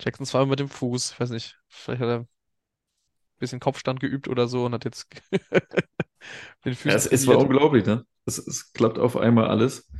Jackson 0.00 0.26
zweimal 0.26 0.48
mit 0.48 0.60
dem 0.60 0.68
Fuß, 0.68 1.12
ich 1.12 1.20
weiß 1.20 1.30
nicht, 1.30 1.58
vielleicht 1.68 2.02
hat 2.02 2.08
er 2.08 2.18
ein 2.20 2.28
bisschen 3.38 3.60
Kopfstand 3.60 4.00
geübt 4.00 4.28
oder 4.28 4.46
so 4.48 4.64
und 4.66 4.74
hat 4.74 4.84
jetzt 4.84 5.06
den 6.64 6.74
Ja, 6.84 6.94
Füßen 6.94 6.94
es, 6.94 7.06
es 7.06 7.26
war 7.26 7.38
unglaublich, 7.38 7.86
ne? 7.86 8.04
Es, 8.26 8.38
es 8.38 8.72
klappt 8.72 8.98
auf 8.98 9.16
einmal 9.16 9.46
alles. 9.48 9.90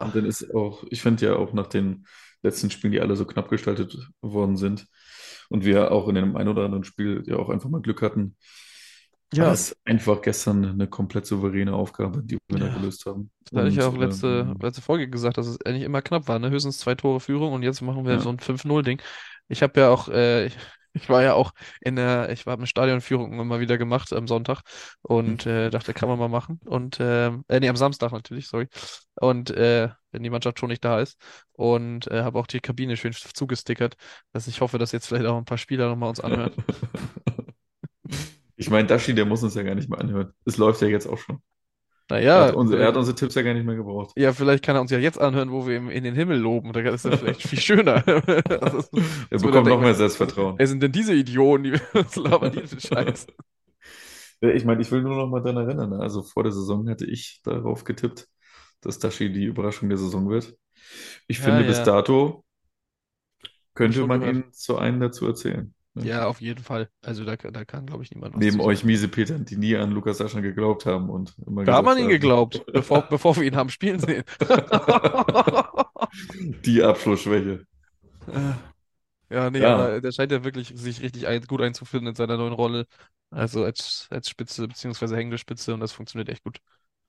Und 0.00 0.14
Ja, 0.14 0.16
dann 0.16 0.24
ist 0.24 0.54
auch, 0.54 0.84
ich 0.90 1.02
finde 1.02 1.26
ja 1.26 1.36
auch 1.36 1.52
nach 1.52 1.66
den 1.66 2.06
letzten 2.42 2.70
Spielen, 2.70 2.92
die 2.92 3.00
alle 3.00 3.16
so 3.16 3.24
knapp 3.24 3.48
gestaltet 3.48 3.96
worden 4.20 4.56
sind 4.56 4.86
und 5.48 5.64
wir 5.64 5.92
auch 5.92 6.08
in 6.08 6.14
dem 6.14 6.36
einen 6.36 6.48
oder 6.48 6.64
anderen 6.64 6.84
Spiel 6.84 7.22
ja 7.26 7.36
auch 7.36 7.50
einfach 7.50 7.68
mal 7.68 7.82
Glück 7.82 8.02
hatten, 8.02 8.36
ja, 9.32 9.44
das 9.44 9.76
einfach 9.84 10.22
gestern 10.22 10.64
eine 10.64 10.88
komplett 10.88 11.24
souveräne 11.24 11.72
Aufgabe, 11.72 12.22
die 12.22 12.38
wir 12.48 12.58
da 12.58 12.66
ja. 12.66 12.74
gelöst 12.74 13.06
haben. 13.06 13.30
Das 13.44 13.58
hatte 13.58 13.68
ich 13.68 13.76
ja 13.76 13.86
auch 13.86 13.96
letzte, 13.96 14.46
ähm, 14.50 14.56
letzte 14.60 14.82
Folge 14.82 15.08
gesagt, 15.08 15.38
dass 15.38 15.46
es 15.46 15.60
eigentlich 15.64 15.84
immer 15.84 16.02
knapp 16.02 16.26
war, 16.26 16.38
ne? 16.40 16.50
Höchstens 16.50 16.78
zwei 16.78 16.96
Tore 16.96 17.20
Führung 17.20 17.52
und 17.52 17.62
jetzt 17.62 17.80
machen 17.80 18.04
wir 18.04 18.18
so 18.18 18.30
ja. 18.30 18.34
ein 18.34 18.40
5-0-Ding. 18.40 19.00
Ich 19.48 19.62
habe 19.62 19.80
ja 19.80 19.90
auch, 19.90 20.08
äh, 20.08 20.50
ich, 20.92 21.08
war 21.08 21.22
ja 21.22 21.34
auch 21.34 21.52
in 21.80 21.96
der, 21.96 22.30
ich 22.30 22.46
war 22.46 22.56
eine 22.56 22.66
Stadionführung 22.66 23.38
immer 23.38 23.60
wieder 23.60 23.78
gemacht 23.78 24.12
am 24.12 24.26
Sonntag 24.26 24.62
und 25.02 25.46
äh, 25.46 25.70
dachte, 25.70 25.94
kann 25.94 26.08
man 26.08 26.18
mal 26.18 26.28
machen. 26.28 26.60
Und 26.64 26.98
ähm, 27.00 27.44
äh, 27.48 27.60
nee, 27.60 27.68
am 27.68 27.76
Samstag 27.76 28.12
natürlich, 28.12 28.48
sorry. 28.48 28.68
Und 29.14 29.50
äh, 29.50 29.90
wenn 30.12 30.22
die 30.22 30.30
Mannschaft 30.30 30.58
schon 30.58 30.70
nicht 30.70 30.84
da 30.84 31.00
ist. 31.00 31.18
Und 31.52 32.06
äh, 32.08 32.22
habe 32.22 32.38
auch 32.38 32.46
die 32.46 32.60
Kabine 32.60 32.96
schön 32.96 33.12
zugestickert, 33.12 33.96
dass 34.32 34.46
ich 34.46 34.60
hoffe, 34.60 34.78
dass 34.78 34.92
jetzt 34.92 35.06
vielleicht 35.06 35.26
auch 35.26 35.36
ein 35.36 35.44
paar 35.44 35.58
Spieler 35.58 35.88
nochmal 35.88 36.08
uns 36.10 36.20
anhören. 36.20 36.52
Ich 38.56 38.68
meine, 38.68 38.86
Dashi, 38.86 39.14
der 39.14 39.24
muss 39.24 39.42
uns 39.42 39.54
ja 39.54 39.62
gar 39.62 39.74
nicht 39.74 39.88
mehr 39.88 39.98
anhören. 39.98 40.34
Es 40.44 40.58
läuft 40.58 40.82
ja 40.82 40.88
jetzt 40.88 41.06
auch 41.06 41.16
schon. 41.16 41.40
Er 42.34 42.42
hat, 42.42 42.50
Naja, 42.50 42.54
unsere, 42.54 42.80
er 42.82 42.88
hat 42.88 42.96
unsere 42.96 43.14
Tipps 43.16 43.34
ja 43.34 43.42
gar 43.42 43.54
nicht 43.54 43.66
mehr 43.66 43.76
gebraucht. 43.76 44.16
ja, 44.16 44.32
vielleicht 44.32 44.64
kann 44.64 44.76
er 44.76 44.82
uns 44.82 44.90
ja 44.90 44.98
jetzt 44.98 45.20
anhören, 45.20 45.50
wo 45.52 45.66
wir 45.66 45.76
im, 45.76 45.88
in 45.90 46.04
den 46.04 46.14
Himmel 46.14 46.38
loben. 46.38 46.72
Da 46.72 46.80
ist 46.80 47.04
das 47.04 47.18
vielleicht 47.20 47.42
viel 47.42 47.60
schöner. 47.60 48.04
Also, 48.60 48.84
Er 49.30 49.38
bekommt 49.40 49.68
noch 49.68 49.80
mehr 49.80 49.94
Selbstvertrauen. 49.94 50.58
wer 50.58 50.66
sind 50.66 50.82
denn 50.82 50.92
diese 50.92 51.14
Idioten, 51.14 51.64
die 51.64 51.72
uns 51.98 52.16
labern 52.16 52.52
für 52.66 52.80
Scheiß? 52.80 53.26
Ich 54.40 54.64
meine, 54.64 54.80
ich 54.82 54.90
will 54.90 55.02
nur 55.02 55.16
noch 55.16 55.28
mal 55.28 55.42
daran 55.42 55.66
erinnern. 55.68 55.90
ne? 55.90 55.98
Also 56.00 56.22
vor 56.22 56.42
der 56.44 56.52
Saison 56.52 56.88
hatte 56.88 57.06
ich 57.06 57.40
darauf 57.44 57.84
getippt, 57.84 58.28
dass 58.80 58.98
Dashi 58.98 59.32
die 59.32 59.44
Überraschung 59.44 59.88
der 59.88 59.98
Saison 59.98 60.28
wird. 60.30 60.56
Ich 61.28 61.38
Ja, 61.38 61.40
finde, 61.40 61.64
bis 61.64 61.82
ja, 61.82 61.84
dato 61.84 62.44
habe 63.80 63.90
ich 63.90 63.98
könnte 63.98 64.04
man 64.04 64.22
gehört. 64.22 64.22
ihn 64.22 64.52
zu 64.52 64.78
einem 64.78 65.00
dazu 65.00 65.26
erzählen. 65.26 65.74
Ja, 65.94 66.26
auf 66.26 66.40
jeden 66.40 66.62
Fall. 66.64 66.88
Also 67.02 67.24
da, 67.24 67.36
da 67.36 67.64
kann, 67.64 67.86
glaube 67.86 68.02
ich, 68.04 68.10
niemand 68.10 68.34
was 68.34 68.40
Neben 68.40 68.60
euch 68.60 68.82
sagen. 68.82 68.84
Miesepetern, 68.84 69.44
die 69.44 69.56
nie 69.56 69.76
an 69.76 69.90
Lukas 69.92 70.20
Aschern 70.20 70.42
geglaubt 70.42 70.86
haben 70.86 71.10
und 71.10 71.34
immer 71.46 71.64
Da 71.64 71.76
hat 71.76 71.84
man 71.84 71.86
gesagt 71.86 71.98
ihn 71.98 72.02
haben, 72.04 72.08
geglaubt, 72.08 72.64
bevor, 72.72 73.02
bevor 73.08 73.36
wir 73.36 73.42
ihn 73.44 73.56
haben 73.56 73.70
spielen 73.70 74.00
sehen. 74.00 74.24
die 76.64 76.82
Abschlussschwäche. 76.82 77.66
Äh, 78.26 78.52
Ja, 79.30 79.50
nee, 79.50 79.60
Ja, 79.60 79.64
aber 79.64 80.02
der 80.02 80.12
scheint 80.12 80.32
ja 80.32 80.44
wirklich 80.44 80.74
sich 80.76 81.02
richtig 81.02 81.28
ein, 81.28 81.42
gut 81.46 81.62
einzufinden 81.62 82.10
in 82.10 82.16
seiner 82.16 82.38
neuen 82.38 82.54
Rolle. 82.54 82.88
Also 83.30 83.64
als, 83.64 84.08
als 84.10 84.30
Spitze 84.30 84.68
beziehungsweise 84.68 85.16
hängende 85.16 85.38
Spitze 85.38 85.74
und 85.74 85.80
das 85.80 85.92
funktioniert 85.92 86.30
echt 86.30 86.44
gut. 86.44 86.60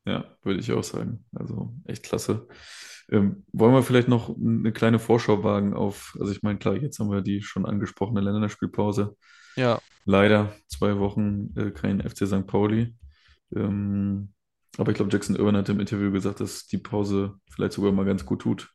Ja, 0.05 0.25
würde 0.43 0.59
ich 0.59 0.71
auch 0.71 0.83
sagen. 0.83 1.25
Also 1.33 1.73
echt 1.85 2.03
klasse. 2.03 2.47
Ähm, 3.09 3.45
wollen 3.51 3.73
wir 3.73 3.83
vielleicht 3.83 4.07
noch 4.07 4.35
eine 4.37 4.71
kleine 4.71 4.99
Vorschau 4.99 5.43
wagen 5.43 5.73
auf, 5.73 6.15
also 6.19 6.31
ich 6.31 6.43
meine, 6.43 6.59
klar, 6.59 6.75
jetzt 6.75 6.99
haben 6.99 7.11
wir 7.11 7.21
die 7.21 7.41
schon 7.41 7.65
angesprochene 7.65 8.21
Länderspielpause. 8.21 9.17
Ja, 9.55 9.79
Leider 10.05 10.55
zwei 10.67 10.97
Wochen 10.99 11.53
äh, 11.55 11.71
kein 11.71 12.01
FC 12.01 12.27
St. 12.27 12.47
Pauli. 12.47 12.95
Ähm, 13.55 14.33
aber 14.77 14.91
ich 14.91 14.95
glaube, 14.95 15.11
Jackson 15.11 15.35
Irwin 15.35 15.55
hat 15.55 15.69
im 15.69 15.79
Interview 15.79 16.11
gesagt, 16.11 16.39
dass 16.39 16.65
die 16.65 16.77
Pause 16.77 17.35
vielleicht 17.51 17.73
sogar 17.73 17.91
mal 17.91 18.05
ganz 18.05 18.25
gut 18.25 18.41
tut. 18.41 18.69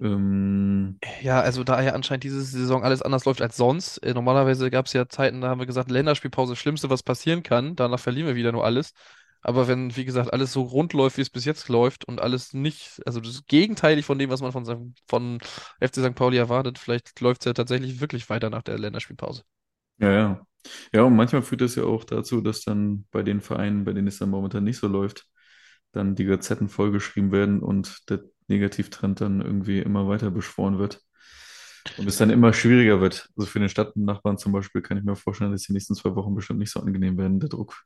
Ähm, 0.00 0.98
ja, 1.22 1.40
also 1.40 1.64
da 1.64 1.80
ja 1.82 1.92
anscheinend 1.92 2.24
diese 2.24 2.42
Saison 2.42 2.82
alles 2.82 3.02
anders 3.02 3.24
läuft 3.26 3.42
als 3.42 3.56
sonst. 3.56 3.98
Äh, 3.98 4.14
normalerweise 4.14 4.70
gab 4.70 4.86
es 4.86 4.92
ja 4.92 5.08
Zeiten, 5.08 5.40
da 5.40 5.48
haben 5.48 5.60
wir 5.60 5.66
gesagt, 5.66 5.90
Länderspielpause, 5.90 6.56
Schlimmste, 6.56 6.88
was 6.90 7.02
passieren 7.02 7.42
kann. 7.42 7.76
Danach 7.76 8.00
verlieren 8.00 8.28
wir 8.28 8.34
wieder 8.36 8.52
nur 8.52 8.64
alles. 8.64 8.92
Aber 9.44 9.68
wenn, 9.68 9.96
wie 9.96 10.04
gesagt, 10.06 10.32
alles 10.32 10.52
so 10.52 10.62
rund 10.62 10.92
läuft, 10.94 11.18
wie 11.18 11.22
es 11.22 11.30
bis 11.30 11.44
jetzt 11.44 11.68
läuft 11.68 12.06
und 12.06 12.20
alles 12.20 12.54
nicht, 12.54 13.00
also 13.06 13.20
das 13.20 13.46
gegenteilig 13.46 14.06
von 14.06 14.18
dem, 14.18 14.30
was 14.30 14.42
man 14.42 14.52
von, 14.52 14.94
von 15.06 15.40
FC 15.80 15.96
St. 15.98 16.14
Pauli 16.14 16.38
erwartet, 16.38 16.78
vielleicht 16.78 17.20
läuft 17.20 17.42
es 17.42 17.46
ja 17.46 17.52
tatsächlich 17.54 18.00
wirklich 18.00 18.30
weiter 18.30 18.50
nach 18.50 18.62
der 18.62 18.78
Länderspielpause. 18.78 19.44
ja, 19.98 20.12
ja. 20.12 20.46
Ja, 20.94 21.02
und 21.02 21.14
manchmal 21.16 21.42
führt 21.42 21.60
das 21.60 21.74
ja 21.74 21.84
auch 21.84 22.04
dazu, 22.04 22.40
dass 22.40 22.62
dann 22.62 23.06
bei 23.10 23.22
den 23.22 23.40
Vereinen, 23.42 23.84
bei 23.84 23.92
denen 23.92 24.08
es 24.08 24.18
dann 24.18 24.30
momentan 24.30 24.64
nicht 24.64 24.78
so 24.78 24.88
läuft, 24.88 25.26
dann 25.92 26.14
die 26.14 26.24
Gazetten 26.24 26.68
vollgeschrieben 26.70 27.32
werden 27.32 27.60
und 27.60 28.08
der 28.10 28.22
Negativtrend 28.48 29.20
dann 29.20 29.40
irgendwie 29.42 29.80
immer 29.80 30.08
weiter 30.08 30.30
beschworen 30.30 30.78
wird. 30.78 31.00
Und 31.98 32.08
es 32.08 32.16
dann 32.18 32.30
immer 32.30 32.52
schwieriger 32.54 33.00
wird. 33.00 33.28
Also 33.36 33.48
für 33.48 33.60
den 33.60 33.68
Stadtnachbarn 33.68 34.38
zum 34.38 34.52
Beispiel 34.52 34.82
kann 34.82 34.96
ich 34.98 35.04
mir 35.04 35.16
vorstellen, 35.16 35.52
dass 35.52 35.62
die 35.64 35.74
nächsten 35.74 35.94
zwei 35.94 36.14
Wochen 36.16 36.34
bestimmt 36.34 36.60
nicht 36.60 36.70
so 36.72 36.80
angenehm 36.80 37.18
werden. 37.18 37.40
Der 37.40 37.50
Druck 37.50 37.84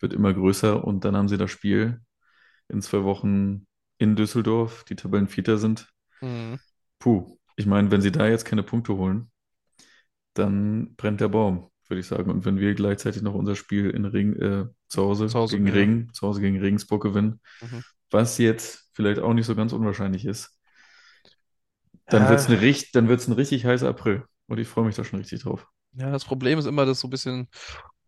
wird 0.00 0.12
immer 0.12 0.34
größer 0.34 0.84
und 0.84 1.04
dann 1.04 1.16
haben 1.16 1.28
sie 1.28 1.38
das 1.38 1.50
Spiel 1.50 2.00
in 2.68 2.82
zwei 2.82 3.04
Wochen 3.04 3.66
in 3.98 4.16
Düsseldorf, 4.16 4.84
die 4.84 4.96
Tabellenvierter 4.96 5.58
sind. 5.58 5.88
Mhm. 6.22 6.56
Puh, 6.98 7.38
ich 7.56 7.64
meine, 7.64 7.90
wenn 7.90 8.02
sie 8.02 8.12
da 8.12 8.28
jetzt 8.28 8.44
keine 8.44 8.62
Punkte 8.62 8.94
holen, 8.98 9.30
dann 10.34 10.94
brennt 10.96 11.20
der 11.20 11.28
Baum, 11.28 11.70
würde 11.88 12.00
ich 12.00 12.06
sagen. 12.06 12.30
Und 12.30 12.44
wenn 12.44 12.58
wir 12.58 12.74
gleichzeitig 12.74 13.22
noch 13.22 13.34
unser 13.34 13.56
Spiel 13.56 13.90
in 13.90 14.04
Ring, 14.04 14.34
äh, 14.36 14.66
zu 14.88 15.02
Zu 15.26 15.38
Hause 15.38 15.38
Hause, 15.38 15.56
gegen 15.56 15.68
ja. 15.68 15.68
Regen, 15.68 16.12
zu 16.12 16.26
Hause 16.26 16.40
gegen 16.40 16.60
Regensburg 16.60 17.02
gewinnen, 17.02 17.40
Mhm. 17.60 17.82
was 18.10 18.38
jetzt 18.38 18.90
vielleicht 18.94 19.20
auch 19.20 19.34
nicht 19.34 19.46
so 19.46 19.54
ganz 19.56 19.72
unwahrscheinlich 19.72 20.24
ist, 20.26 20.58
dann 22.08 22.28
wird 22.28 22.40
es 22.40 22.48
Ja, 22.48 22.60
richt, 22.60 22.96
ein 22.96 23.06
richtig 23.08 23.64
heißer 23.64 23.88
April. 23.88 24.24
Und 24.48 24.58
ich 24.58 24.68
freue 24.68 24.84
mich 24.86 24.96
da 24.96 25.04
schon 25.04 25.18
richtig 25.20 25.42
drauf. 25.42 25.66
ja, 25.92 26.10
das 26.10 26.24
Problem 26.24 26.58
ist 26.58 26.66
immer, 26.66 26.84
dass 26.86 27.00
so 27.00 27.06
ein 27.08 27.10
bisschen 27.10 27.48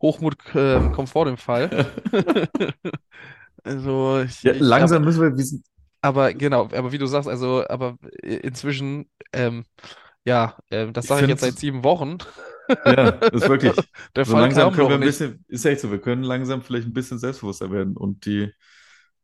Hochmut 0.03 0.37
ähm, 0.55 0.93
kommt 0.93 1.09
vor 1.11 1.25
dem 1.25 1.37
Fall. 1.39 1.71
Also 3.65 4.21
ich, 4.23 4.45
Ja, 4.45 4.53
ich, 4.53 4.79
aber, 4.79 4.89
langsam 4.89 5.05
müssen 5.05 5.23
wir, 5.37 5.45
sind, 5.45 5.65
aber 6.01 6.33
genau, 6.35 6.65
aber 6.65 6.93
wie 6.93 6.99
du 6.99 7.07
sagst, 7.07 7.29
also, 7.29 7.67
aber 7.69 7.99
inzwischen, 8.23 9.11
ähm, 9.33 9.65
ja, 10.25 10.57
ähm, 10.71 10.93
das 10.93 11.07
ich 11.07 11.09
sage 11.09 11.23
ich 11.23 11.29
finde, 11.29 11.31
jetzt 11.31 11.43
seit 11.43 11.59
sieben 11.59 11.85
Wochen. 11.85 12.19
ja, 12.85 13.13
das 13.31 13.43
ist 13.43 13.49
wirklich, 13.49 13.91
Der 14.17 14.25
so 14.25 14.35
Fall 14.35 14.37
langsam 14.37 14.71
können 14.73 14.89
wir 14.89 14.97
ein 14.97 15.01
nicht. 15.01 15.05
bisschen, 15.05 15.45
ist 15.49 15.65
echt 15.67 15.81
so, 15.81 15.91
wir 15.91 16.01
können 16.01 16.23
langsam 16.23 16.63
vielleicht 16.63 16.87
ein 16.87 16.93
bisschen 16.95 17.19
selbstbewusster 17.19 17.71
werden 17.71 17.97
und 17.97 18.27
die 18.27 18.53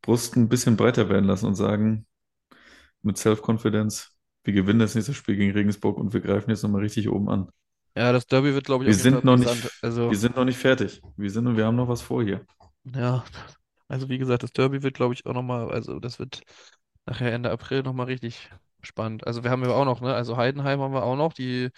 Brust 0.03 0.37
ein 0.37 0.49
bisschen 0.49 0.77
breiter 0.77 1.09
werden 1.09 1.27
lassen 1.27 1.47
und 1.47 1.55
sagen, 1.57 2.07
mit 3.03 3.19
Self-Confidence, 3.19 4.13
wir 4.45 4.55
gewinnen 4.55 4.81
das 4.81 4.95
nächste 4.95 5.15
Spiel 5.15 5.37
gegen 5.37 5.53
Regensburg 5.53 5.99
und 5.99 6.15
wir 6.15 6.21
greifen 6.21 6.51
jetzt 6.51 6.63
nochmal 6.63 6.83
richtig 6.83 7.09
oben 7.11 7.29
an. 7.31 7.51
Ja, 7.97 8.13
das 8.13 8.27
Derby 8.27 8.55
wird, 8.55 8.65
glaube 8.65 8.85
ich, 8.85 8.89
Wir 8.89 8.95
sind 8.95 9.25
noch 9.25 9.37
nicht. 9.37 9.71
Also, 9.83 10.11
wir 10.11 10.19
sind 10.19 10.37
noch 10.37 10.45
nicht 10.45 10.59
fertig. 10.59 11.01
Wir 11.17 11.31
sind 11.31 11.47
und 11.47 11.57
wir 11.57 11.65
haben 11.67 11.77
noch 11.77 11.89
was 11.89 12.03
vor 12.03 12.23
hier. 12.23 12.45
ja, 12.85 13.25
also 13.89 14.09
wie 14.09 14.19
gesagt, 14.19 14.43
das 14.43 14.53
Derby 14.53 14.83
wird, 14.83 14.95
glaube 14.95 15.15
ich, 15.15 15.27
auch 15.27 15.33
nochmal, 15.35 15.71
also 15.71 15.99
das 16.01 16.19
wird 16.19 16.43
nachher 17.07 17.33
Ende 17.33 17.51
April 17.51 17.83
nochmal 17.83 18.07
richtig 18.07 18.51
spannend. 18.83 19.27
Also 19.27 19.45
wir 19.45 19.51
haben 19.51 19.65
ja 19.65 19.71
auch 19.71 19.85
noch, 19.85 20.01
ne, 20.01 20.15
also 20.15 20.37
Heidenheim 20.37 20.81
haben 20.81 20.95
wir 20.95 21.05
auch 21.05 21.17
noch, 21.17 21.33
die 21.33 21.71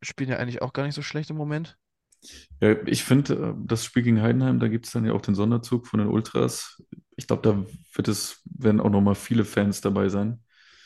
spielen 0.00 0.30
ja 0.30 0.36
eigentlich 0.36 0.62
auch 0.62 0.72
gar 0.72 0.84
nicht 0.84 0.94
so 0.94 1.02
schlecht 1.02 1.30
im 1.30 1.36
Moment. 1.36 1.76
Ja, 2.60 2.76
ich 2.86 3.04
finde, 3.04 3.34
äh, 3.34 3.54
das 3.66 3.84
Spiel 3.84 4.02
gegen 4.02 4.22
Heidenheim, 4.22 4.60
da 4.60 4.68
gibt 4.68 4.86
es 4.86 4.92
dann 4.92 5.04
ja 5.04 5.12
auch 5.12 5.20
den 5.22 5.34
Sonderzug 5.34 5.86
von 5.86 5.98
den 5.98 6.08
Ultras. 6.08 6.82
Ich 7.16 7.26
glaube, 7.26 7.42
da 7.42 7.66
wird 7.96 8.08
es, 8.08 8.40
werden 8.44 8.80
auch 8.80 8.90
nochmal 8.90 9.14
viele 9.14 9.44
Fans 9.44 9.80
dabei 9.80 10.08
sein. 10.08 10.42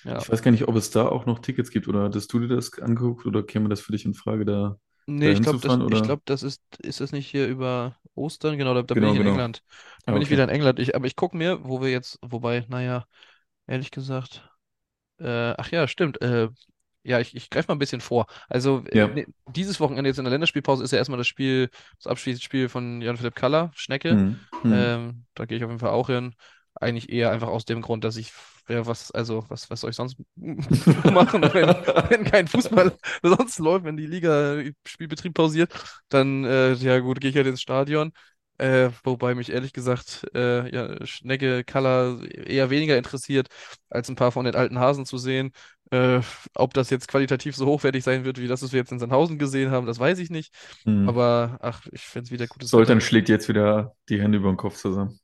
Ja. 0.06 0.22
Ich 0.22 0.30
weiß 0.30 0.42
gar 0.42 0.50
nicht, 0.50 0.68
ob 0.68 0.76
es 0.76 0.90
da 0.90 1.08
auch 1.08 1.26
noch 1.26 1.40
Tickets 1.40 1.70
gibt 1.70 1.88
oder 1.88 2.04
hattest 2.04 2.32
du 2.32 2.38
dir 2.40 2.48
das 2.48 2.72
angeguckt 2.80 3.26
oder 3.26 3.42
käme 3.42 3.68
das 3.68 3.80
für 3.80 3.92
dich 3.92 4.04
in 4.04 4.14
Frage, 4.14 4.44
da, 4.44 4.78
Nee, 5.08 5.30
ich 5.30 5.40
glaube, 5.40 5.60
das, 5.60 5.78
ich 5.86 6.02
glaube, 6.02 6.22
das 6.24 6.42
ist, 6.42 6.60
ist 6.82 7.00
das 7.00 7.12
nicht 7.12 7.28
hier 7.30 7.46
über 7.46 7.96
Ostern? 8.14 8.58
Genau, 8.58 8.74
da, 8.74 8.82
da 8.82 8.94
bin 8.96 9.08
ich 9.08 9.14
Genau, 9.14 9.14
in 9.14 9.22
genau. 9.22 9.22
England. 9.22 9.62
Da 10.04 10.10
Ah, 10.10 10.14
bin 10.14 10.20
ich 10.22 10.30
wieder 10.30 10.42
okay. 10.42 10.44
in 10.44 10.48
England. 10.50 10.80
Ich, 10.80 10.96
aber 10.96 11.06
ich 11.06 11.14
gucke 11.14 11.36
mir, 11.36 11.64
wo 11.64 11.80
wir 11.80 11.90
jetzt, 11.90 12.18
wobei, 12.22 12.64
naja, 12.68 13.06
ehrlich 13.66 13.90
gesagt, 13.92 14.48
äh, 15.20 15.54
ach 15.58 15.70
ja, 15.72 15.88
stimmt. 15.88 16.20
Äh, 16.22 16.48
ja, 17.04 17.20
ich, 17.20 17.36
ich 17.36 17.50
greife 17.50 17.68
mal 17.68 17.76
ein 17.76 17.80
bisschen 17.80 18.00
vor. 18.02 18.26
Also, 18.48 18.84
Ja. 18.92 19.10
nee, 19.12 19.26
dieses 19.48 19.80
Wochenende 19.80 20.10
jetzt 20.10 20.18
in 20.18 20.24
der 20.24 20.32
Länderspielpause 20.32 20.84
ist 20.84 20.92
ja 20.92 20.98
erstmal 20.98 21.18
das 21.18 21.28
Spiel, 21.28 21.70
das 21.98 22.08
Abschiedsspiel 22.08 22.68
von 22.68 23.02
Jan-Philipp 23.02 23.34
Kaller, 23.36 23.72
Schnecke. 23.76 24.18
Hm. 24.18 24.46
Hm. 24.62 24.70
Ähm, 24.70 25.26
da 25.34 25.46
gehe 25.46 25.58
ich 25.58 25.64
auf 25.64 25.70
jeden 25.70 25.80
Fall 25.80 25.90
auch 25.90 26.08
hin. 26.08 26.34
Eigentlich 26.78 27.10
eher 27.10 27.30
einfach 27.30 27.48
aus 27.48 27.64
dem 27.64 27.80
Grund, 27.82 28.04
dass 28.04 28.16
ich, 28.16 28.32
ja, 28.68 28.86
was, 28.86 29.10
also, 29.10 29.44
was, 29.48 29.70
was 29.70 29.80
soll 29.80 29.90
ich 29.90 29.96
sonst 29.96 30.16
machen, 30.36 31.42
wenn, 31.42 31.68
wenn 32.10 32.24
kein 32.24 32.48
Fußball 32.48 32.92
sonst 33.22 33.58
läuft, 33.58 33.84
wenn 33.84 33.96
die 33.96 34.06
Liga 34.06 34.62
Spielbetrieb 34.86 35.34
pausiert, 35.34 35.72
dann, 36.08 36.44
äh, 36.44 36.74
ja 36.74 36.98
gut, 36.98 37.20
gehe 37.20 37.30
ich 37.30 37.36
halt 37.36 37.46
ins 37.46 37.62
Stadion. 37.62 38.12
Äh, 38.58 38.90
wobei 39.04 39.34
mich 39.34 39.52
ehrlich 39.52 39.74
gesagt, 39.74 40.26
äh, 40.34 40.72
ja, 40.74 41.06
Schnecke, 41.06 41.62
Kaller 41.62 42.22
eher 42.30 42.70
weniger 42.70 42.96
interessiert, 42.96 43.48
als 43.90 44.08
ein 44.08 44.16
paar 44.16 44.32
von 44.32 44.46
den 44.46 44.54
alten 44.54 44.78
Hasen 44.78 45.04
zu 45.04 45.18
sehen. 45.18 45.52
Äh, 45.90 46.20
ob 46.54 46.74
das 46.74 46.90
jetzt 46.90 47.06
qualitativ 47.06 47.54
so 47.54 47.66
hochwertig 47.66 48.02
sein 48.02 48.24
wird, 48.24 48.40
wie 48.40 48.48
das, 48.48 48.62
was 48.62 48.72
wir 48.72 48.80
jetzt 48.80 48.92
in 48.92 48.98
Sandhausen 48.98 49.38
gesehen 49.38 49.70
haben, 49.70 49.86
das 49.86 49.98
weiß 49.98 50.18
ich 50.18 50.30
nicht. 50.30 50.52
Hm. 50.84 51.08
Aber 51.08 51.58
ach, 51.60 51.86
ich 51.92 52.00
finde 52.00 52.24
es 52.24 52.30
wieder 52.32 52.46
gutes 52.46 52.70
Soltan 52.70 53.00
schlägt 53.00 53.28
jetzt 53.28 53.48
wieder 53.48 53.94
die 54.08 54.20
Hände 54.20 54.38
über 54.38 54.48
den 54.48 54.56
Kopf 54.56 54.76
zusammen. 54.76 55.20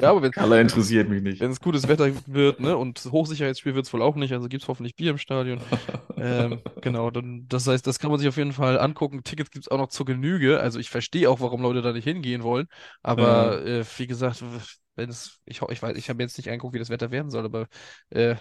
Ja, 0.00 0.10
aber 0.10 0.22
wenn, 0.22 0.32
Color 0.36 0.60
interessiert 0.60 1.08
mich 1.08 1.22
nicht. 1.22 1.40
wenn 1.40 1.50
es 1.50 1.60
gutes 1.60 1.88
Wetter 1.88 2.10
wird, 2.26 2.60
ne, 2.60 2.76
und 2.76 3.04
Hochsicherheitsspiel 3.10 3.74
wird 3.74 3.86
es 3.86 3.92
wohl 3.92 4.02
auch 4.02 4.16
nicht, 4.16 4.32
also 4.32 4.48
gibt 4.48 4.62
es 4.62 4.68
hoffentlich 4.68 4.94
Bier 4.96 5.10
im 5.10 5.18
Stadion. 5.18 5.60
Ähm, 6.16 6.62
genau, 6.80 7.10
dann, 7.10 7.44
das 7.48 7.66
heißt, 7.66 7.84
das 7.88 7.98
kann 7.98 8.08
man 8.08 8.20
sich 8.20 8.28
auf 8.28 8.36
jeden 8.36 8.52
Fall 8.52 8.78
angucken. 8.78 9.24
Tickets 9.24 9.50
gibt 9.50 9.64
es 9.64 9.70
auch 9.70 9.78
noch 9.78 9.88
zur 9.88 10.06
Genüge. 10.06 10.60
Also 10.60 10.78
ich 10.78 10.88
verstehe 10.88 11.28
auch, 11.28 11.40
warum 11.40 11.60
Leute 11.60 11.82
da 11.82 11.92
nicht 11.92 12.04
hingehen 12.04 12.44
wollen. 12.44 12.68
Aber 13.02 13.60
äh, 13.66 13.84
wie 13.96 14.06
gesagt, 14.06 14.44
wenn 14.94 15.10
es, 15.10 15.40
ich, 15.44 15.60
ich 15.60 15.82
weiß, 15.82 15.96
ich 15.96 16.08
habe 16.08 16.22
jetzt 16.22 16.38
nicht 16.38 16.48
angeguckt, 16.48 16.72
wie 16.72 16.78
das 16.78 16.88
Wetter 16.88 17.10
werden 17.10 17.30
soll, 17.32 17.44
aber 17.44 17.66
äh, 18.10 18.36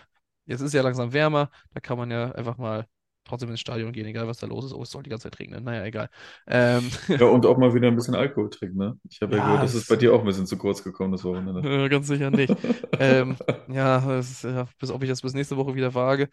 jetzt 0.45 0.61
ist 0.61 0.73
ja 0.73 0.83
langsam 0.83 1.13
wärmer, 1.13 1.49
da 1.73 1.79
kann 1.79 1.97
man 1.97 2.11
ja 2.11 2.31
einfach 2.33 2.57
mal 2.57 2.85
trotzdem 3.25 3.49
ins 3.49 3.59
Stadion 3.59 3.91
gehen, 3.91 4.05
egal 4.05 4.27
was 4.27 4.37
da 4.37 4.47
los 4.47 4.65
ist. 4.65 4.73
Oh, 4.73 4.81
es 4.83 4.91
soll 4.91 5.03
die 5.03 5.09
ganze 5.09 5.29
Zeit 5.29 5.39
regnen. 5.39 5.63
Naja, 5.63 5.85
egal. 5.85 6.09
Ähm, 6.47 6.89
ja, 7.07 7.25
und 7.25 7.45
auch 7.45 7.57
mal 7.57 7.73
wieder 7.73 7.87
ein 7.87 7.95
bisschen 7.95 8.15
Alkohol 8.15 8.49
trinken, 8.49 8.77
ne? 8.77 8.97
Ich 9.09 9.21
habe 9.21 9.35
ja 9.35 9.43
gehört, 9.43 9.59
ja, 9.59 9.63
das 9.63 9.75
ist 9.75 9.87
bei 9.87 9.95
dir 9.95 10.13
auch 10.13 10.19
ein 10.19 10.25
bisschen 10.25 10.45
zu 10.45 10.57
kurz 10.57 10.83
gekommen, 10.83 11.11
das 11.11 11.23
Wochenende. 11.23 11.89
ganz 11.89 12.07
sicher 12.07 12.29
nicht. 12.31 12.53
Ähm, 12.99 13.35
ja, 13.69 14.19
ist, 14.19 14.43
ja, 14.43 14.67
bis 14.79 14.91
ob 14.91 15.03
ich 15.03 15.09
das 15.09 15.21
bis 15.21 15.33
nächste 15.33 15.57
Woche 15.57 15.75
wieder 15.75 15.93
wage. 15.93 16.29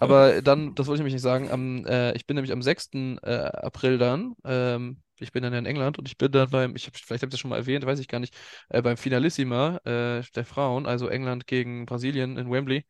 Aber 0.00 0.42
dann, 0.42 0.74
das 0.74 0.86
wollte 0.86 0.96
ich 0.96 1.00
nämlich 1.00 1.14
nicht 1.14 1.22
sagen, 1.22 1.50
am, 1.50 1.84
äh, 1.86 2.12
ich 2.12 2.26
bin 2.26 2.34
nämlich 2.34 2.52
am 2.52 2.62
6. 2.62 3.18
Äh, 3.22 3.30
April 3.30 3.98
dann, 3.98 4.34
ähm, 4.44 5.00
ich 5.18 5.32
bin 5.32 5.42
dann 5.42 5.52
in 5.54 5.66
England 5.66 5.98
und 5.98 6.06
ich 6.06 6.16
bin 6.18 6.30
dann 6.30 6.50
beim, 6.50 6.76
ich 6.76 6.86
hab, 6.86 6.96
vielleicht 6.96 7.22
habe 7.22 7.28
ich 7.28 7.32
das 7.32 7.40
schon 7.40 7.50
mal 7.50 7.56
erwähnt, 7.56 7.84
weiß 7.86 7.98
ich 7.98 8.06
gar 8.08 8.20
nicht, 8.20 8.36
äh, 8.68 8.82
beim 8.82 8.96
Finalissima 8.96 9.78
äh, 9.84 10.22
der 10.34 10.44
Frauen, 10.44 10.86
also 10.86 11.08
England 11.08 11.46
gegen 11.46 11.86
Brasilien 11.86 12.36
in 12.36 12.50
Wembley. 12.50 12.84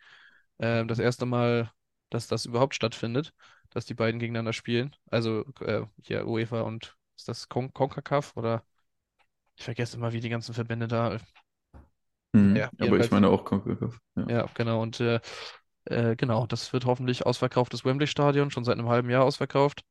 Ähm, 0.58 0.88
das 0.88 0.98
erste 0.98 1.26
Mal, 1.26 1.70
dass 2.10 2.26
das 2.28 2.46
überhaupt 2.46 2.74
stattfindet, 2.74 3.32
dass 3.70 3.86
die 3.86 3.94
beiden 3.94 4.20
gegeneinander 4.20 4.52
spielen. 4.52 4.94
Also 5.10 5.44
äh, 5.60 5.82
hier 6.02 6.26
UEFA 6.26 6.62
und 6.62 6.96
ist 7.16 7.28
das 7.28 7.48
Con 7.48 7.72
CONCACAF 7.72 8.36
oder 8.36 8.64
ich 9.56 9.64
vergesse 9.64 9.96
immer, 9.96 10.12
wie 10.12 10.20
die 10.20 10.28
ganzen 10.28 10.54
Verbände 10.54 10.88
da. 10.88 11.18
Naja, 12.32 12.70
Mhm. 12.78 12.78
Aber 12.78 12.98
ich 13.00 13.10
meine 13.10 13.28
auch 13.28 13.44
CONCACAF. 13.44 14.00
Ja. 14.16 14.26
Ja, 14.28 14.46
genau. 14.54 14.82
Und 14.82 15.00
äh, 15.00 15.20
äh, 15.86 16.16
genau, 16.16 16.46
das 16.46 16.72
wird 16.72 16.86
hoffentlich 16.86 17.26
ausverkauftes 17.26 17.84
Wembley-Stadion, 17.84 18.50
schon 18.50 18.64
seit 18.64 18.78
einem 18.78 18.88
halben 18.88 19.10
Jahr 19.10 19.24
ausverkauft. 19.24 19.82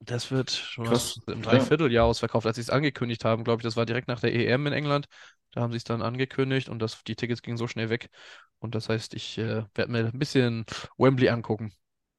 Das 0.00 0.30
wird 0.30 0.50
schon 0.50 0.82
Krass. 0.82 1.20
im 1.26 1.42
Ja, 1.50 1.70
Dreivierteljahr 1.70 2.06
ausverkauft, 2.06 2.46
als 2.46 2.56
sie 2.56 2.62
es 2.62 2.70
angekündigt 2.70 3.24
haben, 3.24 3.44
glaube 3.44 3.60
ich. 3.60 3.64
Das 3.64 3.76
war 3.76 3.84
direkt 3.86 4.08
nach 4.08 4.20
der 4.20 4.34
EM 4.34 4.66
in 4.66 4.72
England. 4.72 5.06
Da 5.52 5.60
haben 5.60 5.72
sie 5.72 5.76
es 5.76 5.84
dann 5.84 6.00
angekündigt 6.02 6.68
und 6.68 6.78
das, 6.78 7.02
die 7.04 7.16
Tickets 7.16 7.42
gingen 7.42 7.58
so 7.58 7.66
schnell 7.68 7.90
weg. 7.90 8.08
Und 8.60 8.74
das 8.74 8.88
heißt, 8.88 9.14
ich 9.14 9.36
äh, 9.38 9.64
werde 9.74 9.92
mir 9.92 10.06
ein 10.06 10.18
bisschen 10.18 10.64
Wembley 10.96 11.28
angucken 11.28 11.72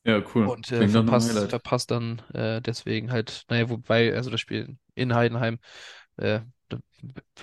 ja, 0.04 0.22
cool. 0.36 0.56
und 0.56 0.72
äh, 0.72 0.88
Klingt 0.88 0.94
nach 0.94 1.02
einem 1.02 1.22
verpasse 1.22 1.24
Highlight. 1.24 1.60
verpass 1.60 1.88
dann 1.88 2.20
äh, 2.34 2.62
deswegen 2.62 3.12
halt, 3.12 3.46
naja, 3.50 3.70
wobei, 3.70 4.14
also 4.16 4.30
das 4.32 4.42
Spiel 4.42 4.78
in 4.96 5.16
Heidenheim, 5.16 5.60
äh, 6.18 6.42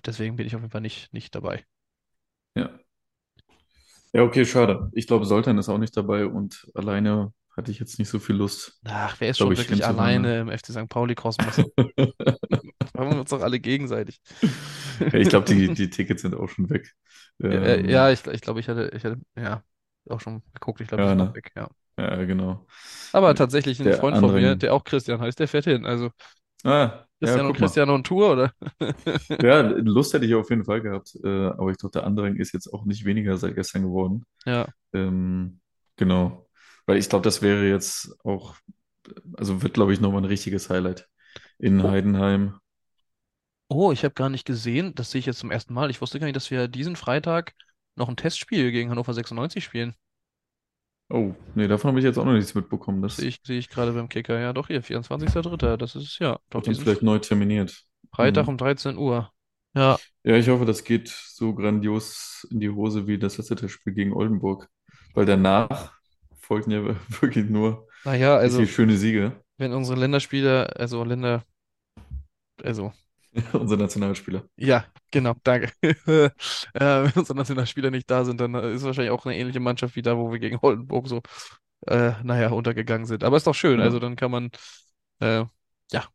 deswegen 0.06 0.36
bin 0.36 0.46
ich 0.46 0.54
auf 0.56 0.62
jeden 0.62 0.70
Fall 0.72 0.80
nicht, 0.80 1.12
nicht 1.12 1.34
dabei. 1.34 1.64
Ja. 2.54 2.78
Ja, 4.12 4.22
okay, 4.22 4.44
schade. 4.46 4.88
Ich 4.92 5.06
glaube, 5.06 5.26
Soltan 5.26 5.58
ist 5.58 5.68
auch 5.68 5.78
nicht 5.78 5.96
dabei 5.96 6.26
und 6.26 6.66
alleine 6.74 7.32
hatte 7.58 7.70
ich 7.70 7.78
jetzt 7.80 7.98
nicht 7.98 8.08
so 8.08 8.18
viel 8.18 8.36
Lust, 8.36 8.80
Ach, 8.84 9.16
wer 9.20 9.30
ist 9.30 9.38
schon 9.38 9.52
ich, 9.52 9.58
wirklich. 9.58 9.80
Ne? 9.80 9.86
alleine 9.86 10.40
im 10.40 10.48
FC 10.50 10.72
St. 10.72 10.88
Pauli-Kosmos? 10.88 11.58
Haben 12.96 13.10
wir 13.12 13.20
uns 13.20 13.30
doch 13.30 13.42
alle 13.42 13.60
gegenseitig. 13.60 14.20
Ja, 15.12 15.18
ich 15.18 15.28
glaube, 15.28 15.46
die, 15.46 15.72
die 15.72 15.90
Tickets 15.90 16.22
sind 16.22 16.34
auch 16.34 16.48
schon 16.48 16.70
weg. 16.70 16.94
Äh, 17.42 17.90
ja, 17.90 18.08
Ähm, 18.08 18.14
ich, 18.14 18.26
ich 18.26 18.40
glaube, 18.40 18.60
ich 18.60 18.68
hatte, 18.68 18.90
ich 18.94 19.04
hatte, 19.04 19.20
ja, 19.36 19.62
auch 20.08 20.20
schon 20.20 20.42
geguckt. 20.54 20.80
Ich 20.80 20.88
glaube, 20.88 21.04
ja, 21.04 21.12
auch 21.12 21.14
ne? 21.14 21.34
weg, 21.34 21.52
ja. 21.56 21.68
Ja, 21.98 22.24
genau. 22.24 22.66
Aber 23.12 23.34
tatsächlich 23.34 23.80
ein 23.80 23.84
Der 23.84 23.94
Freund 23.94 24.18
von 24.18 24.34
mir, 24.34 24.56
der 24.56 24.74
auch 24.74 24.84
Christian 24.84 25.20
heißt, 25.20 25.38
der 25.38 25.48
fährt 25.48 25.64
hin. 25.64 25.84
Also 25.86 26.10
Ah, 26.64 27.06
ja, 27.20 27.26
Christian 27.26 27.46
und 27.46 27.52
guck 27.52 27.58
mal. 27.60 27.66
Christian 27.66 27.90
on 27.90 28.04
Tour, 28.04 28.32
oder? 28.32 28.52
Ja, 29.42 29.60
Lust 29.60 30.14
hätte 30.14 30.26
ich 30.26 30.34
auf 30.34 30.50
jeden 30.50 30.64
Fall 30.64 30.80
gehabt. 30.82 31.14
Äh, 31.22 31.28
aber 31.28 31.70
ich 31.70 31.78
glaube, 31.78 31.92
der 31.92 32.04
Andrang 32.04 32.36
ist 32.36 32.52
jetzt 32.52 32.72
auch 32.72 32.84
nicht 32.84 33.04
weniger 33.04 33.36
seit 33.36 33.54
gestern 33.54 33.82
geworden. 33.82 34.26
Ja. 34.44 34.68
Ähm, 34.92 35.60
genau. 35.96 36.47
Weil 36.88 36.98
ich 36.98 37.10
glaube, 37.10 37.24
das 37.24 37.42
wäre 37.42 37.68
jetzt 37.68 38.16
auch, 38.24 38.56
also 39.36 39.62
wird, 39.62 39.74
glaube 39.74 39.92
ich, 39.94 40.00
nochmal 40.00 40.22
ein 40.22 40.26
richtiges 40.26 40.70
Highlight 40.70 41.08
in 41.58 41.82
Oh, 41.82 41.88
Heidenheim. 41.88 42.60
oh, 43.68 43.92
ich 43.92 44.04
habe 44.04 44.14
gar 44.14 44.28
nicht 44.28 44.44
gesehen, 44.46 44.94
das 44.94 45.10
sehe 45.10 45.18
ich 45.20 45.26
jetzt 45.26 45.38
zum 45.38 45.50
ersten 45.50 45.72
Mal. 45.74 45.90
Ich 45.90 46.00
wusste 46.00 46.18
gar 46.20 46.26
nicht, 46.26 46.36
dass 46.36 46.50
wir 46.50 46.68
diesen 46.68 46.96
Freitag 46.96 47.54
noch 47.96 48.08
ein 48.08 48.16
Testspiel 48.16 48.70
gegen 48.72 48.90
Hannover 48.90 49.14
96 49.14 49.64
spielen. 49.64 49.94
Oh, 51.10 51.34
nee, 51.54 51.68
davon 51.68 51.88
habe 51.88 51.98
ich 52.00 52.04
jetzt 52.04 52.18
auch 52.18 52.24
noch 52.24 52.32
nichts 52.34 52.54
mitbekommen. 52.54 53.02
Sehe 53.16 53.26
Das 53.26 53.28
ich, 53.28 53.40
sehe 53.44 53.58
ich 53.58 53.68
gerade 53.68 53.92
beim 53.92 54.08
Kicker. 54.08 54.38
Ja, 54.38 54.52
doch 54.52 54.68
hier, 54.68 54.82
24.03. 54.82 55.76
Das 55.76 55.94
ist 55.96 56.18
ja, 56.20 56.38
doch 56.50 56.62
diesen 56.62 56.80
vielleicht 56.82 57.02
neu 57.02 57.18
terminiert. 57.18 57.84
Freitag 58.14 58.46
Hm. 58.46 58.48
um 58.48 58.58
13 58.58 58.98
Uhr. 58.98 59.32
Ja, 59.74 59.98
Ja, 60.24 60.36
ich 60.36 60.48
hoffe, 60.48 60.64
das 60.64 60.84
geht 60.84 61.08
so 61.08 61.54
grandios 61.54 62.46
in 62.50 62.60
die 62.60 62.68
Hose 62.70 63.06
wie 63.06 63.18
das 63.18 63.38
letzte 63.38 63.56
Testspiel 63.56 63.94
gegen 63.94 64.12
Oldenburg. 64.12 64.68
Weil 65.14 65.26
danach 65.26 65.97
folgen 66.48 66.72
ja 66.72 66.82
wirklich 67.22 67.48
nur 67.50 67.88
naja, 68.04 68.36
also 68.36 68.64
schöne 68.66 68.96
Siege. 68.96 69.32
wenn 69.58 69.72
unsere 69.72 69.98
Länderspieler, 70.00 70.76
also 70.78 71.04
Länder, 71.04 71.44
also 72.64 72.92
Unsere 73.52 73.78
Nationalspieler. 73.80 74.48
Ja, 74.56 74.84
genau, 75.10 75.34
danke. 75.44 75.72
Äh, 76.74 77.04
wenn 77.04 77.12
unsere 77.14 77.36
Nationalspieler 77.36 77.90
nicht 77.90 78.10
da 78.10 78.24
sind, 78.24 78.40
dann 78.40 78.54
ist 78.54 78.84
wahrscheinlich 78.84 79.10
auch 79.12 79.24
eine 79.26 79.36
ähnliche 79.36 79.60
Mannschaft 79.60 79.96
wie 79.96 80.02
da, 80.02 80.16
wo 80.16 80.30
wir 80.32 80.38
gegen 80.38 80.58
Oldenburg 80.62 81.08
so, 81.08 81.22
äh, 81.86 82.12
naja, 82.24 82.50
untergegangen 82.50 83.06
sind. 83.06 83.24
Aber 83.24 83.36
ist 83.36 83.46
doch 83.46 83.54
schön, 83.54 83.80
also 83.80 83.98
Ja, 83.98 84.00
dann 84.00 84.16
kann 84.16 84.30
man, 84.30 84.50
äh, 85.20 85.44
ja, 85.92 86.08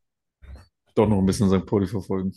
doch 0.96 1.08
noch 1.08 1.20
ein 1.20 1.26
bisschen 1.26 1.50
St. 1.50 1.66
Pauli 1.68 1.88
verfolgen. 1.88 2.34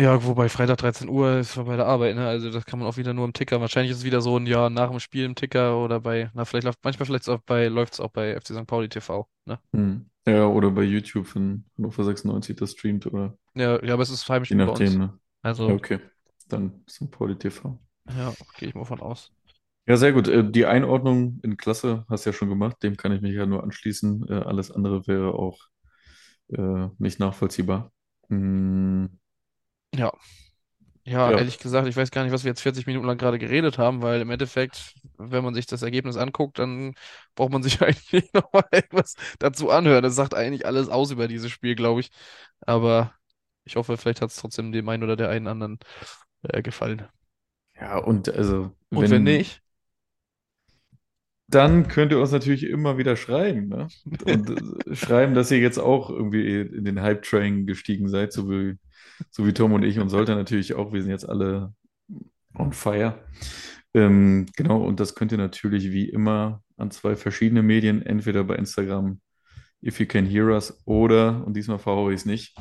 Ja, 0.00 0.24
wobei 0.24 0.48
Freitag 0.48 0.78
13 0.78 1.08
Uhr 1.08 1.38
ist 1.38 1.52
vorbei 1.52 1.76
der 1.76 1.86
Arbeit, 1.86 2.16
ne? 2.16 2.26
Also 2.28 2.50
das 2.50 2.64
kann 2.64 2.78
man 2.78 2.88
auch 2.88 2.96
wieder 2.96 3.12
nur 3.14 3.24
im 3.26 3.32
Ticker. 3.32 3.60
Wahrscheinlich 3.60 3.92
ist 3.92 3.98
es 3.98 4.04
wieder 4.04 4.20
so 4.22 4.36
ein 4.38 4.46
Jahr 4.46 4.70
nach 4.70 4.90
dem 4.90 5.00
Spiel 5.00 5.24
im 5.24 5.34
Ticker 5.34 5.78
oder 5.82 6.00
bei, 6.00 6.30
na, 6.34 6.44
vielleicht 6.44 6.64
läuft, 6.64 6.78
manchmal 6.84 7.06
vielleicht 7.06 7.28
auch 7.28 7.40
bei, 7.40 7.68
läuft 7.68 7.94
es 7.94 8.00
auch 8.00 8.10
bei 8.10 8.34
FC 8.34 8.54
St. 8.54 8.66
Pauli 8.66 8.88
TV, 8.88 9.28
ne? 9.46 9.58
Hm. 9.72 10.10
Ja, 10.26 10.46
oder 10.46 10.70
bei 10.70 10.82
YouTube 10.82 11.26
von 11.26 11.64
Hannover 11.76 12.04
96 12.04 12.56
das 12.56 12.72
streamt 12.72 13.06
oder 13.06 13.36
Ja, 13.54 13.82
ja, 13.84 13.94
aber 13.94 14.02
es 14.02 14.10
ist 14.10 14.28
je 14.48 14.54
Heimspiel 14.54 14.62
bei 14.62 14.72
nachdem, 14.72 14.72
uns. 14.72 14.98
ne? 14.98 15.18
Ja, 15.66 15.74
Also, 15.74 15.74
okay. 15.74 16.00
Dann 16.48 16.84
St. 16.88 17.10
Pauli 17.10 17.36
TV. 17.38 17.78
ja, 18.10 18.34
gehe 18.58 18.68
ich 18.68 18.74
mal 18.74 18.84
von 18.84 19.00
aus. 19.00 19.32
Ja, 19.86 19.96
sehr 19.96 20.12
gut. 20.12 20.28
Äh, 20.28 20.50
Die 20.50 20.66
Einordnung 20.66 21.40
in 21.42 21.56
Klasse 21.56 22.04
hast 22.08 22.24
du 22.26 22.30
ja 22.30 22.34
schon 22.34 22.48
gemacht. 22.48 22.82
Dem 22.82 22.96
kann 22.96 23.12
ich 23.12 23.20
mich 23.22 23.34
ja 23.34 23.46
nur 23.46 23.62
anschließen. 23.62 24.28
Äh, 24.28 24.34
Alles 24.34 24.70
andere 24.70 25.06
wäre 25.06 25.34
auch 25.34 25.58
äh, 26.50 26.88
nicht 26.98 27.20
nachvollziehbar. 27.20 27.92
Hm, 28.30 29.19
Ja. 29.94 30.12
Ja, 31.04 31.32
ja, 31.32 31.34
ehrlich 31.34 31.58
gesagt, 31.58 31.88
ich 31.88 31.96
weiß 31.96 32.10
gar 32.10 32.24
nicht, 32.24 32.32
was 32.32 32.44
wir 32.44 32.50
jetzt 32.50 32.60
40 32.60 32.86
Minuten 32.86 33.06
lang 33.06 33.18
gerade 33.18 33.38
geredet 33.38 33.78
haben, 33.78 34.02
weil 34.02 34.20
im 34.20 34.30
Endeffekt, 34.30 34.94
wenn 35.16 35.42
man 35.42 35.54
sich 35.54 35.66
das 35.66 35.82
Ergebnis 35.82 36.16
anguckt, 36.16 36.58
dann 36.58 36.94
braucht 37.34 37.52
man 37.52 37.62
sich 37.62 37.80
eigentlich 37.82 38.32
nochmal 38.34 38.64
irgendwas 38.72 39.14
dazu 39.38 39.70
anhören. 39.70 40.02
Das 40.02 40.14
sagt 40.14 40.34
eigentlich 40.34 40.66
alles 40.66 40.88
aus 40.88 41.10
über 41.10 41.26
dieses 41.28 41.50
Spiel, 41.50 41.74
glaube 41.74 42.00
ich. 42.02 42.10
Aber 42.60 43.14
ich 43.64 43.76
hoffe, 43.76 43.96
vielleicht 43.96 44.20
hat 44.20 44.30
es 44.30 44.36
trotzdem 44.36 44.72
dem 44.72 44.88
einen 44.88 45.02
oder 45.02 45.16
der 45.16 45.30
einen 45.30 45.48
anderen 45.48 45.78
äh, 46.44 46.62
gefallen. 46.62 47.08
ja, 47.80 47.98
und 47.98 48.28
also, 48.28 48.72
Und 48.90 49.10
wenn 49.10 49.10
wenn, 49.10 49.24
nicht, 49.24 49.62
dann 51.48 51.88
könnt 51.88 52.12
ihr 52.12 52.20
uns 52.20 52.30
natürlich 52.32 52.62
immer 52.64 52.96
wieder 52.98 53.16
schreiben, 53.16 53.68
ne? 53.68 53.88
Und 54.24 54.50
äh, 54.50 54.94
schreiben, 54.94 55.34
dass 55.34 55.50
ihr 55.50 55.58
jetzt 55.58 55.78
auch 55.78 56.10
irgendwie 56.10 56.60
in 56.60 56.84
den 56.84 57.00
Hype-Train 57.02 57.66
gestiegen 57.66 58.08
seid, 58.08 58.32
so 58.32 58.48
wie, 58.50 58.76
so 59.30 59.46
wie 59.46 59.52
Tom 59.52 59.72
und 59.72 59.82
ich 59.84 59.98
und 59.98 60.08
Sollte 60.08 60.34
natürlich 60.34 60.74
auch. 60.74 60.92
Wir 60.92 61.02
sind 61.02 61.10
jetzt 61.10 61.28
alle 61.28 61.74
on 62.54 62.72
fire. 62.72 63.18
Ähm, 63.94 64.46
genau, 64.56 64.82
und 64.84 65.00
das 65.00 65.14
könnt 65.14 65.32
ihr 65.32 65.38
natürlich 65.38 65.90
wie 65.90 66.08
immer 66.08 66.62
an 66.76 66.90
zwei 66.90 67.16
verschiedene 67.16 67.62
Medien, 67.62 68.02
entweder 68.06 68.44
bei 68.44 68.54
Instagram, 68.56 69.20
if 69.82 69.98
you 70.00 70.06
can 70.06 70.26
hear 70.26 70.46
us, 70.46 70.80
oder, 70.84 71.44
und 71.44 71.54
diesmal 71.54 71.78
verhaue 71.78 72.12
ich 72.12 72.20
es 72.20 72.26
nicht, 72.26 72.56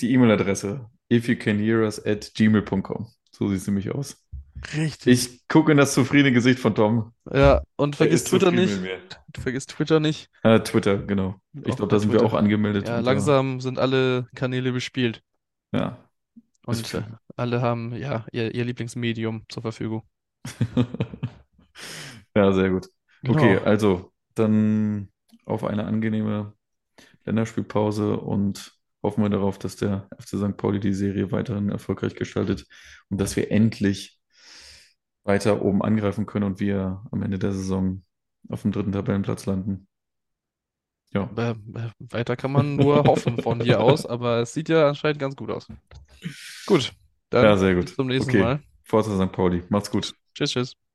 die 0.00 0.12
E-Mail-Adresse, 0.12 0.86
if 1.12 1.28
you 1.28 1.36
can 1.36 1.58
hear 1.58 1.80
us 1.80 2.04
at 2.04 2.32
gmail.com. 2.34 3.06
So 3.32 3.48
sieht 3.48 3.58
es 3.58 3.66
nämlich 3.66 3.90
aus. 3.90 4.22
richtig. 4.76 5.06
Ich 5.12 5.48
gucke 5.48 5.72
in 5.72 5.78
das 5.78 5.94
zufriedene 5.94 6.32
Gesicht 6.32 6.58
von 6.58 6.74
Tom. 6.74 7.12
Ja, 7.32 7.62
und 7.76 7.94
Er 7.94 7.96
vergiss 7.96 8.24
Twitter 8.24 8.50
nicht. 8.50 8.78
vergisst 9.38 9.70
Twitter 9.70 10.00
nicht. 10.00 10.28
Ah, 10.42 10.58
Twitter, 10.58 10.98
genau. 10.98 11.40
Ich 11.64 11.76
glaube, 11.76 11.88
da 11.88 11.98
sind 11.98 12.12
wir 12.12 12.18
Twitter. 12.18 12.32
auch 12.34 12.38
angemeldet 12.38 12.88
Ja, 12.88 12.98
unter, 12.98 13.10
langsam 13.10 13.60
sind 13.60 13.78
alle 13.78 14.28
Kanäle 14.34 14.72
bespielt. 14.72 15.22
Ja, 15.72 15.98
Und 16.66 16.94
äh, 16.94 17.02
alle 17.36 17.60
haben 17.62 17.94
ja 17.94 18.26
ihr, 18.32 18.54
ihr 18.54 18.64
Lieblingsmedium 18.64 19.44
zur 19.48 19.62
Verfügung. 19.62 20.02
Ja, 22.34 22.52
sehr 22.52 22.70
gut. 22.70 22.88
Okay, 23.26 23.58
Genau. 23.58 23.64
also 23.64 24.12
dann 24.34 25.10
auf 25.44 25.64
eine 25.64 25.84
angenehme 25.86 26.54
Länderspielpause 27.24 28.18
und 28.18 28.72
hoffen 29.02 29.22
wir 29.24 29.30
darauf, 29.30 29.58
dass 29.58 29.76
der 29.76 30.08
FC 30.18 30.38
St. 30.38 30.56
Pauli 30.56 30.80
die 30.80 30.94
Serie 30.94 31.32
weiterhin 31.32 31.70
erfolgreich 31.70 32.14
gestaltet 32.16 32.66
und 33.10 33.20
dass 33.20 33.36
wir 33.36 33.50
endlich 33.52 34.20
weiter 35.24 35.62
oben 35.62 35.82
angreifen 35.82 36.26
können 36.26 36.44
und 36.46 36.60
wir 36.60 37.02
am 37.10 37.22
Ende 37.22 37.38
der 37.38 37.52
Saison 37.52 38.04
auf 38.48 38.62
dem 38.62 38.72
dritten 38.72 38.92
Tabellenplatz 38.92 39.46
landen. 39.46 39.88
Ja. 41.14 41.30
Äh, 41.36 41.50
äh, 41.52 41.90
weiter 41.98 42.36
kann 42.36 42.52
man 42.52 42.76
nur 42.76 43.04
hoffen 43.06 43.38
von 43.38 43.60
hier 43.60 43.80
aus, 43.80 44.06
aber 44.06 44.40
es 44.40 44.52
sieht 44.54 44.68
ja 44.68 44.88
anscheinend 44.88 45.18
ganz 45.20 45.36
gut 45.36 45.50
aus. 45.50 45.70
Gut, 46.66 46.92
Ja, 47.40 47.56
dann 47.56 47.56
sehr 47.56 47.74
bis 47.80 47.94
gut. 47.94 47.96
zum 47.96 48.06
nächsten 48.08 48.36
Okay. 48.36 48.38
Mal. 48.38 48.62
Forza 48.84 49.16
St. 49.16 49.32
Pauli. 49.32 49.62
Macht's 49.68 49.90
gut. 49.90 50.14
Tschüss, 50.34 50.52
tschüss. 50.52 50.89